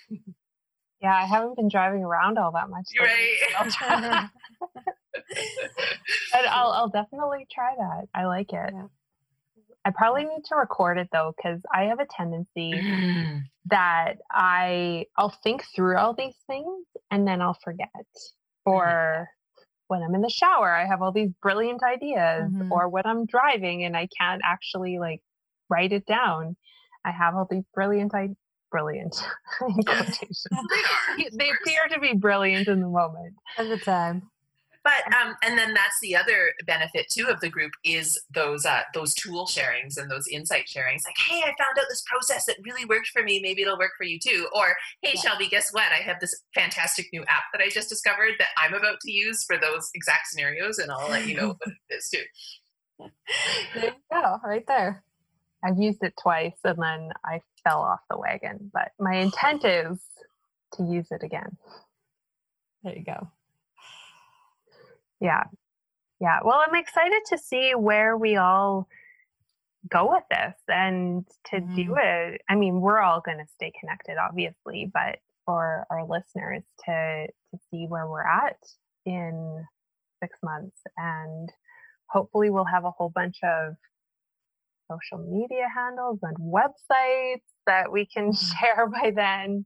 yeah 1.02 1.16
i 1.16 1.26
haven't 1.26 1.56
been 1.56 1.70
driving 1.70 2.04
around 2.04 2.38
all 2.38 2.52
that 2.52 2.70
much 2.70 2.88
right 3.00 4.30
but 6.34 6.48
I'll, 6.48 6.72
I'll 6.72 6.90
definitely 6.90 7.48
try 7.52 7.74
that 7.78 8.08
i 8.14 8.26
like 8.26 8.54
it 8.54 8.72
yeah. 8.74 8.88
I 9.86 9.92
probably 9.92 10.24
need 10.24 10.44
to 10.46 10.56
record 10.56 10.98
it 10.98 11.10
though, 11.12 11.34
because 11.38 11.62
I 11.72 11.84
have 11.84 12.00
a 12.00 12.08
tendency 12.10 12.74
mm. 12.74 13.44
that 13.68 14.16
I 14.32 15.06
I'll 15.16 15.38
think 15.44 15.64
through 15.76 15.98
all 15.98 16.16
these 16.16 16.36
things 16.48 16.86
and 17.12 17.28
then 17.28 17.40
I'll 17.40 17.58
forget. 17.64 17.90
Or 18.66 19.30
when 19.88 20.02
I'm 20.02 20.16
in 20.16 20.22
the 20.22 20.30
shower, 20.30 20.74
I 20.74 20.88
have 20.88 21.04
all 21.04 21.12
these 21.12 21.30
brilliant 21.40 21.84
ideas. 21.84 22.52
Mm-hmm. 22.52 22.72
Or 22.72 22.90
when 22.90 23.06
I'm 23.06 23.28
driving 23.28 23.84
and 23.84 23.96
I 23.96 24.10
can't 24.20 24.42
actually 24.44 24.98
like 24.98 25.22
write 25.70 25.94
it 25.94 26.08
down, 26.08 26.58
I 27.06 27.12
have 27.12 27.36
all 27.36 27.48
these 27.50 27.66
brilliant 27.74 28.16
ideas. 28.16 28.38
Brilliant 28.72 29.16
in 29.62 29.84
quotations. 29.86 30.44
they, 31.18 31.30
they 31.32 31.50
appear 31.50 31.80
to 31.94 32.00
be 32.00 32.14
brilliant 32.14 32.68
in 32.68 32.82
the 32.82 32.90
moment. 32.90 33.36
At 33.58 33.70
the 33.70 33.78
time 33.78 34.24
but 34.86 35.12
um, 35.16 35.36
and 35.42 35.58
then 35.58 35.74
that's 35.74 36.00
the 36.00 36.16
other 36.16 36.54
benefit 36.68 37.08
too 37.12 37.26
of 37.28 37.42
the 37.42 37.50
group 37.50 37.72
is 37.84 38.22
those 38.30 38.68
uh, 38.68 38.82
those 38.94 39.16
tool 39.16 39.48
sharings 39.48 39.98
and 39.98 40.10
those 40.10 40.28
insight 40.28 40.68
sharings. 40.68 41.04
Like 41.06 41.18
hey 41.28 41.42
i 41.42 41.48
found 41.58 41.78
out 41.80 41.88
this 41.90 42.04
process 42.08 42.46
that 42.46 42.58
really 42.64 42.86
worked 42.86 43.08
for 43.08 43.24
me. 43.24 43.40
Maybe 43.42 43.64
it'll 43.64 43.80
work 43.80 43.94
for 43.98 44.04
you 44.04 44.20
too. 44.20 44.48
Or 44.56 44.76
hey 45.02 45.14
yeah. 45.16 45.22
shelby 45.22 45.48
guess 45.48 45.74
what? 45.74 45.92
I 45.92 46.04
have 46.04 46.20
this 46.20 46.40
fantastic 46.54 47.08
new 47.12 47.24
app 47.24 47.46
that 47.52 47.62
i 47.62 47.70
just 47.70 47.90
discovered 47.90 48.34
that 48.38 48.50
i'm 48.58 48.74
about 48.74 49.00
to 49.02 49.12
use 49.12 49.44
for 49.44 49.58
those 49.58 49.90
exact 49.96 50.28
scenarios 50.28 50.78
and 50.78 50.92
i'll 50.92 51.10
let 51.10 51.28
you 51.28 51.36
know 51.36 51.48
what 51.48 51.68
it 51.68 51.96
is 51.96 52.10
too. 52.10 52.24
There 53.74 53.86
you 53.86 53.92
go 54.12 54.38
right 54.44 54.66
there. 54.68 55.04
I've 55.64 55.80
used 55.80 56.04
it 56.04 56.14
twice 56.22 56.58
and 56.64 56.78
then 56.78 57.10
i 57.26 57.42
fell 57.64 57.82
off 57.82 58.02
the 58.10 58.20
wagon 58.20 58.70
but 58.72 58.92
my 59.00 59.16
intent 59.16 59.66
is 59.66 60.00
to 60.74 60.84
use 60.84 61.08
it 61.10 61.24
again. 61.24 61.58
There 62.84 62.96
you 62.96 63.04
go 63.04 63.32
yeah. 65.20 65.44
Yeah. 66.20 66.40
Well, 66.44 66.62
I'm 66.66 66.76
excited 66.76 67.22
to 67.30 67.38
see 67.38 67.74
where 67.76 68.18
we 68.18 68.38
all 68.38 68.88
go 69.92 70.12
with 70.12 70.24
this 70.30 70.56
and 70.68 71.26
to 71.48 71.58
mm-hmm. 71.58 71.76
do 71.76 71.96
it. 71.98 72.42
I 72.50 72.56
mean, 72.56 72.82
we're 72.82 73.00
all 73.00 73.22
going 73.22 73.38
to 73.38 73.52
stay 73.54 73.72
connected, 73.80 74.18
obviously, 74.18 74.90
but 74.94 75.20
for 75.46 75.86
our 75.90 76.06
listeners 76.06 76.64
to 76.86 77.28
to 77.28 77.60
see 77.70 77.86
where 77.88 78.08
we're 78.08 78.28
at 78.28 78.58
in 79.06 79.64
six 80.22 80.38
months 80.44 80.78
and 80.98 81.50
hopefully 82.10 82.50
we'll 82.50 82.66
have 82.66 82.86
a 82.86 82.92
whole 82.92 83.12
bunch 83.14 83.38
of 83.44 83.76
social 84.92 85.24
media 85.24 85.68
handles 85.74 86.20
and 86.22 86.38
websites 86.38 87.42
that 87.66 87.92
we 87.92 88.06
can 88.06 88.32
mm. 88.32 88.60
share 88.60 88.88
by 88.88 89.12
then 89.16 89.66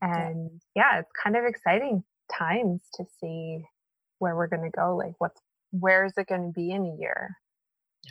and 0.00 0.50
yeah 0.74 0.98
it's 0.98 1.10
kind 1.22 1.36
of 1.36 1.44
exciting 1.44 2.02
times 2.36 2.80
to 2.94 3.04
see 3.20 3.64
where 4.24 4.34
we're 4.34 4.48
going 4.48 4.62
to 4.62 4.70
go 4.70 4.96
like 4.96 5.12
what's 5.18 5.38
where 5.70 6.06
is 6.06 6.12
it 6.16 6.26
going 6.26 6.46
to 6.46 6.52
be 6.52 6.70
in 6.70 6.82
a 6.82 6.96
year 6.98 7.36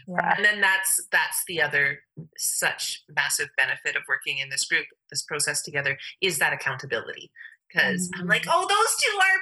yeah. 0.08 0.36
and 0.36 0.46
then 0.46 0.62
that's 0.62 1.02
that's 1.12 1.44
the 1.48 1.60
other 1.60 2.00
such 2.38 3.02
massive 3.16 3.50
benefit 3.58 3.96
of 3.96 4.04
working 4.08 4.38
in 4.38 4.50
this 4.50 4.66
group 4.66 4.86
this 5.10 5.24
process 5.24 5.64
together 5.64 5.98
is 6.22 6.38
that 6.38 6.54
accountability 6.54 7.32
because 7.68 8.10
mm-hmm. 8.10 8.22
i'm 8.22 8.28
like 8.28 8.44
mm-hmm. 8.44 8.52
oh 8.54 8.68
those 8.68 8.96
two 9.02 9.18
are 9.18 9.40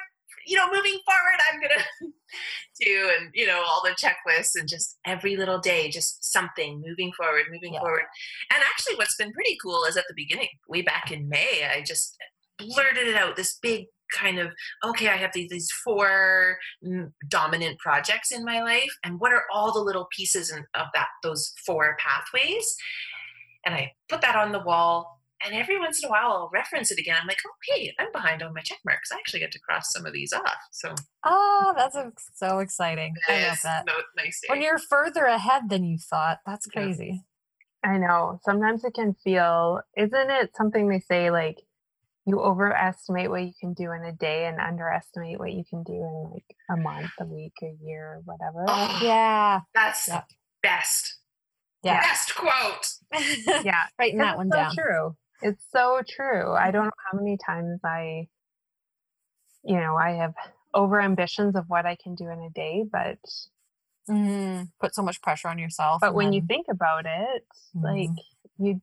you 0.48 0.56
know 0.56 0.68
moving 0.68 0.98
forward 1.06 1.40
i'm 1.52 1.60
gonna 1.60 1.84
do 2.80 3.12
and 3.20 3.30
you 3.34 3.46
know 3.46 3.62
all 3.68 3.82
the 3.84 3.92
checklists 3.92 4.58
and 4.58 4.70
just 4.70 4.98
every 5.06 5.36
little 5.36 5.60
day 5.60 5.90
just 5.90 6.24
something 6.24 6.82
moving 6.86 7.12
forward 7.18 7.44
moving 7.52 7.74
yeah. 7.74 7.80
forward 7.80 8.04
and 8.54 8.64
actually 8.64 8.96
what's 8.96 9.16
been 9.18 9.34
pretty 9.34 9.58
cool 9.62 9.84
is 9.84 9.98
at 9.98 10.06
the 10.08 10.16
beginning 10.16 10.48
way 10.70 10.82
back 10.82 11.12
in 11.12 11.28
may 11.28 11.70
i 11.76 11.82
just 11.82 12.18
blurted 12.58 13.08
it 13.08 13.16
out 13.16 13.36
this 13.36 13.58
big 13.62 13.86
kind 14.12 14.40
of 14.40 14.52
okay 14.84 15.08
i 15.08 15.18
have 15.18 15.32
these, 15.34 15.50
these 15.50 15.72
four 15.84 16.58
dominant 17.28 17.78
projects 17.80 18.32
in 18.32 18.44
my 18.46 18.62
life 18.62 18.92
and 19.04 19.20
what 19.20 19.32
are 19.32 19.44
all 19.54 19.74
the 19.74 19.80
little 19.80 20.08
pieces 20.16 20.52
in, 20.52 20.60
of 20.76 20.88
that 20.94 21.08
those 21.24 21.54
four 21.66 21.98
pathways 22.00 22.76
and 23.66 23.76
i 23.76 23.92
put 24.10 24.22
that 24.22 24.36
on 24.36 24.52
the 24.52 24.64
wall 24.64 25.22
and 25.46 25.56
every 25.56 25.80
once 25.80 26.02
in 26.02 26.08
a 26.08 26.12
while 26.12 26.32
I'll 26.32 26.50
reference 26.54 26.92
it 26.92 27.00
again. 27.00 27.18
I'm 27.20 27.28
like, 27.28 27.40
oh, 27.48 27.52
hey, 27.68 27.94
I'm 28.00 28.12
behind 28.12 28.44
on 28.44 28.54
my 28.54 28.62
check 28.62 28.80
marks. 28.86 29.12
I 29.12 29.16
actually 29.16 29.40
get 29.40 29.52
to 29.54 29.60
cross 29.60 29.92
some 29.92 30.06
of 30.06 30.14
these 30.14 30.34
off. 30.34 30.58
So, 30.72 30.94
oh, 31.24 31.74
that's 31.76 31.98
so 32.36 32.60
exciting. 32.60 33.16
I 33.28 33.48
love 33.48 33.58
that. 33.64 33.86
No, 33.86 33.94
nice 34.18 34.42
when 34.48 34.62
you're 34.62 34.78
further 34.78 35.26
ahead 35.26 35.70
than 35.70 35.84
you 35.84 35.98
thought, 35.98 36.40
that's 36.46 36.68
crazy. 36.68 37.24
Yeah. 37.84 37.92
I 37.92 37.98
know. 37.98 38.40
Sometimes 38.44 38.84
it 38.84 38.94
can 38.94 39.16
feel, 39.24 39.82
isn't 39.98 40.30
it 40.30 40.56
something 40.56 40.88
they 40.88 41.00
say 41.00 41.32
like 41.32 41.58
you 42.26 42.40
overestimate 42.40 43.30
what 43.30 43.42
you 43.44 43.54
can 43.60 43.74
do 43.74 43.92
in 43.92 44.04
a 44.04 44.12
day 44.12 44.46
and 44.46 44.60
underestimate 44.60 45.40
what 45.40 45.54
you 45.54 45.64
can 45.68 45.84
do 45.84 45.94
in 45.94 46.32
like 46.32 46.56
a 46.70 46.78
month, 46.78 47.12
a 47.20 47.26
week, 47.26 47.54
a 47.64 47.76
year, 47.84 48.22
whatever? 48.26 48.66
Oh, 48.68 49.00
yeah. 49.04 49.62
That's 49.74 50.08
yeah. 50.08 50.24
best. 50.62 51.18
Yeah. 51.84 52.02
Best 52.02 52.36
quote. 52.36 52.88
yeah. 53.64 53.86
Writing 53.98 54.20
that 54.20 54.38
one 54.38 54.50
so 54.52 54.58
down. 54.58 54.76
True. 54.76 55.16
It's 55.42 55.66
so 55.72 56.02
true. 56.08 56.52
I 56.52 56.70
don't 56.70 56.86
know 56.86 56.92
how 57.12 57.18
many 57.18 57.38
times 57.44 57.80
I, 57.84 58.28
you 59.64 59.78
know, 59.78 59.96
I 59.96 60.12
have 60.12 60.34
over 60.74 61.02
ambitions 61.02 61.56
of 61.56 61.66
what 61.68 61.88
I 61.88 61.98
can 62.02 62.14
do 62.14 62.30
in 62.30 62.40
a 62.40 62.50
day, 62.52 62.86
but 62.90 63.18
mm, 64.08 64.70
put 64.80 64.94
so 64.94 65.02
much 65.02 65.22
pressure 65.24 65.48
on 65.48 65.58
yourself. 65.58 66.02
But 66.02 66.14
when 66.14 66.28
then... 66.28 66.34
you 66.34 66.42
think 66.48 66.68
about 66.70 67.06
it, 67.06 67.46
mm. 67.76 67.84
like 67.84 68.26
you, 68.60 68.80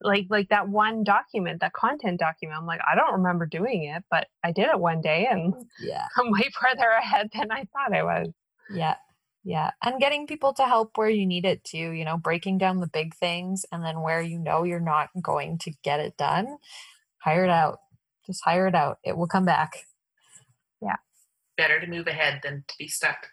like 0.00 0.26
like 0.30 0.48
that 0.48 0.68
one 0.68 1.04
document, 1.04 1.60
that 1.60 1.72
content 1.72 2.20
document, 2.20 2.58
I'm 2.58 2.66
like, 2.66 2.80
I 2.90 2.94
don't 2.94 3.14
remember 3.14 3.46
doing 3.46 3.84
it, 3.84 4.04
but 4.10 4.28
I 4.42 4.52
did 4.52 4.68
it 4.68 4.80
one 4.80 5.00
day, 5.00 5.28
and 5.30 5.54
yeah, 5.80 6.06
I'm 6.16 6.30
way 6.30 6.50
further 6.60 6.88
ahead 6.88 7.30
than 7.34 7.50
I 7.50 7.66
thought 7.72 7.94
I 7.94 8.02
was. 8.02 8.28
Yeah, 8.72 8.96
yeah. 9.44 9.70
And 9.82 10.00
getting 10.00 10.26
people 10.26 10.52
to 10.54 10.64
help 10.64 10.96
where 10.96 11.08
you 11.08 11.26
need 11.26 11.44
it 11.44 11.64
to, 11.64 11.78
you 11.78 12.04
know, 12.04 12.16
breaking 12.16 12.58
down 12.58 12.80
the 12.80 12.86
big 12.86 13.14
things 13.14 13.64
and 13.72 13.82
then 13.84 14.02
where 14.02 14.20
you 14.20 14.38
know 14.38 14.64
you're 14.64 14.80
not 14.80 15.08
going 15.20 15.58
to 15.58 15.72
get 15.82 16.00
it 16.00 16.16
done, 16.16 16.58
hire 17.18 17.44
it 17.44 17.50
out. 17.50 17.78
Just 18.26 18.44
hire 18.44 18.66
it 18.66 18.74
out. 18.74 18.98
It 19.02 19.16
will 19.16 19.26
come 19.26 19.44
back. 19.44 19.86
Yeah. 20.82 20.96
Better 21.56 21.80
to 21.80 21.86
move 21.86 22.06
ahead 22.06 22.40
than 22.42 22.64
to 22.68 22.74
be 22.78 22.88
stuck. 22.88 23.28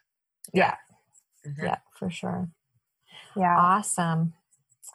Yeah. 0.53 0.75
Mm-hmm. 1.45 1.65
Yeah, 1.65 1.77
for 1.99 2.09
sure. 2.09 2.49
Yeah. 3.35 3.55
Awesome. 3.57 4.33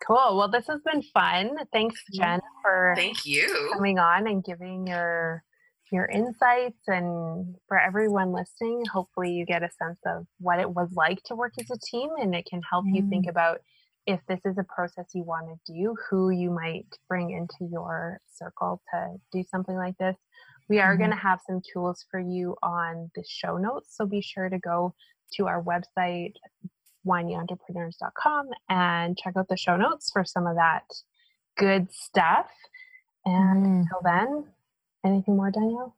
Cool. 0.06 0.36
Well, 0.36 0.48
this 0.48 0.66
has 0.66 0.80
been 0.84 1.02
fun. 1.14 1.56
Thanks, 1.72 2.00
Jenn, 2.12 2.40
for 2.62 2.94
thank 2.96 3.24
you 3.24 3.70
coming 3.72 3.98
on 3.98 4.26
and 4.26 4.44
giving 4.44 4.86
your 4.86 5.44
your 5.92 6.06
insights 6.06 6.88
and 6.88 7.54
for 7.68 7.78
everyone 7.78 8.32
listening 8.32 8.82
hopefully 8.90 9.30
you 9.30 9.44
get 9.44 9.62
a 9.62 9.68
sense 9.78 9.98
of 10.06 10.26
what 10.40 10.58
it 10.58 10.68
was 10.68 10.88
like 10.96 11.22
to 11.22 11.36
work 11.36 11.52
as 11.60 11.70
a 11.70 11.78
team 11.90 12.08
and 12.18 12.34
it 12.34 12.46
can 12.46 12.62
help 12.68 12.86
mm. 12.86 12.96
you 12.96 13.08
think 13.10 13.26
mm. 13.26 13.30
about 13.30 13.58
if 14.06 14.18
this 14.26 14.40
is 14.46 14.56
a 14.58 14.64
process 14.64 15.04
you 15.14 15.22
want 15.22 15.46
to 15.46 15.72
do 15.72 15.94
who 16.08 16.30
you 16.30 16.50
might 16.50 16.86
bring 17.08 17.30
into 17.30 17.70
your 17.70 18.18
circle 18.34 18.80
to 18.92 19.08
do 19.32 19.44
something 19.50 19.76
like 19.76 19.96
this 19.98 20.16
we 20.70 20.80
are 20.80 20.96
mm. 20.96 20.98
going 20.98 21.10
to 21.10 21.16
have 21.16 21.40
some 21.46 21.60
tools 21.72 22.06
for 22.10 22.18
you 22.18 22.56
on 22.62 23.10
the 23.14 23.22
show 23.28 23.58
notes 23.58 23.94
so 23.94 24.06
be 24.06 24.22
sure 24.22 24.48
to 24.48 24.58
go 24.58 24.94
to 25.34 25.46
our 25.46 25.62
website 25.62 26.32
wineentrepreneurs.com 27.06 28.48
and 28.68 29.16
check 29.18 29.34
out 29.36 29.48
the 29.48 29.56
show 29.56 29.76
notes 29.76 30.10
for 30.12 30.24
some 30.24 30.46
of 30.46 30.56
that 30.56 30.84
good 31.56 31.92
stuff 31.92 32.46
and 33.24 33.66
mm. 33.66 33.80
until 33.80 34.00
then 34.02 34.44
Anything 35.04 35.36
more, 35.36 35.50
Danielle? 35.50 35.96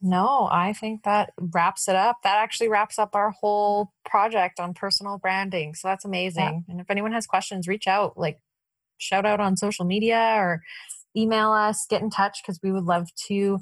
No, 0.00 0.48
I 0.50 0.72
think 0.72 1.02
that 1.02 1.32
wraps 1.38 1.88
it 1.88 1.96
up. 1.96 2.18
That 2.22 2.38
actually 2.38 2.68
wraps 2.68 2.98
up 2.98 3.16
our 3.16 3.30
whole 3.30 3.92
project 4.04 4.60
on 4.60 4.72
personal 4.72 5.18
branding. 5.18 5.74
So 5.74 5.88
that's 5.88 6.04
amazing. 6.04 6.64
Yeah. 6.68 6.72
And 6.72 6.80
if 6.80 6.88
anyone 6.88 7.12
has 7.12 7.26
questions, 7.26 7.66
reach 7.66 7.88
out, 7.88 8.16
like 8.16 8.38
shout 8.98 9.26
out 9.26 9.40
on 9.40 9.56
social 9.56 9.84
media 9.84 10.34
or 10.36 10.62
email 11.16 11.50
us, 11.50 11.86
get 11.90 12.02
in 12.02 12.10
touch 12.10 12.40
because 12.42 12.60
we 12.62 12.70
would 12.70 12.84
love 12.84 13.08
to 13.26 13.58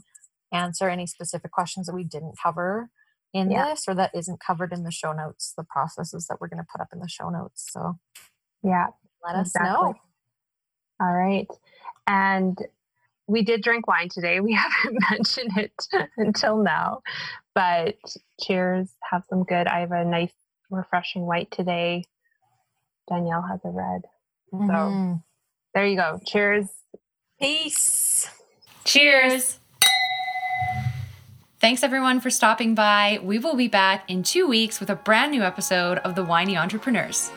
answer 0.52 0.90
any 0.90 1.06
specific 1.06 1.50
questions 1.50 1.86
that 1.86 1.94
we 1.94 2.04
didn't 2.04 2.34
cover 2.40 2.90
in 3.32 3.50
yeah. 3.50 3.70
this 3.70 3.84
or 3.88 3.94
that 3.94 4.10
isn't 4.14 4.40
covered 4.40 4.72
in 4.72 4.84
the 4.84 4.90
show 4.90 5.12
notes, 5.12 5.52
the 5.56 5.64
processes 5.64 6.26
that 6.28 6.40
we're 6.40 6.48
going 6.48 6.62
to 6.62 6.68
put 6.70 6.80
up 6.80 6.88
in 6.92 7.00
the 7.00 7.08
show 7.08 7.28
notes. 7.28 7.68
So, 7.72 7.98
yeah, 8.62 8.86
let 9.24 9.38
exactly. 9.38 9.68
us 9.68 9.74
know. 9.74 9.94
All 11.00 11.12
right. 11.12 11.48
And 12.06 12.58
we 13.26 13.42
did 13.42 13.62
drink 13.62 13.86
wine 13.86 14.08
today. 14.08 14.40
We 14.40 14.52
haven't 14.84 14.98
mentioned 15.10 15.52
it 15.56 16.08
until 16.16 16.62
now, 16.62 17.02
but 17.54 17.96
cheers. 18.40 18.88
Have 19.10 19.24
some 19.28 19.44
good. 19.44 19.66
I 19.66 19.80
have 19.80 19.92
a 19.92 20.04
nice, 20.04 20.32
refreshing 20.70 21.26
white 21.26 21.50
today. 21.50 22.04
Danielle 23.08 23.42
has 23.42 23.60
a 23.64 23.70
red. 23.70 24.02
Mm-hmm. 24.52 24.68
So 24.68 25.22
there 25.74 25.86
you 25.86 25.96
go. 25.96 26.20
Cheers. 26.24 26.68
Peace. 27.38 28.30
Cheers. 28.84 29.58
Thanks 31.66 31.82
everyone 31.82 32.20
for 32.20 32.30
stopping 32.30 32.76
by. 32.76 33.18
We 33.24 33.40
will 33.40 33.56
be 33.56 33.66
back 33.66 34.08
in 34.08 34.22
two 34.22 34.46
weeks 34.46 34.78
with 34.78 34.88
a 34.88 34.94
brand 34.94 35.32
new 35.32 35.42
episode 35.42 35.98
of 35.98 36.14
The 36.14 36.22
Whiny 36.22 36.56
Entrepreneurs. 36.56 37.32